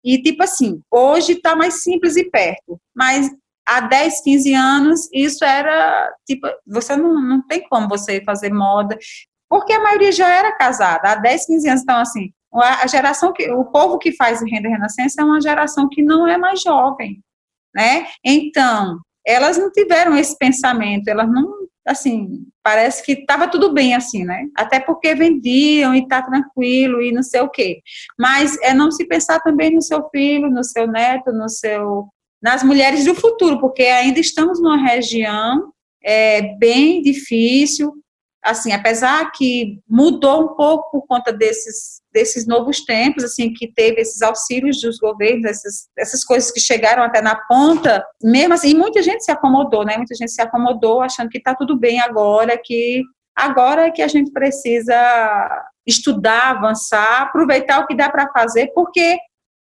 E 0.08 0.22
tipo 0.22 0.41
assim, 0.41 0.82
hoje 0.89 1.34
está 1.34 1.54
mais 1.54 1.84
simples 1.84 2.15
e 2.15 2.24
perto, 2.24 2.80
mas 2.96 3.30
há 3.67 3.82
10, 3.82 4.22
15 4.22 4.54
anos 4.54 5.10
isso 5.12 5.43
era 5.43 6.10
tipo, 6.26 6.47
você 6.66 6.95
não, 6.95 7.22
não 7.22 7.45
tem 7.45 7.68
como 7.68 7.89
você 7.89 8.24
fazer 8.24 8.49
moda, 8.53 8.97
porque 9.49 9.74
a 9.74 9.84
maioria 9.84 10.14
já 10.14 10.30
era 10.30 10.55
casada, 10.55 11.12
há 11.12 11.16
10, 11.16 11.47
15 11.47 11.68
anos, 11.68 11.82
então 11.82 11.97
assim, 11.97 12.32
a 12.53 12.88
geração 12.88 13.34
que 13.34 13.51
o 13.51 13.66
povo 13.66 13.97
que 13.97 14.16
faz 14.16 14.41
renda 14.41 14.70
renascença 14.70 15.22
é 15.22 15.26
uma 15.26 15.41
geração 15.41 15.89
que 15.89 16.01
não 16.01 16.26
é 16.26 16.38
mais 16.38 16.62
jovem, 16.62 17.22
né? 17.76 18.08
Então, 18.24 19.01
elas 19.26 19.58
não 19.58 19.70
tiveram 19.70 20.16
esse 20.16 20.38
pensamento, 20.38 21.10
elas 21.10 21.30
não 21.30 21.66
assim, 21.88 22.46
parece 22.62 23.04
que 23.04 23.14
estava 23.14 23.48
tudo 23.48 23.74
bem 23.74 23.96
assim, 23.96 24.24
né? 24.24 24.46
Até 24.56 24.80
porque 24.80 25.16
vendiam 25.16 25.96
e 25.96 26.08
tá 26.08 26.22
tranquilo 26.22 27.02
e 27.02 27.12
não 27.12 27.24
sei 27.24 27.42
o 27.42 27.50
quê. 27.50 27.82
Mas 28.20 28.58
é 28.62 28.74
não 28.74 28.92
se 28.92 29.08
pensar 29.08 29.40
também 29.40 29.74
no 29.74 29.82
seu 29.82 30.08
filho, 30.10 30.50
no 30.50 30.64
seu 30.64 30.86
neto, 30.88 31.32
no 31.32 31.50
seu 31.50 32.08
nas 32.40 32.62
mulheres 32.62 33.04
do 33.06 33.16
futuro, 33.16 33.60
porque 33.60 33.82
ainda 33.84 34.20
estamos 34.20 34.62
numa 34.62 34.78
região 34.78 35.74
é 36.04 36.56
bem 36.58 37.02
difícil, 37.02 37.94
assim, 38.44 38.72
apesar 38.72 39.32
que 39.32 39.80
mudou 39.90 40.44
um 40.44 40.56
pouco 40.56 40.92
por 40.92 41.08
conta 41.08 41.34
desses, 41.34 42.02
desses 42.18 42.47
novos 42.47 42.84
tempos, 42.84 43.24
assim, 43.24 43.53
que 43.53 43.72
teve 43.72 44.01
esses 44.01 44.24
auxílios 44.24 44.82
dos 44.82 44.97
governos, 44.97 45.45
essas, 45.45 45.88
essas 45.95 46.24
coisas 46.24 46.49
que 46.49 46.59
chegaram 46.59 47.03
até 47.03 47.22
na 47.22 47.36
ponta, 47.36 48.03
mesmo 48.24 48.55
assim, 48.55 48.74
muita 48.74 49.03
gente 49.03 49.24
se 49.24 49.32
acomodou, 49.32 49.86
né, 49.86 49.97
muita 49.97 50.15
gente 50.15 50.32
se 50.32 50.41
acomodou 50.41 51.01
achando 51.01 51.30
que 51.30 51.38
está 51.38 51.53
tudo 51.53 51.78
bem 51.78 51.99
agora, 51.99 52.57
que 52.57 53.03
agora 53.36 53.86
é 53.86 53.91
que 53.91 54.01
a 54.01 54.07
gente 54.07 54.32
precisa 54.32 55.63
estudar, 55.86 56.57
avançar, 56.57 57.22
aproveitar 57.22 57.82
o 57.82 57.86
que 57.86 57.95
dá 57.95 58.09
para 58.09 58.32
fazer, 58.32 58.72
porque 58.74 59.18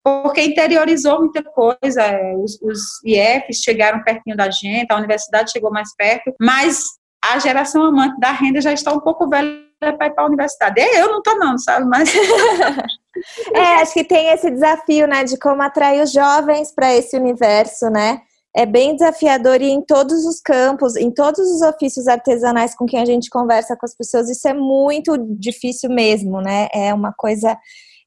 porque 0.04 0.42
interiorizou 0.42 1.20
muita 1.20 1.42
coisa, 1.42 2.02
é, 2.02 2.36
os, 2.36 2.60
os 2.60 3.02
IFs 3.06 3.62
chegaram 3.64 4.04
pertinho 4.04 4.36
da 4.36 4.50
gente, 4.50 4.90
a 4.90 4.98
universidade 4.98 5.50
chegou 5.50 5.70
mais 5.70 5.96
perto, 5.96 6.30
mas 6.38 6.84
a 7.24 7.38
geração 7.38 7.82
amante 7.82 8.20
da 8.20 8.30
renda 8.30 8.60
já 8.60 8.70
está 8.70 8.92
um 8.92 9.00
pouco 9.00 9.26
velha 9.26 9.63
para 9.92 10.06
ir 10.06 10.14
para 10.14 10.24
a 10.24 10.26
universidade. 10.26 10.80
Eu 10.80 11.10
não 11.10 11.18
estou 11.18 11.38
não, 11.38 11.58
sabe? 11.58 11.86
Mas... 11.86 12.10
é, 13.54 13.74
acho 13.76 13.92
que 13.92 14.04
tem 14.04 14.28
esse 14.28 14.50
desafio, 14.50 15.06
né, 15.06 15.24
de 15.24 15.38
como 15.38 15.62
atrair 15.62 16.02
os 16.02 16.12
jovens 16.12 16.72
para 16.72 16.94
esse 16.94 17.16
universo, 17.16 17.88
né? 17.90 18.20
É 18.56 18.64
bem 18.64 18.94
desafiador 18.94 19.60
e 19.60 19.68
em 19.68 19.82
todos 19.82 20.24
os 20.24 20.40
campos, 20.40 20.94
em 20.94 21.10
todos 21.10 21.40
os 21.40 21.60
ofícios 21.62 22.06
artesanais 22.06 22.74
com 22.74 22.86
quem 22.86 23.00
a 23.00 23.04
gente 23.04 23.28
conversa 23.28 23.76
com 23.76 23.84
as 23.84 23.96
pessoas, 23.96 24.30
isso 24.30 24.46
é 24.46 24.54
muito 24.54 25.16
difícil 25.18 25.90
mesmo, 25.90 26.40
né? 26.40 26.68
É 26.72 26.94
uma 26.94 27.12
coisa. 27.12 27.58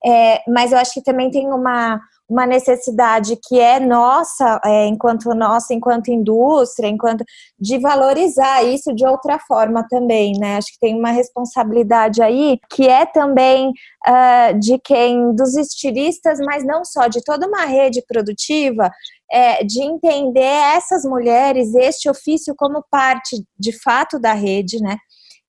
É, 0.06 0.42
mas 0.48 0.72
eu 0.72 0.78
acho 0.78 0.94
que 0.94 1.04
também 1.04 1.30
tem 1.30 1.48
uma, 1.48 2.00
uma 2.30 2.46
necessidade 2.46 3.38
que 3.48 3.60
é 3.60 3.80
nossa, 3.80 4.60
é, 4.66 4.88
enquanto 4.88 5.34
nossa, 5.34 5.74
enquanto 5.74 6.12
indústria, 6.12 6.88
enquanto 6.88 7.24
de 7.60 7.78
valorizar 7.80 8.64
isso 8.64 8.94
de 8.94 9.06
outra 9.06 9.40
forma 9.40 9.86
também, 9.90 10.34
né? 10.38 10.58
Acho 10.58 10.74
que 10.74 10.80
tem 10.80 10.98
uma 10.98 11.12
responsabilidade 11.12 12.22
aí 12.22 12.60
que 12.70 12.88
é 12.88 13.06
também 13.06 13.70
uh, 13.70 14.60
de 14.60 14.78
quem, 14.80 15.34
dos 15.36 15.56
estilistas, 15.56 16.40
mas 16.40 16.66
não 16.66 16.84
só, 16.84 17.08
de 17.08 17.24
toda 17.24 17.48
uma 17.48 17.66
rede 17.66 18.04
produtiva, 18.08 18.92
é, 19.32 19.64
de 19.64 19.82
entender 19.82 20.42
essas 20.42 21.04
mulheres, 21.04 21.74
este 21.76 22.10
ofício 22.10 22.54
como 22.58 22.84
parte 22.90 23.44
de 23.60 23.78
fato 23.82 24.20
da 24.20 24.34
rede, 24.34 24.82
né? 24.82 24.98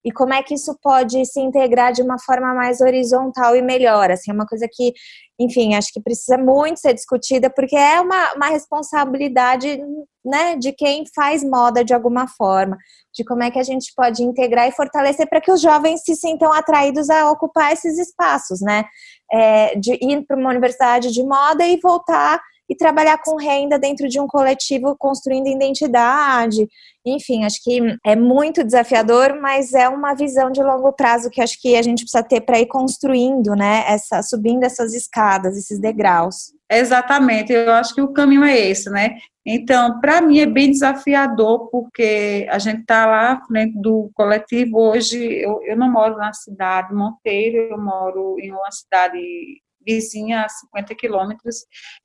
E 0.05 0.13
como 0.13 0.33
é 0.33 0.43
que 0.43 0.55
isso 0.55 0.77
pode 0.83 1.25
se 1.27 1.41
integrar 1.41 1.93
de 1.93 2.03
uma 2.03 2.19
forma 2.19 2.55
mais 2.55 2.81
horizontal 2.81 3.57
e 3.57 3.63
melhor. 3.63 4.11
Assim, 4.11 4.31
é 4.31 4.35
uma 4.35 4.47
coisa 4.47 4.69
que, 4.71 4.93
enfim, 5.39 5.75
acho 5.75 5.93
que 5.93 6.01
precisa 6.01 6.39
muito 6.39 6.81
ser 6.81 6.95
discutida, 6.95 7.51
porque 7.51 7.77
é 7.77 8.01
uma, 8.01 8.35
uma 8.35 8.47
responsabilidade 8.47 9.81
né, 10.25 10.57
de 10.57 10.73
quem 10.73 11.05
faz 11.15 11.43
moda 11.43 11.85
de 11.85 11.93
alguma 11.93 12.29
forma, 12.29 12.77
de 13.15 13.25
como 13.25 13.43
é 13.43 13.51
que 13.51 13.59
a 13.59 13.63
gente 13.63 13.93
pode 13.97 14.23
integrar 14.23 14.69
e 14.69 14.73
fortalecer 14.73 15.29
para 15.29 15.41
que 15.41 15.51
os 15.51 15.61
jovens 15.61 16.03
se 16.05 16.15
sintam 16.15 16.53
atraídos 16.53 17.11
a 17.11 17.31
ocupar 17.31 17.73
esses 17.73 17.99
espaços, 17.99 18.61
né? 18.61 18.85
É, 19.31 19.75
de 19.75 19.93
ir 20.01 20.25
para 20.27 20.37
uma 20.37 20.51
universidade 20.51 21.13
de 21.13 21.23
moda 21.23 21.67
e 21.67 21.79
voltar 21.81 22.41
e 22.69 22.77
trabalhar 22.77 23.19
com 23.23 23.37
renda 23.37 23.79
dentro 23.79 24.09
de 24.09 24.21
um 24.21 24.27
coletivo 24.27 24.95
construindo 24.99 25.47
identidade. 25.47 26.69
Enfim, 27.07 27.45
acho 27.45 27.63
que 27.63 27.81
é 28.05 28.15
muito 28.15 28.63
desafiador, 28.63 29.41
mas 29.41 29.73
é 29.73 29.89
uma 29.89 30.15
visão 30.15 30.51
de 30.51 30.63
longo 30.63 30.93
prazo 30.93 31.31
que 31.31 31.41
acho 31.41 31.59
que 31.61 31.77
a 31.77 31.83
gente 31.83 32.03
precisa 32.03 32.23
ter 32.23 32.43
para 32.43 32.61
ir 32.61 32.67
construindo, 32.67 33.55
né? 33.55 33.85
Essa, 33.87 34.23
subindo 34.23 34.65
essas 34.65 34.93
escadas, 34.93 35.57
esses 35.57 35.81
degraus. 35.81 36.53
Exatamente, 36.71 37.51
eu 37.51 37.73
acho 37.73 37.95
que 37.95 38.03
o 38.03 38.13
caminho 38.13 38.45
é 38.45 38.59
esse, 38.59 38.91
né? 38.91 39.17
Então, 39.47 39.99
para 39.99 40.21
mim 40.21 40.41
é 40.41 40.47
bem 40.47 40.71
desafiador, 40.71 41.71
porque 41.71 42.47
a 42.51 42.59
gente 42.59 42.81
está 42.81 43.07
lá 43.07 43.41
frente 43.47 43.81
do 43.81 44.11
coletivo. 44.13 44.79
Hoje, 44.79 45.17
eu, 45.43 45.63
eu 45.63 45.75
não 45.75 45.91
moro 45.91 46.19
na 46.19 46.35
cidade 46.35 46.93
Monteiro, 46.93 47.57
eu 47.57 47.79
moro 47.79 48.37
em 48.39 48.53
uma 48.53 48.71
cidade 48.71 49.19
vizinha 49.95 50.45
a 50.45 50.49
50 50.49 50.95
quilômetros, 50.95 51.65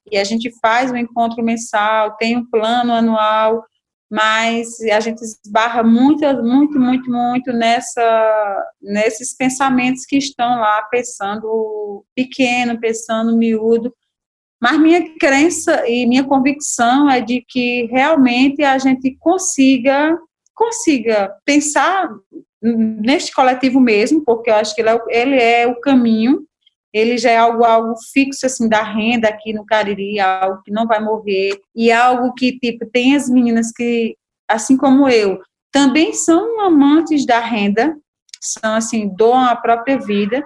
e 0.09 0.17
a 0.17 0.23
gente 0.23 0.49
faz 0.61 0.91
um 0.91 0.97
encontro 0.97 1.43
mensal, 1.43 2.15
tem 2.15 2.38
um 2.38 2.49
plano 2.49 2.93
anual, 2.93 3.63
mas 4.09 4.79
a 4.91 4.99
gente 4.99 5.21
esbarra 5.21 5.84
muito, 5.84 6.25
muito, 6.43 6.79
muito, 6.79 7.11
muito 7.11 7.51
nessa, 7.51 8.65
nesses 8.81 9.36
pensamentos 9.36 10.05
que 10.05 10.17
estão 10.17 10.59
lá 10.59 10.84
pensando 10.84 12.05
pequeno, 12.15 12.79
pensando 12.79 13.36
miúdo, 13.36 13.93
mas 14.61 14.79
minha 14.79 15.17
crença 15.17 15.89
e 15.89 16.05
minha 16.05 16.23
convicção 16.23 17.09
é 17.09 17.19
de 17.19 17.43
que 17.49 17.88
realmente 17.88 18.63
a 18.63 18.77
gente 18.77 19.17
consiga 19.19 20.17
consiga 20.55 21.36
pensar 21.43 22.07
neste 22.61 23.34
coletivo 23.34 23.79
mesmo, 23.79 24.23
porque 24.23 24.49
eu 24.49 24.55
acho 24.55 24.73
que 24.73 24.81
ele 24.81 24.89
é, 24.89 24.99
ele 25.09 25.36
é 25.36 25.67
o 25.67 25.81
caminho 25.81 26.45
ele 26.93 27.17
já 27.17 27.31
é 27.31 27.37
algo, 27.37 27.63
algo 27.63 27.95
fixo, 28.13 28.45
assim, 28.45 28.69
da 28.69 28.83
renda 28.83 29.27
aqui 29.27 29.51
no 29.51 29.65
Cariri, 29.65 30.19
algo 30.19 30.61
que 30.63 30.71
não 30.71 30.85
vai 30.85 31.03
morrer, 31.03 31.59
e 31.75 31.91
algo 31.91 32.33
que, 32.33 32.59
tipo, 32.59 32.85
tem 32.85 33.15
as 33.15 33.27
meninas 33.27 33.71
que, 33.71 34.15
assim 34.47 34.77
como 34.77 35.09
eu, 35.09 35.41
também 35.71 36.13
são 36.13 36.61
amantes 36.61 37.25
da 37.25 37.39
renda, 37.39 37.97
são, 38.39 38.75
assim, 38.75 39.07
doam 39.07 39.43
a 39.43 39.55
própria 39.55 39.97
vida, 39.97 40.45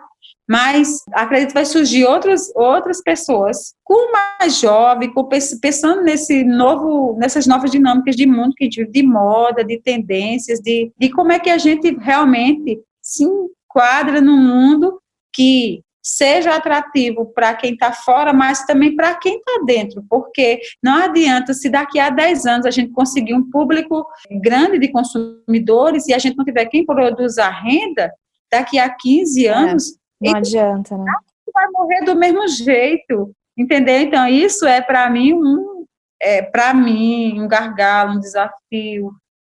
mas 0.50 1.04
acredito 1.12 1.50
que 1.50 1.56
vai 1.56 1.66
surgir 1.66 2.06
outras, 2.06 2.50
outras 2.56 3.02
pessoas 3.02 3.74
com 3.84 4.14
mais 4.14 4.58
jovem, 4.58 5.12
com, 5.14 5.28
pensando 5.28 6.02
nesse 6.04 6.46
novo, 6.46 7.18
nessas 7.20 7.46
novas 7.46 7.70
dinâmicas 7.70 8.16
de 8.16 8.26
mundo 8.26 8.54
que 8.56 8.70
de, 8.70 8.86
de 8.86 9.04
moda, 9.04 9.66
de 9.66 9.78
tendências, 9.82 10.62
de, 10.62 10.90
de 10.98 11.10
como 11.10 11.34
é 11.34 11.40
que 11.40 11.50
a 11.50 11.58
gente 11.58 11.94
realmente 12.00 12.80
se 13.02 13.26
enquadra 13.26 14.22
no 14.22 14.38
mundo 14.38 15.02
que 15.34 15.84
seja 16.08 16.56
atrativo 16.56 17.26
para 17.34 17.54
quem 17.54 17.74
está 17.74 17.92
fora, 17.92 18.32
mas 18.32 18.66
também 18.66 18.96
para 18.96 19.16
quem 19.16 19.38
está 19.38 19.64
dentro, 19.66 20.04
porque 20.10 20.60
não 20.82 21.04
adianta 21.04 21.54
se 21.54 21.70
daqui 21.70 22.00
a 22.00 22.10
10 22.10 22.46
anos 22.46 22.66
a 22.66 22.72
gente 22.72 22.92
conseguir 22.92 23.34
um 23.34 23.50
público 23.50 24.06
grande 24.42 24.80
de 24.80 24.88
consumidores 24.90 26.08
e 26.08 26.14
a 26.14 26.18
gente 26.18 26.38
não 26.38 26.46
tiver 26.46 26.66
quem 26.66 26.86
produz 26.86 27.38
a 27.38 27.50
renda, 27.50 28.12
daqui 28.52 28.80
a 28.80 28.90
15 28.90 29.46
é, 29.46 29.50
anos. 29.50 29.92
É, 30.24 30.30
não 30.32 30.38
adianta, 30.38 30.98
né? 30.98 31.12
Vai 31.54 31.68
morrer 31.72 32.06
do 32.06 32.16
mesmo 32.16 32.48
jeito, 32.48 33.32
entendeu? 33.58 34.02
Então, 34.02 34.28
isso 34.28 34.66
é 34.66 34.82
para 34.82 35.10
mim 35.10 35.34
um. 35.34 35.86
É, 36.20 36.42
para 36.42 36.74
mim, 36.74 37.40
um 37.40 37.48
gargalo, 37.48 38.14
um 38.14 38.20
desafio, 38.20 39.12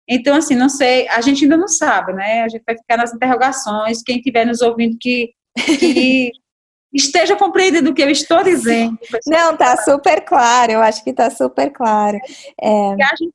então, 0.08 0.36
assim, 0.36 0.54
não 0.54 0.68
sei, 0.68 1.08
a 1.08 1.20
gente 1.20 1.44
ainda 1.44 1.56
não 1.56 1.68
sabe, 1.68 2.12
né? 2.12 2.42
A 2.42 2.48
gente 2.48 2.62
vai 2.66 2.76
ficar 2.76 2.96
nas 2.96 3.12
interrogações. 3.12 4.02
Quem 4.02 4.16
estiver 4.16 4.46
nos 4.46 4.60
ouvindo 4.60 4.96
que, 5.00 5.32
que 5.78 6.30
esteja 6.94 7.36
compreendido 7.36 7.90
o 7.90 7.94
que 7.94 8.02
eu 8.02 8.10
estou 8.10 8.42
dizendo. 8.42 8.96
Não, 9.26 9.56
tá 9.56 9.76
super 9.78 10.20
claro, 10.24 10.72
eu 10.72 10.80
acho 10.80 11.02
que 11.02 11.12
tá 11.12 11.28
super 11.30 11.70
claro. 11.70 12.18
É... 12.60 12.92
A 12.92 13.16
gente 13.16 13.34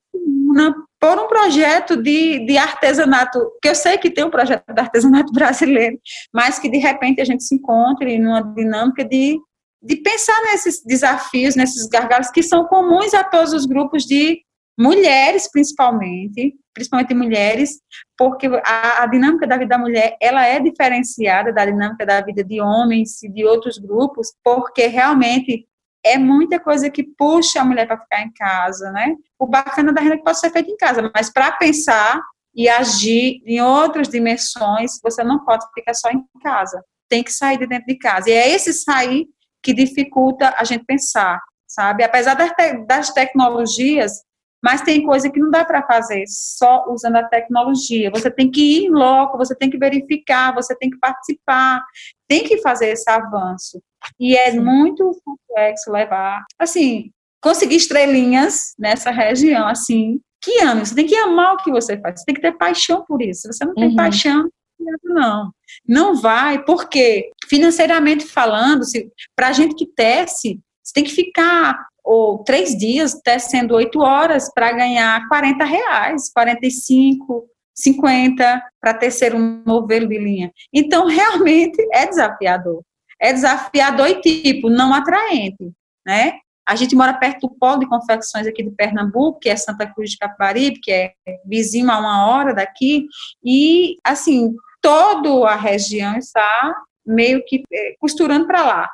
una 0.50 0.74
por 1.00 1.18
um 1.18 1.28
projeto 1.28 1.96
de, 1.96 2.44
de 2.44 2.58
artesanato, 2.58 3.38
que 3.62 3.68
eu 3.68 3.74
sei 3.74 3.96
que 3.96 4.10
tem 4.10 4.24
um 4.24 4.30
projeto 4.30 4.64
de 4.70 4.80
artesanato 4.80 5.32
brasileiro, 5.32 5.98
mas 6.32 6.58
que 6.58 6.68
de 6.68 6.76
repente 6.76 7.20
a 7.20 7.24
gente 7.24 7.42
se 7.42 7.54
encontre 7.54 8.18
numa 8.18 8.42
dinâmica 8.42 9.02
de, 9.04 9.38
de 9.82 9.96
pensar 9.96 10.38
nesses 10.42 10.84
desafios, 10.84 11.56
nesses 11.56 11.88
gargalos 11.88 12.30
que 12.30 12.42
são 12.42 12.66
comuns 12.66 13.14
a 13.14 13.24
todos 13.24 13.54
os 13.54 13.64
grupos 13.64 14.04
de 14.04 14.42
mulheres 14.80 15.46
principalmente, 15.52 16.54
principalmente 16.72 17.12
mulheres, 17.12 17.80
porque 18.16 18.46
a, 18.64 19.02
a, 19.02 19.06
dinâmica 19.06 19.46
da 19.46 19.58
vida 19.58 19.68
da 19.68 19.78
mulher, 19.78 20.16
ela 20.18 20.46
é 20.46 20.58
diferenciada 20.58 21.52
da 21.52 21.66
dinâmica 21.66 22.06
da 22.06 22.22
vida 22.22 22.42
de 22.42 22.62
homens 22.62 23.22
e 23.22 23.28
de 23.28 23.44
outros 23.44 23.76
grupos, 23.76 24.32
porque 24.42 24.86
realmente 24.86 25.66
é 26.02 26.16
muita 26.16 26.58
coisa 26.58 26.88
que 26.88 27.04
puxa 27.04 27.60
a 27.60 27.64
mulher 27.64 27.86
para 27.86 28.00
ficar 28.00 28.22
em 28.22 28.32
casa, 28.32 28.90
né? 28.90 29.14
O 29.38 29.46
bacana 29.46 29.92
da 29.92 30.00
renda 30.00 30.14
é 30.14 30.16
que 30.16 30.24
pode 30.24 30.40
ser 30.40 30.50
feito 30.50 30.70
em 30.70 30.76
casa, 30.78 31.10
mas 31.14 31.30
para 31.30 31.52
pensar 31.52 32.18
e 32.54 32.66
agir 32.66 33.42
em 33.44 33.60
outras 33.60 34.08
dimensões, 34.08 34.98
você 35.02 35.22
não 35.22 35.44
pode 35.44 35.62
ficar 35.74 35.92
só 35.92 36.08
em 36.08 36.24
casa. 36.42 36.82
Tem 37.06 37.22
que 37.22 37.32
sair 37.32 37.58
de 37.58 37.66
dentro 37.66 37.86
de 37.86 37.98
casa. 37.98 38.30
E 38.30 38.32
é 38.32 38.48
esse 38.48 38.72
sair 38.72 39.26
que 39.62 39.74
dificulta 39.74 40.54
a 40.56 40.64
gente 40.64 40.84
pensar, 40.86 41.38
sabe? 41.66 42.02
Apesar 42.02 42.32
das, 42.32 42.50
te 42.52 42.86
das 42.86 43.10
tecnologias, 43.10 44.22
mas 44.62 44.82
tem 44.82 45.04
coisa 45.04 45.30
que 45.30 45.40
não 45.40 45.50
dá 45.50 45.64
para 45.64 45.86
fazer 45.86 46.24
só 46.26 46.84
usando 46.88 47.16
a 47.16 47.24
tecnologia. 47.24 48.10
Você 48.10 48.30
tem 48.30 48.50
que 48.50 48.60
ir 48.60 48.84
em 48.86 48.90
loco, 48.90 49.38
você 49.38 49.54
tem 49.54 49.70
que 49.70 49.78
verificar, 49.78 50.54
você 50.54 50.76
tem 50.76 50.90
que 50.90 50.98
participar, 50.98 51.82
tem 52.28 52.44
que 52.44 52.58
fazer 52.58 52.88
esse 52.90 53.08
avanço. 53.10 53.82
E 54.18 54.36
é 54.36 54.52
muito 54.52 55.18
complexo 55.24 55.90
levar, 55.90 56.44
assim, 56.58 57.10
conseguir 57.42 57.76
estrelinhas 57.76 58.74
nessa 58.78 59.10
região, 59.10 59.66
assim, 59.66 60.20
que 60.42 60.62
ame. 60.62 60.84
Você 60.84 60.94
tem 60.94 61.06
que 61.06 61.16
amar 61.16 61.54
o 61.54 61.56
que 61.58 61.70
você 61.70 61.98
faz, 61.98 62.20
você 62.20 62.26
tem 62.26 62.34
que 62.34 62.40
ter 62.40 62.52
paixão 62.52 63.04
por 63.06 63.22
isso. 63.22 63.42
Se 63.42 63.52
você 63.52 63.64
não 63.64 63.74
tem 63.74 63.88
uhum. 63.88 63.96
paixão, 63.96 64.48
não. 65.04 65.52
Não 65.86 66.14
vai, 66.14 66.62
porque 66.64 67.30
financeiramente 67.46 68.26
falando, 68.26 68.82
para 69.36 69.48
a 69.48 69.52
gente 69.52 69.74
que 69.74 69.86
tece, 69.86 70.58
você 70.82 70.92
tem 70.94 71.04
que 71.04 71.12
ficar 71.12 71.86
ou 72.12 72.42
três 72.42 72.76
dias 72.76 73.14
tecendo 73.22 73.76
oito 73.76 74.00
horas 74.00 74.52
para 74.52 74.72
ganhar 74.72 75.28
40 75.28 75.64
reais, 75.64 76.28
45, 76.32 77.46
50 77.72 78.60
para 78.80 78.94
tecer 78.94 79.32
um 79.32 79.62
novelo 79.64 80.08
de 80.08 80.18
linha. 80.18 80.52
Então, 80.72 81.06
realmente 81.08 81.80
é 81.92 82.08
desafiador. 82.08 82.82
É 83.20 83.32
desafiador 83.32 84.08
e 84.08 84.20
tipo, 84.20 84.68
não 84.68 84.92
atraente, 84.92 85.70
né? 86.04 86.32
A 86.66 86.74
gente 86.74 86.96
mora 86.96 87.14
perto 87.14 87.46
do 87.46 87.54
polo 87.54 87.78
de 87.78 87.88
confecções 87.88 88.44
aqui 88.44 88.64
de 88.64 88.72
Pernambuco, 88.72 89.38
que 89.38 89.48
é 89.48 89.54
Santa 89.54 89.86
Cruz 89.86 90.10
de 90.10 90.18
Capibaribe, 90.18 90.80
que 90.80 90.90
é 90.90 91.12
vizinho 91.44 91.92
a 91.92 91.98
uma 92.00 92.26
hora 92.26 92.52
daqui, 92.52 93.06
e, 93.44 93.98
assim, 94.02 94.52
toda 94.82 95.48
a 95.48 95.54
região 95.54 96.16
está 96.16 96.74
meio 97.06 97.40
que 97.46 97.62
é, 97.72 97.94
costurando 98.00 98.48
para 98.48 98.66
lá. 98.66 98.90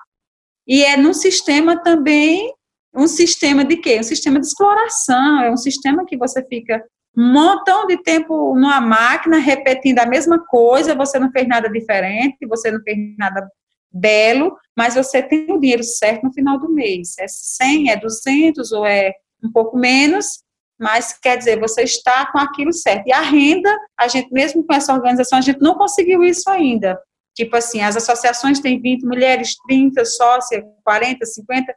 E 0.66 0.84
é 0.84 0.98
num 0.98 1.14
sistema 1.14 1.82
também, 1.82 2.52
um 2.96 3.06
sistema 3.06 3.64
de 3.64 3.76
quê? 3.76 3.98
Um 4.00 4.04
sistema 4.04 4.40
de 4.40 4.46
exploração, 4.46 5.40
é 5.42 5.50
um 5.50 5.56
sistema 5.56 6.04
que 6.06 6.16
você 6.16 6.44
fica 6.46 6.82
um 7.16 7.32
montão 7.32 7.86
de 7.86 8.02
tempo 8.02 8.54
numa 8.54 8.80
máquina 8.80 9.38
repetindo 9.38 9.98
a 10.00 10.06
mesma 10.06 10.38
coisa, 10.46 10.94
você 10.94 11.18
não 11.18 11.30
fez 11.30 11.46
nada 11.48 11.68
diferente, 11.68 12.46
você 12.46 12.70
não 12.70 12.80
fez 12.82 12.96
nada 13.18 13.46
belo, 13.90 14.56
mas 14.76 14.94
você 14.94 15.22
tem 15.22 15.50
o 15.50 15.58
dinheiro 15.58 15.82
certo 15.82 16.24
no 16.24 16.32
final 16.32 16.58
do 16.58 16.70
mês. 16.70 17.14
É 17.18 17.26
100, 17.26 17.90
é 17.90 17.96
200 17.96 18.72
ou 18.72 18.84
é 18.84 19.12
um 19.42 19.50
pouco 19.50 19.76
menos, 19.78 20.42
mas 20.78 21.18
quer 21.18 21.38
dizer, 21.38 21.58
você 21.58 21.82
está 21.82 22.30
com 22.30 22.38
aquilo 22.38 22.72
certo. 22.72 23.06
E 23.06 23.12
a 23.12 23.22
renda, 23.22 23.74
a 23.98 24.08
gente, 24.08 24.30
mesmo 24.30 24.64
com 24.64 24.74
essa 24.74 24.92
organização, 24.92 25.38
a 25.38 25.42
gente 25.42 25.60
não 25.60 25.76
conseguiu 25.76 26.22
isso 26.22 26.50
ainda. 26.50 26.98
Tipo 27.34 27.56
assim, 27.56 27.80
as 27.80 27.96
associações 27.96 28.60
têm 28.60 28.80
20 28.80 29.04
mulheres, 29.04 29.56
30 29.66 30.04
sócias, 30.04 30.62
40, 30.84 31.24
50, 31.24 31.74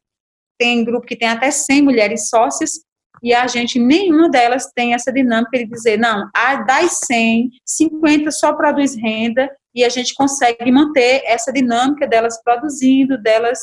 tem 0.60 0.84
grupo 0.84 1.08
que 1.08 1.16
tem 1.16 1.30
até 1.30 1.50
100 1.50 1.82
mulheres 1.82 2.28
sócias, 2.28 2.82
e 3.22 3.34
a 3.34 3.48
gente, 3.48 3.80
nenhuma 3.80 4.30
delas 4.30 4.72
tem 4.74 4.94
essa 4.94 5.12
dinâmica 5.12 5.58
de 5.58 5.66
dizer, 5.66 5.98
não, 5.98 6.30
das 6.66 7.00
100, 7.06 7.50
50 7.66 8.32
só 8.32 8.54
produz 8.54 8.96
renda 8.96 9.50
e 9.76 9.84
a 9.84 9.90
gente 9.90 10.14
consegue 10.16 10.72
manter 10.72 11.22
essa 11.26 11.52
dinâmica 11.52 12.08
delas 12.08 12.42
produzindo, 12.42 13.22
delas, 13.22 13.60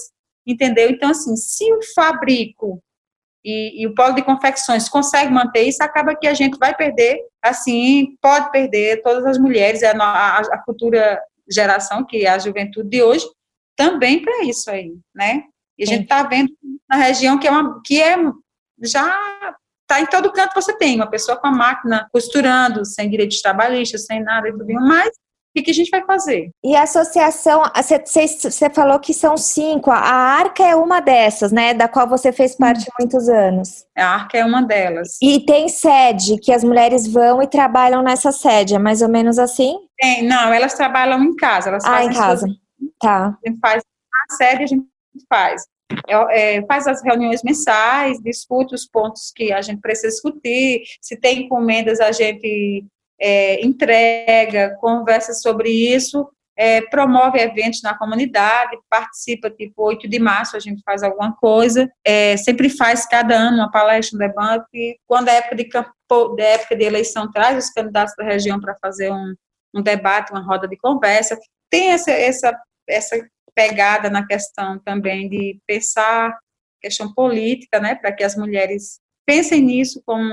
entendeu? 0.47 0.91
Então, 0.91 1.11
assim, 1.11 1.35
se 1.37 1.65
o 1.73 1.81
fabrico 1.95 2.83
e, 3.45 3.83
e, 3.83 3.87
o 3.87 3.95
polo 3.95 4.15
de 4.15 4.23
confecções 4.23 4.89
consegue 4.89 5.33
manter 5.33 5.63
isso, 5.63 5.83
acaba 5.83 6.17
que 6.17 6.27
a 6.27 6.35
gente 6.35 6.59
vai 6.59 6.75
perder, 6.75 7.19
assim, 7.41 8.17
pode 8.21 8.51
perder 8.51 9.03
todas 9.03 9.25
as 9.25 9.39
mulheres, 9.39 9.83
a, 9.83 9.93
a, 9.93 10.41
a 10.41 10.63
futura 10.65 11.21
geração, 11.51 12.05
que 12.05 12.27
é 12.27 12.29
a 12.29 12.39
juventude 12.39 12.89
de 12.89 13.03
hoje, 13.03 13.25
também 13.77 14.21
para 14.21 14.45
isso 14.45 14.71
aí, 14.71 14.93
né? 15.15 15.45
E 15.79 15.85
a 15.85 15.87
gente 15.87 16.03
está 16.03 16.23
vendo 16.23 16.51
na 16.89 16.97
região 16.97 17.39
que 17.39 17.47
é, 17.47 17.51
uma, 17.51 17.81
que 17.85 18.01
é 18.01 18.17
já 18.83 19.55
está 19.83 20.01
em 20.01 20.07
todo 20.07 20.33
canto 20.33 20.55
você 20.55 20.77
tem 20.77 20.97
uma 20.97 21.09
pessoa 21.09 21.37
com 21.37 21.47
a 21.47 21.53
máquina 21.53 22.09
costurando, 22.13 22.85
sem 22.85 23.09
direitos 23.09 23.41
trabalhistas, 23.41 24.05
sem 24.05 24.23
nada 24.23 24.49
e 24.49 24.53
tudo 24.53 24.73
mais, 24.75 25.11
o 25.57 25.63
que, 25.63 25.71
a 25.71 25.75
gente 25.75 25.89
vai 25.91 26.05
fazer? 26.05 26.51
E 26.63 26.77
a 26.77 26.83
associação, 26.83 27.63
você 27.75 28.69
falou 28.69 29.01
que 29.01 29.15
são 29.15 29.39
cinco, 29.39 29.91
a 29.91 29.97
Arca 29.97 30.63
é 30.63 30.77
uma 30.77 31.01
dessas, 31.01 31.51
né? 31.51 31.73
Da 31.73 31.89
qual 31.89 32.07
você 32.07 32.31
fez 32.31 32.55
parte 32.55 32.87
há 32.87 32.93
muitos 33.01 33.27
anos. 33.27 33.87
A 33.97 34.05
Arca 34.05 34.37
é 34.37 34.45
uma 34.45 34.61
delas. 34.61 35.17
E 35.23 35.41
tem 35.47 35.71
sede, 35.71 36.39
que 36.39 36.53
as 36.53 36.63
mulheres 36.63 37.11
vão 37.11 37.43
e 37.43 37.47
trabalham 37.47 38.03
nessa 38.03 38.33
sede, 38.33 38.75
é 38.75 38.79
mais 38.79 39.01
ou 39.01 39.09
menos 39.09 39.39
assim? 39.39 39.79
Tem, 39.99 40.23
não, 40.23 40.53
elas 40.53 40.75
trabalham 40.75 41.25
em 41.25 41.35
casa. 41.35 41.71
Elas 41.71 41.85
ah, 41.87 42.05
em 42.05 42.13
casa. 42.13 42.47
Suas... 42.47 42.59
Tá. 43.01 43.39
A 43.43 43.49
gente 43.49 43.59
faz 43.59 43.83
a 43.83 44.35
sede, 44.35 44.65
a 44.65 44.67
gente 44.67 44.85
faz. 45.29 45.63
É, 46.09 46.57
é, 46.57 46.67
faz 46.67 46.87
as 46.87 47.03
reuniões 47.03 47.43
mensais, 47.43 48.21
discute 48.21 48.75
os 48.75 48.87
pontos 48.87 49.33
que 49.35 49.53
a 49.53 49.63
gente 49.63 49.81
precisa 49.81 50.09
discutir, 50.09 50.83
se 51.01 51.17
tem 51.17 51.45
encomendas 51.45 52.01
a 52.01 52.13
gente 52.13 52.85
é, 53.21 53.65
entrega, 53.65 54.77
conversa 54.81 55.33
sobre 55.33 55.71
isso, 55.71 56.29
é, 56.57 56.81
promove 56.81 57.39
eventos 57.39 57.83
na 57.83 57.97
comunidade, 57.97 58.79
participa, 58.89 59.51
tipo, 59.51 59.83
8 59.83 60.09
de 60.09 60.19
março 60.19 60.57
a 60.57 60.61
gente 60.61 60.83
faz 60.85 61.03
alguma 61.03 61.37
coisa, 61.37 61.89
é, 62.05 62.37
sempre 62.37 62.71
faz 62.71 63.07
cada 63.07 63.35
ano 63.35 63.59
uma 63.59 63.71
palestra, 63.71 64.17
um 64.17 64.19
debate, 64.19 64.99
quando 65.07 65.29
é 65.29 65.37
época 65.37 65.57
de, 65.57 65.65
campo, 65.67 66.35
de 66.35 66.43
época 66.43 66.75
de 66.75 66.85
eleição, 66.85 67.31
traz 67.31 67.65
os 67.65 67.71
candidatos 67.71 68.15
da 68.17 68.25
região 68.25 68.59
para 68.59 68.75
fazer 68.81 69.13
um, 69.13 69.35
um 69.75 69.83
debate, 69.83 70.33
uma 70.33 70.43
roda 70.43 70.67
de 70.67 70.77
conversa, 70.79 71.39
tem 71.71 71.91
essa, 71.91 72.11
essa, 72.11 72.59
essa 72.89 73.17
pegada 73.57 74.11
na 74.11 74.27
questão 74.27 74.79
também 74.79 75.29
de 75.29 75.59
pensar 75.67 76.39
questão 76.81 77.13
política, 77.13 77.81
né, 77.81 77.95
para 77.95 78.13
que 78.13 78.23
as 78.23 78.37
mulheres 78.37 79.01
pensem 79.27 79.61
nisso 79.63 80.01
como 80.07 80.31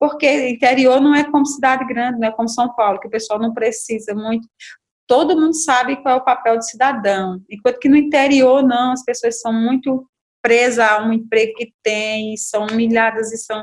porque 0.00 0.48
interior 0.48 1.00
não 1.00 1.14
é 1.14 1.24
como 1.30 1.46
cidade 1.46 1.86
grande, 1.86 2.18
não 2.18 2.28
é 2.28 2.32
como 2.32 2.48
São 2.48 2.74
Paulo, 2.74 2.98
que 2.98 3.06
o 3.06 3.10
pessoal 3.10 3.38
não 3.38 3.54
precisa 3.54 4.14
muito. 4.14 4.48
Todo 5.06 5.38
mundo 5.38 5.54
sabe 5.54 6.02
qual 6.02 6.16
é 6.16 6.18
o 6.18 6.24
papel 6.24 6.58
de 6.58 6.68
cidadão, 6.68 7.40
enquanto 7.48 7.78
que 7.78 7.88
no 7.88 7.96
interior 7.96 8.62
não, 8.62 8.92
as 8.92 9.04
pessoas 9.04 9.40
são 9.40 9.52
muito 9.52 10.06
presas 10.42 10.78
a 10.80 11.02
um 11.02 11.12
emprego 11.12 11.52
que 11.54 11.72
tem, 11.82 12.36
são 12.36 12.66
humilhadas 12.66 13.32
e 13.32 13.36
são 13.36 13.62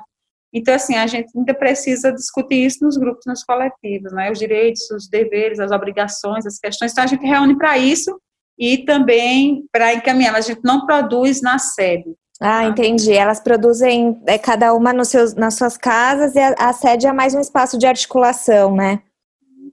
então, 0.54 0.74
assim, 0.74 0.96
a 0.96 1.08
gente 1.08 1.32
ainda 1.34 1.54
precisa 1.54 2.12
discutir 2.12 2.66
isso 2.66 2.84
nos 2.84 2.98
grupos, 2.98 3.24
nos 3.26 3.42
coletivos, 3.42 4.12
né? 4.12 4.30
Os 4.30 4.38
direitos, 4.38 4.90
os 4.92 5.08
deveres, 5.08 5.62
as 5.62 5.72
obrigações, 5.72 6.46
as 6.46 6.60
questões. 6.60 6.92
Então, 6.92 7.06
a 7.06 7.08
gente 7.08 7.26
reúne 7.26 7.58
para 7.58 7.78
isso 7.78 8.20
e 8.62 8.78
também 8.86 9.66
para 9.72 9.96
encaminhar, 9.96 10.32
mas 10.32 10.46
a 10.46 10.50
gente 10.50 10.64
não 10.64 10.86
produz 10.86 11.42
na 11.42 11.58
sede. 11.58 12.16
Ah, 12.40 12.66
entendi. 12.66 13.12
Elas 13.12 13.40
produzem 13.40 14.22
é, 14.28 14.38
cada 14.38 14.74
uma 14.74 14.94
nos 14.94 15.08
seus, 15.08 15.34
nas 15.34 15.56
suas 15.56 15.78
casas 15.78 16.36
e 16.36 16.40
a, 16.40 16.54
a 16.58 16.72
sede 16.72 17.08
é 17.08 17.12
mais 17.12 17.34
um 17.34 17.40
espaço 17.40 17.78
de 17.78 17.88
articulação, 17.88 18.76
né? 18.76 19.02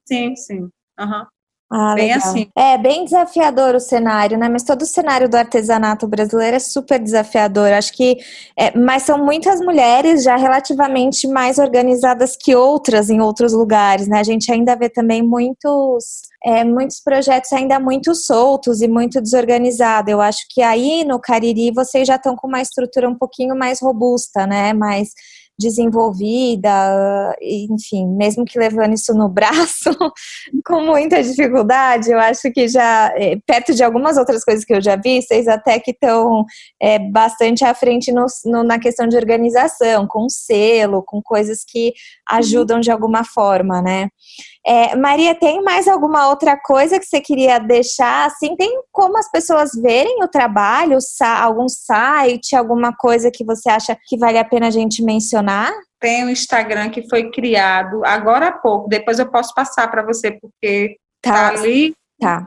Sim, 0.06 0.34
sim. 0.34 0.60
Uhum. 0.98 1.26
Ah, 1.70 1.94
bem 1.94 2.14
legal. 2.14 2.30
assim. 2.30 2.48
É 2.56 2.78
bem 2.78 3.04
desafiador 3.04 3.74
o 3.74 3.80
cenário, 3.80 4.38
né? 4.38 4.48
Mas 4.48 4.62
todo 4.62 4.82
o 4.82 4.86
cenário 4.86 5.28
do 5.28 5.36
artesanato 5.36 6.08
brasileiro 6.08 6.56
é 6.56 6.58
super 6.58 6.98
desafiador. 6.98 7.72
Acho 7.72 7.92
que, 7.92 8.16
é, 8.58 8.76
mas 8.76 9.02
são 9.02 9.22
muitas 9.22 9.60
mulheres 9.60 10.22
já 10.22 10.36
relativamente 10.36 11.28
mais 11.28 11.58
organizadas 11.58 12.36
que 12.38 12.54
outras 12.54 13.10
em 13.10 13.20
outros 13.20 13.52
lugares, 13.52 14.08
né? 14.08 14.18
A 14.20 14.24
gente 14.24 14.50
ainda 14.50 14.74
vê 14.76 14.88
também 14.88 15.22
muitos, 15.22 16.22
é, 16.44 16.64
muitos 16.64 17.00
projetos 17.00 17.52
ainda 17.52 17.80
muito 17.80 18.14
soltos 18.14 18.80
e 18.80 18.88
muito 18.88 19.20
desorganizados. 19.20 20.10
Eu 20.10 20.20
acho 20.20 20.40
que 20.50 20.62
aí 20.62 21.04
no 21.04 21.20
Cariri 21.20 21.70
vocês 21.72 22.06
já 22.06 22.16
estão 22.16 22.36
com 22.36 22.46
uma 22.46 22.62
estrutura 22.62 23.08
um 23.08 23.14
pouquinho 23.14 23.56
mais 23.56 23.80
robusta, 23.80 24.46
né? 24.46 24.72
Mais 24.72 25.10
desenvolvida, 25.58 26.70
enfim, 27.42 28.06
mesmo 28.06 28.44
que 28.44 28.58
levando 28.58 28.94
isso 28.94 29.12
no 29.12 29.28
braço 29.28 29.90
com 30.64 30.82
muita 30.82 31.20
dificuldade, 31.20 32.12
eu 32.12 32.18
acho 32.18 32.52
que 32.52 32.68
já, 32.68 33.12
é, 33.16 33.36
perto 33.44 33.74
de 33.74 33.82
algumas 33.82 34.16
outras 34.16 34.44
coisas 34.44 34.64
que 34.64 34.72
eu 34.72 34.80
já 34.80 34.94
vi, 34.94 35.20
vocês 35.20 35.48
até 35.48 35.80
que 35.80 35.90
estão 35.90 36.44
é, 36.80 36.98
bastante 36.98 37.64
à 37.64 37.74
frente 37.74 38.12
no, 38.12 38.24
no, 38.44 38.62
na 38.62 38.78
questão 38.78 39.08
de 39.08 39.16
organização, 39.16 40.06
com 40.06 40.28
selo, 40.28 41.02
com 41.02 41.20
coisas 41.20 41.64
que 41.66 41.92
ajudam 42.28 42.78
de 42.78 42.92
alguma 42.92 43.24
forma, 43.24 43.82
né? 43.82 44.08
É, 44.66 44.94
Maria, 44.96 45.34
tem 45.34 45.62
mais 45.62 45.88
alguma 45.88 46.28
outra 46.28 46.56
coisa 46.56 46.98
que 46.98 47.06
você 47.06 47.20
queria 47.20 47.58
deixar? 47.58 48.26
Assim, 48.26 48.54
tem 48.56 48.80
como 48.92 49.16
as 49.16 49.30
pessoas 49.30 49.70
verem 49.80 50.22
o 50.22 50.28
trabalho, 50.28 50.98
algum 51.40 51.68
site, 51.68 52.54
alguma 52.54 52.92
coisa 52.94 53.30
que 53.30 53.44
você 53.44 53.70
acha 53.70 53.96
que 54.06 54.18
vale 54.18 54.38
a 54.38 54.44
pena 54.44 54.66
a 54.66 54.70
gente 54.70 55.02
mencionar? 55.02 55.72
Tem 56.00 56.24
um 56.24 56.28
Instagram 56.28 56.90
que 56.90 57.08
foi 57.08 57.30
criado 57.30 58.04
agora 58.04 58.48
há 58.48 58.52
pouco, 58.52 58.88
depois 58.88 59.18
eu 59.18 59.30
posso 59.30 59.54
passar 59.54 59.88
para 59.90 60.02
você, 60.02 60.32
porque 60.32 60.96
tá, 61.22 61.32
tá 61.32 61.48
ali. 61.48 61.94
Tá. 62.20 62.46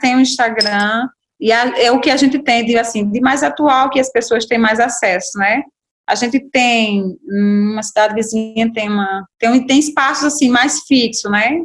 Tem 0.00 0.16
um 0.16 0.20
Instagram, 0.20 1.08
e 1.40 1.52
é 1.52 1.92
o 1.92 2.00
que 2.00 2.10
a 2.10 2.16
gente 2.16 2.38
tem 2.40 2.64
de, 2.64 2.76
assim, 2.76 3.08
de 3.08 3.20
mais 3.20 3.42
atual, 3.42 3.90
que 3.90 4.00
as 4.00 4.10
pessoas 4.10 4.44
têm 4.44 4.58
mais 4.58 4.80
acesso, 4.80 5.38
né? 5.38 5.62
A 6.08 6.14
gente 6.14 6.40
tem, 6.50 7.16
uma 7.28 7.82
cidade 7.82 8.14
vizinha 8.14 8.72
tem 8.72 8.88
uma, 8.88 9.26
tem, 9.38 9.66
tem 9.66 9.78
espaços 9.78 10.24
assim 10.24 10.48
mais 10.48 10.80
fixos, 10.86 11.30
né? 11.30 11.60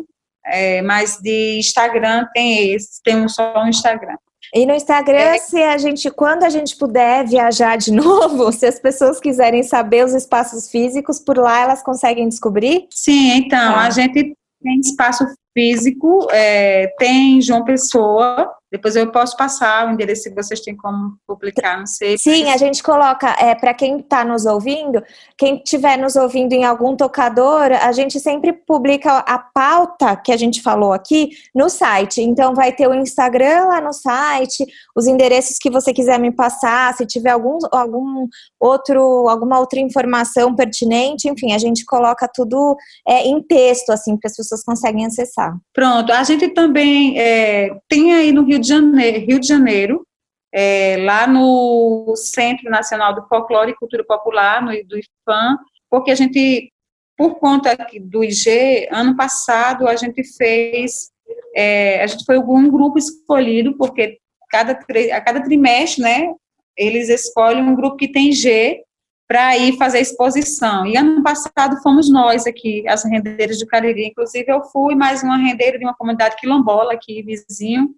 É, 0.46 0.82
mas 0.82 1.18
de 1.22 1.58
Instagram 1.58 2.28
tem 2.34 2.74
esse, 2.74 3.02
tem 3.02 3.26
só 3.30 3.64
um 3.64 3.70
Instagram. 3.70 4.18
E 4.54 4.66
no 4.68 4.76
Instagram, 4.76 5.18
é. 5.18 5.40
se 5.40 5.64
a 5.64 5.78
gente, 5.78 6.12
quando 6.12 6.44
a 6.44 6.50
gente 6.50 6.76
puder 6.76 7.26
viajar 7.26 7.76
de 7.78 7.92
novo, 7.94 8.52
se 8.52 8.66
as 8.66 8.80
pessoas 8.80 9.20
quiserem 9.20 9.64
saber 9.64 10.06
os 10.06 10.14
espaços 10.14 10.70
físicos, 10.70 11.20
por 11.20 11.38
lá 11.38 11.62
elas 11.62 11.82
conseguem 11.82 12.28
descobrir? 12.28 12.86
Sim, 12.92 13.32
então, 13.38 13.76
ah. 13.76 13.86
a 13.86 13.90
gente 13.90 14.36
tem 14.62 14.80
espaço 14.80 15.26
físico, 15.54 16.28
é, 16.32 16.88
tem 16.98 17.42
João 17.42 17.64
Pessoa, 17.64 18.52
depois 18.74 18.96
eu 18.96 19.12
posso 19.12 19.38
passar 19.38 19.88
o 19.88 19.92
endereço 19.92 20.24
se 20.24 20.34
vocês 20.34 20.60
têm 20.60 20.76
como 20.76 21.16
publicar, 21.28 21.78
não 21.78 21.86
sei. 21.86 22.18
Sim, 22.18 22.50
a 22.50 22.58
gente 22.58 22.82
coloca, 22.82 23.30
é, 23.40 23.54
para 23.54 23.72
quem 23.72 24.00
está 24.00 24.26
nos 24.26 24.48
ouvindo, 24.48 25.00
quem 25.38 25.58
estiver 25.58 25.96
nos 25.96 26.16
ouvindo 26.16 26.54
em 26.54 26.66
algum 26.66 26.96
tocador, 26.96 27.72
a 27.72 27.92
gente 27.92 28.20
sempre 28.20 28.52
publica 28.52 29.20
a 29.20 29.38
pauta 29.38 30.16
que 30.16 30.32
a 30.32 30.38
gente 30.38 30.60
falou 30.64 30.92
aqui 30.92 31.30
no 31.54 31.70
site. 31.70 32.24
Então 32.24 32.56
vai 32.56 32.72
ter 32.72 32.88
o 32.88 32.96
Instagram 32.96 33.66
lá 33.66 33.80
no 33.80 33.94
site, 33.94 34.66
os 34.96 35.06
endereços 35.06 35.58
que 35.62 35.70
você 35.70 35.94
quiser 35.94 36.20
me 36.20 36.32
passar, 36.32 36.96
se 36.96 37.06
tiver 37.06 37.30
algum, 37.30 37.60
algum 37.72 38.28
outro, 38.60 39.30
alguma 39.30 39.60
outra 39.60 39.80
informação 39.80 40.56
pertinente, 40.56 41.30
enfim, 41.30 41.54
a 41.54 41.60
gente 41.60 41.86
coloca 41.86 42.28
tudo 42.28 42.76
é, 43.08 43.28
em 43.28 43.40
texto, 43.40 43.92
assim, 43.92 44.18
que 44.18 44.26
as 44.26 44.36
pessoas 44.36 44.64
conseguem 44.64 45.06
acessar. 45.06 45.43
Pronto, 45.74 46.12
a 46.12 46.24
gente 46.24 46.50
também 46.50 47.20
é, 47.20 47.70
tem 47.88 48.14
aí 48.14 48.32
no 48.32 48.44
Rio 48.44 48.60
de 48.60 48.68
Janeiro, 48.68 49.26
Rio 49.26 49.40
de 49.40 49.48
Janeiro 49.48 50.06
é, 50.54 50.98
lá 51.00 51.26
no 51.26 52.14
Centro 52.16 52.70
Nacional 52.70 53.16
do 53.16 53.28
Folclore 53.28 53.72
e 53.72 53.76
Cultura 53.76 54.04
Popular, 54.06 54.62
no, 54.62 54.72
do 54.86 54.98
IFAM, 54.98 55.58
porque 55.90 56.12
a 56.12 56.16
gente, 56.16 56.72
por 57.18 57.40
conta 57.40 57.76
do 58.02 58.24
IG, 58.24 58.88
ano 58.92 59.18
passado 59.18 59.88
a 59.88 59.96
gente 59.96 60.24
fez, 60.38 61.12
é, 61.56 62.04
a 62.04 62.08
gente 62.08 62.24
foi 62.24 62.38
um 62.38 62.70
grupo 62.70 63.00
escolhido, 63.00 63.76
porque 63.78 64.20
cada, 64.50 64.74
a 64.74 65.22
cada 65.22 65.42
trimestre, 65.42 66.04
né, 66.04 66.32
eles 66.78 67.10
escolhem 67.10 67.64
um 67.64 67.76
grupo 67.76 67.98
que 67.98 68.12
tem 68.12 68.32
G 68.32 68.84
para 69.28 69.58
ir 69.58 69.78
fazer 69.78 70.00
exposição. 70.00 70.86
E 70.86 70.98
ano 70.98 71.24
passado 71.24 71.82
fomos 71.82 72.10
nós 72.10 72.46
aqui, 72.46 72.88
as 72.88 73.04
rendeiras 73.06 73.58
de 73.58 73.66
Cariri. 73.66 74.08
Inclusive, 74.08 74.52
eu 74.52 74.64
fui 74.66 74.96
mais 74.96 75.24
uma 75.24 75.38
rendeira 75.38 75.78
de 75.78 75.86
uma 75.86 75.96
comunidade 75.96 76.36
quilombola 76.36 76.94
aqui, 76.94 77.24
vizinho, 77.24 77.90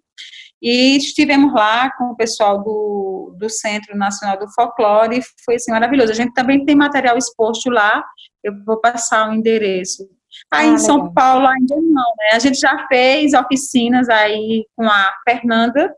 e 0.62 0.96
estivemos 0.96 1.52
lá 1.52 1.90
com 1.92 2.04
o 2.04 2.16
pessoal 2.16 2.62
do, 2.62 3.34
do 3.38 3.50
Centro 3.50 3.96
Nacional 3.96 4.38
do 4.38 4.50
Folclore, 4.52 5.18
e 5.18 5.22
foi 5.44 5.56
assim, 5.56 5.70
maravilhoso. 5.70 6.12
A 6.12 6.14
gente 6.14 6.32
também 6.32 6.64
tem 6.64 6.74
material 6.74 7.18
exposto 7.18 7.68
lá, 7.68 8.04
eu 8.42 8.52
vou 8.64 8.80
passar 8.80 9.28
o 9.28 9.34
endereço. 9.34 10.08
Aí 10.50 10.68
ah, 10.68 10.72
em 10.72 10.78
São 10.78 10.96
legal. 10.96 11.12
Paulo 11.12 11.46
ainda 11.46 11.76
não, 11.76 12.14
né? 12.18 12.28
A 12.32 12.38
gente 12.38 12.58
já 12.58 12.86
fez 12.88 13.32
oficinas 13.32 14.08
aí 14.08 14.66
com 14.76 14.84
a 14.84 15.12
Fernanda, 15.28 15.94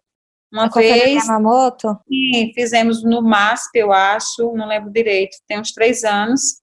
uma 0.53 0.69
vez. 0.69 1.27
Yamamoto? 1.27 1.99
Sim, 2.09 2.53
fizemos 2.55 3.03
no 3.05 3.23
MASP, 3.23 3.79
eu 3.79 3.93
acho, 3.93 4.53
não 4.55 4.67
lembro 4.67 4.91
direito, 4.91 5.37
tem 5.47 5.61
uns 5.61 5.73
três 5.73 6.05
anos. 6.05 6.61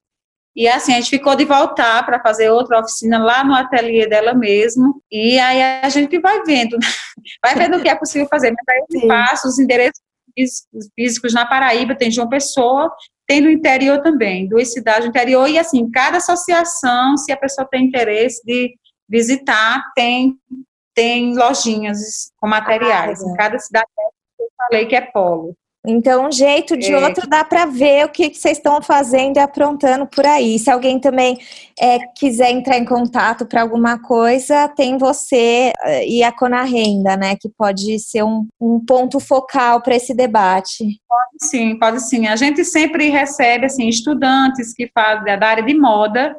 E 0.56 0.66
assim, 0.66 0.92
a 0.92 0.96
gente 0.96 1.10
ficou 1.10 1.36
de 1.36 1.44
voltar 1.44 2.04
para 2.06 2.20
fazer 2.22 2.48
outra 2.48 2.80
oficina 2.80 3.18
lá 3.18 3.44
no 3.44 3.54
ateliê 3.54 4.08
dela 4.08 4.32
mesmo. 4.32 5.02
E 5.12 5.38
aí 5.38 5.62
a 5.82 5.88
gente 5.90 6.18
vai 6.18 6.42
vendo, 6.44 6.78
vai 7.44 7.54
vendo 7.54 7.76
o 7.76 7.82
que 7.82 7.88
é 7.88 7.94
possível 7.94 8.26
fazer. 8.28 8.52
Mas 8.52 8.64
aí 8.68 9.02
eu 9.02 9.06
passo 9.06 9.48
os 9.48 9.58
endereços 9.58 10.00
físicos 10.94 11.34
na 11.34 11.44
Paraíba, 11.44 11.94
tem 11.94 12.10
João 12.10 12.28
Pessoa, 12.28 12.90
tem 13.26 13.40
no 13.40 13.50
interior 13.50 14.00
também, 14.02 14.48
duas 14.48 14.72
cidades 14.72 15.04
do 15.04 15.08
interior. 15.10 15.46
E 15.46 15.58
assim, 15.58 15.90
cada 15.90 16.16
associação, 16.16 17.18
se 17.18 17.30
a 17.30 17.36
pessoa 17.36 17.68
tem 17.70 17.84
interesse 17.84 18.42
de 18.44 18.74
visitar, 19.06 19.82
tem, 19.94 20.36
tem 20.96 21.36
lojinhas 21.36 22.32
com 22.40 22.48
materiais. 22.48 23.22
Ah, 23.22 23.30
em 23.30 23.34
cada 23.34 23.58
cidade 23.58 23.86
eu 24.40 24.48
falei 24.56 24.86
que 24.86 24.96
é 24.96 25.02
polo. 25.02 25.54
Então, 25.88 26.26
um 26.26 26.32
jeito 26.32 26.76
de 26.76 26.92
é. 26.92 26.98
outro 26.98 27.28
dá 27.28 27.44
para 27.44 27.64
ver 27.64 28.06
o 28.06 28.08
que, 28.08 28.34
vocês 28.34 28.58
estão 28.58 28.82
fazendo 28.82 29.36
e 29.36 29.40
aprontando 29.40 30.04
por 30.04 30.26
aí. 30.26 30.58
Se 30.58 30.68
alguém 30.68 30.98
também 30.98 31.38
é, 31.80 32.00
quiser 32.16 32.50
entrar 32.50 32.76
em 32.76 32.84
contato 32.84 33.46
para 33.46 33.62
alguma 33.62 33.96
coisa, 34.02 34.66
tem 34.68 34.98
você 34.98 35.72
eh, 35.84 36.08
e 36.08 36.24
a 36.24 36.32
Cona 36.32 36.64
Renda, 36.64 37.16
né? 37.16 37.36
Que 37.40 37.48
pode 37.48 38.00
ser 38.00 38.24
um, 38.24 38.48
um 38.60 38.84
ponto 38.84 39.20
focal 39.20 39.80
para 39.80 39.94
esse 39.94 40.12
debate. 40.12 41.00
Pode 41.08 41.48
sim, 41.48 41.78
pode 41.78 42.00
sim. 42.00 42.26
A 42.26 42.34
gente 42.34 42.64
sempre 42.64 43.08
recebe 43.08 43.66
assim, 43.66 43.88
estudantes 43.88 44.74
que 44.74 44.90
fazem 44.92 45.38
da 45.38 45.46
área 45.46 45.62
de 45.62 45.78
moda, 45.78 46.36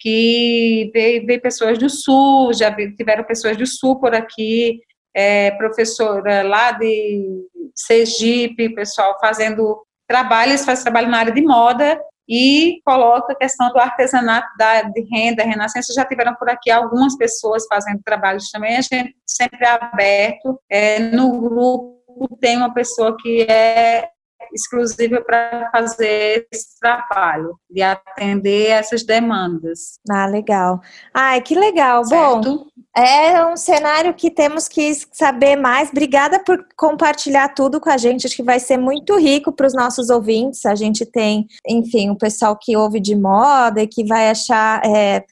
que 0.00 0.90
vê, 0.94 1.20
vê 1.20 1.38
pessoas 1.38 1.78
do 1.78 1.90
sul, 1.90 2.52
já 2.54 2.74
tiveram 2.74 3.22
pessoas 3.22 3.56
do 3.56 3.66
sul 3.66 4.00
por 4.00 4.14
aqui, 4.14 4.80
é, 5.14 5.50
professora 5.52 6.42
lá 6.42 6.72
de 6.72 7.46
Sergipe, 7.74 8.74
pessoal 8.74 9.18
fazendo 9.20 9.80
trabalhos, 10.08 10.64
faz 10.64 10.82
trabalho 10.82 11.08
na 11.08 11.18
área 11.18 11.32
de 11.32 11.42
moda 11.42 12.00
e 12.28 12.80
coloca 12.84 13.32
a 13.32 13.36
questão 13.36 13.72
do 13.72 13.78
artesanato 13.78 14.48
da, 14.56 14.82
de 14.82 15.02
renda, 15.12 15.42
renascença, 15.42 15.92
já 15.92 16.04
tiveram 16.04 16.34
por 16.36 16.48
aqui 16.48 16.70
algumas 16.70 17.16
pessoas 17.16 17.66
fazendo 17.66 18.00
trabalhos 18.04 18.50
também, 18.50 18.76
a 18.76 18.80
gente 18.80 19.14
sempre 19.26 19.64
é 19.64 19.68
aberto, 19.68 20.58
é, 20.70 20.98
no 20.98 21.40
grupo 21.40 22.00
tem 22.40 22.56
uma 22.56 22.72
pessoa 22.72 23.16
que 23.20 23.42
é 23.42 24.08
exclusiva 24.52 25.20
para 25.20 25.70
fazer 25.70 26.46
esse 26.52 26.78
trabalho, 26.80 27.58
de 27.70 27.82
atender 27.82 28.68
essas 28.68 29.04
demandas. 29.04 29.98
Ah, 30.10 30.26
legal. 30.26 30.80
Ai, 31.14 31.40
que 31.40 31.54
legal. 31.54 32.04
Certo? 32.04 32.58
Bom, 32.58 32.66
é 32.96 33.44
um 33.46 33.56
cenário 33.56 34.14
que 34.14 34.30
temos 34.30 34.66
que 34.66 34.92
saber 35.12 35.56
mais. 35.56 35.90
Obrigada 35.90 36.38
por 36.38 36.64
compartilhar 36.76 37.48
tudo 37.54 37.80
com 37.80 37.90
a 37.90 37.96
gente. 37.96 38.26
Acho 38.26 38.36
que 38.36 38.42
vai 38.42 38.58
ser 38.58 38.76
muito 38.76 39.16
rico 39.16 39.52
para 39.52 39.66
os 39.66 39.74
nossos 39.74 40.10
ouvintes. 40.10 40.66
A 40.66 40.74
gente 40.74 41.06
tem, 41.06 41.46
enfim, 41.66 42.10
o 42.10 42.16
pessoal 42.18 42.56
que 42.56 42.76
ouve 42.76 43.00
de 43.00 43.14
moda 43.14 43.82
e 43.82 43.86
que 43.86 44.04
vai 44.04 44.30
achar. 44.30 44.84
É, 44.84 45.24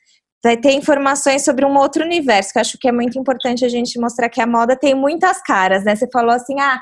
vai 0.42 0.56
ter 0.56 0.72
informações 0.72 1.44
sobre 1.44 1.64
um 1.64 1.76
outro 1.76 2.04
universo, 2.04 2.52
que 2.52 2.58
eu 2.58 2.60
acho 2.60 2.78
que 2.78 2.88
é 2.88 2.92
muito 2.92 3.18
importante 3.18 3.64
a 3.64 3.68
gente 3.68 3.98
mostrar 3.98 4.28
que 4.28 4.40
a 4.40 4.46
moda 4.46 4.76
tem 4.76 4.94
muitas 4.94 5.42
caras, 5.42 5.84
né? 5.84 5.96
Você 5.96 6.08
falou 6.12 6.30
assim, 6.30 6.60
ah, 6.60 6.80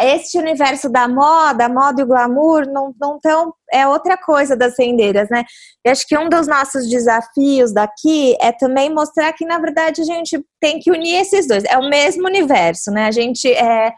este 0.00 0.38
universo 0.38 0.88
da 0.88 1.08
moda, 1.08 1.64
a 1.64 1.68
moda 1.68 2.00
e 2.00 2.04
o 2.04 2.06
glamour, 2.06 2.66
não, 2.66 2.94
não 3.00 3.18
tão, 3.18 3.52
é 3.72 3.86
outra 3.86 4.16
coisa 4.16 4.56
das 4.56 4.78
rendeiras, 4.78 5.28
né? 5.30 5.44
E 5.84 5.88
acho 5.88 6.06
que 6.06 6.16
um 6.16 6.28
dos 6.28 6.46
nossos 6.46 6.88
desafios 6.88 7.72
daqui 7.72 8.36
é 8.40 8.52
também 8.52 8.92
mostrar 8.92 9.32
que, 9.32 9.46
na 9.46 9.58
verdade, 9.58 10.02
a 10.02 10.04
gente 10.04 10.44
tem 10.60 10.78
que 10.78 10.90
unir 10.90 11.16
esses 11.16 11.48
dois. 11.48 11.64
É 11.64 11.78
o 11.78 11.88
mesmo 11.88 12.26
universo, 12.26 12.90
né? 12.90 13.06
A 13.06 13.10
gente 13.10 13.48
é, 13.48 13.92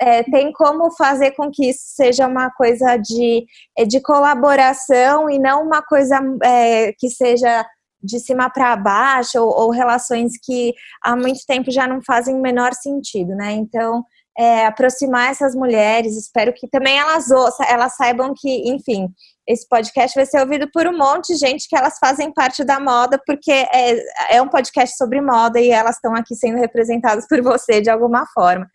é 0.00 0.22
tem 0.24 0.52
como 0.52 0.90
fazer 0.96 1.30
com 1.32 1.50
que 1.50 1.70
isso 1.70 1.82
seja 1.94 2.26
uma 2.26 2.50
coisa 2.50 2.96
de, 2.96 3.44
é, 3.78 3.84
de 3.84 4.00
colaboração 4.00 5.30
e 5.30 5.38
não 5.38 5.62
uma 5.62 5.82
coisa 5.82 6.20
é, 6.42 6.92
que 6.98 7.08
seja 7.08 7.64
de 8.02 8.20
cima 8.20 8.50
para 8.50 8.76
baixo 8.76 9.38
ou, 9.40 9.48
ou 9.48 9.70
relações 9.70 10.32
que 10.42 10.72
há 11.02 11.16
muito 11.16 11.40
tempo 11.46 11.70
já 11.70 11.86
não 11.86 12.00
fazem 12.02 12.34
o 12.34 12.42
menor 12.42 12.72
sentido, 12.74 13.34
né? 13.34 13.52
Então, 13.52 14.04
é, 14.38 14.66
aproximar 14.66 15.30
essas 15.30 15.54
mulheres. 15.54 16.16
Espero 16.16 16.52
que 16.52 16.68
também 16.68 16.98
elas, 16.98 17.26
elas 17.68 17.96
saibam 17.96 18.34
que, 18.36 18.70
enfim, 18.70 19.08
esse 19.46 19.66
podcast 19.68 20.14
vai 20.14 20.26
ser 20.26 20.40
ouvido 20.40 20.68
por 20.72 20.86
um 20.86 20.96
monte 20.96 21.32
de 21.32 21.38
gente 21.38 21.68
que 21.68 21.76
elas 21.76 21.98
fazem 21.98 22.32
parte 22.32 22.64
da 22.64 22.80
moda, 22.80 23.20
porque 23.24 23.52
é, 23.52 24.36
é 24.36 24.42
um 24.42 24.48
podcast 24.48 24.96
sobre 24.96 25.20
moda 25.20 25.60
e 25.60 25.70
elas 25.70 25.96
estão 25.96 26.14
aqui 26.14 26.34
sendo 26.34 26.58
representadas 26.58 27.26
por 27.28 27.40
você 27.40 27.80
de 27.80 27.88
alguma 27.88 28.26
forma. 28.34 28.66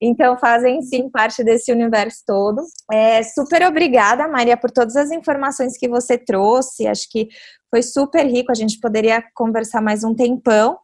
Então, 0.00 0.38
fazem 0.38 0.80
sim 0.80 1.10
parte 1.10 1.44
desse 1.44 1.70
universo 1.70 2.22
todo. 2.26 2.62
É, 2.90 3.22
super 3.22 3.62
obrigada, 3.66 4.26
Maria, 4.28 4.56
por 4.56 4.70
todas 4.70 4.96
as 4.96 5.10
informações 5.10 5.76
que 5.76 5.88
você 5.88 6.16
trouxe. 6.16 6.86
Acho 6.86 7.06
que 7.10 7.28
foi 7.68 7.82
super 7.82 8.24
rico. 8.24 8.50
A 8.50 8.54
gente 8.54 8.80
poderia 8.80 9.22
conversar 9.34 9.82
mais 9.82 10.02
um 10.02 10.14
tempão. 10.14 10.78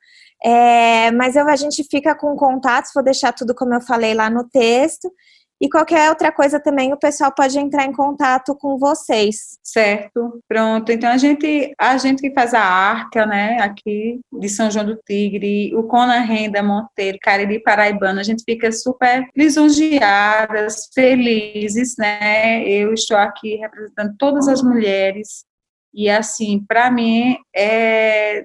É, 0.45 1.11
mas 1.13 1.37
eu, 1.37 1.49
a 1.49 1.57
gente 1.57 1.85
fica 1.91 2.15
com 2.15 2.37
contatos, 2.37 2.93
vou 2.95 3.03
deixar 3.03 3.33
tudo 3.33 3.55
como 3.55 3.75
eu 3.75 3.81
falei 3.81 4.15
lá 4.15 4.31
no 4.31 4.45
texto. 4.49 5.11
E 5.59 5.71
qualquer 5.71 6.11
outra 6.11 6.31
coisa 6.31 6.61
também, 6.61 6.93
o 6.93 6.99
pessoal 6.99 7.33
pode 7.35 7.59
entrar 7.59 7.87
em 7.87 7.93
contato 7.93 8.55
com 8.55 8.77
vocês. 8.77 9.59
Certo, 9.63 10.39
pronto. 10.47 10.93
Então 10.93 11.11
a 11.11 11.17
gente, 11.17 11.73
a 11.79 11.97
gente 11.97 12.21
que 12.21 12.35
faz 12.35 12.53
a 12.53 12.61
arca, 12.61 13.25
né, 13.25 13.57
aqui 13.61 14.21
de 14.39 14.49
São 14.51 14.71
João 14.71 14.85
do 14.85 14.97
Tigre, 14.97 15.75
o 15.75 15.85
Cona 15.85 16.21
Renda 16.21 16.63
Monteiro, 16.63 17.19
Cariri 17.23 17.63
Paraibano, 17.63 18.21
a 18.21 18.23
gente 18.23 18.45
fica 18.45 18.71
super 18.71 19.27
lisonjeadas, 19.35 20.91
felizes, 20.95 21.97
né? 21.97 22.63
Eu 22.69 22.93
estou 22.93 23.17
aqui 23.17 23.57
representando 23.57 24.15
todas 24.19 24.49
as 24.49 24.63
mulheres 24.63 25.47
e 25.95 26.11
assim, 26.11 26.63
para 26.69 26.91
mim 26.91 27.39
é 27.57 28.45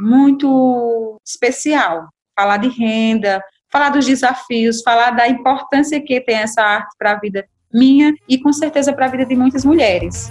muito 0.00 1.20
especial. 1.26 2.08
Falar 2.34 2.56
de 2.56 2.68
renda, 2.68 3.42
falar 3.70 3.90
dos 3.90 4.06
desafios, 4.06 4.82
falar 4.82 5.10
da 5.10 5.28
importância 5.28 6.00
que 6.00 6.20
tem 6.20 6.36
essa 6.36 6.62
arte 6.62 6.94
para 6.98 7.12
a 7.12 7.20
vida 7.20 7.46
minha 7.72 8.12
e 8.28 8.38
com 8.38 8.52
certeza 8.52 8.92
para 8.92 9.06
a 9.06 9.08
vida 9.08 9.24
de 9.24 9.36
muitas 9.36 9.64
mulheres. 9.64 10.30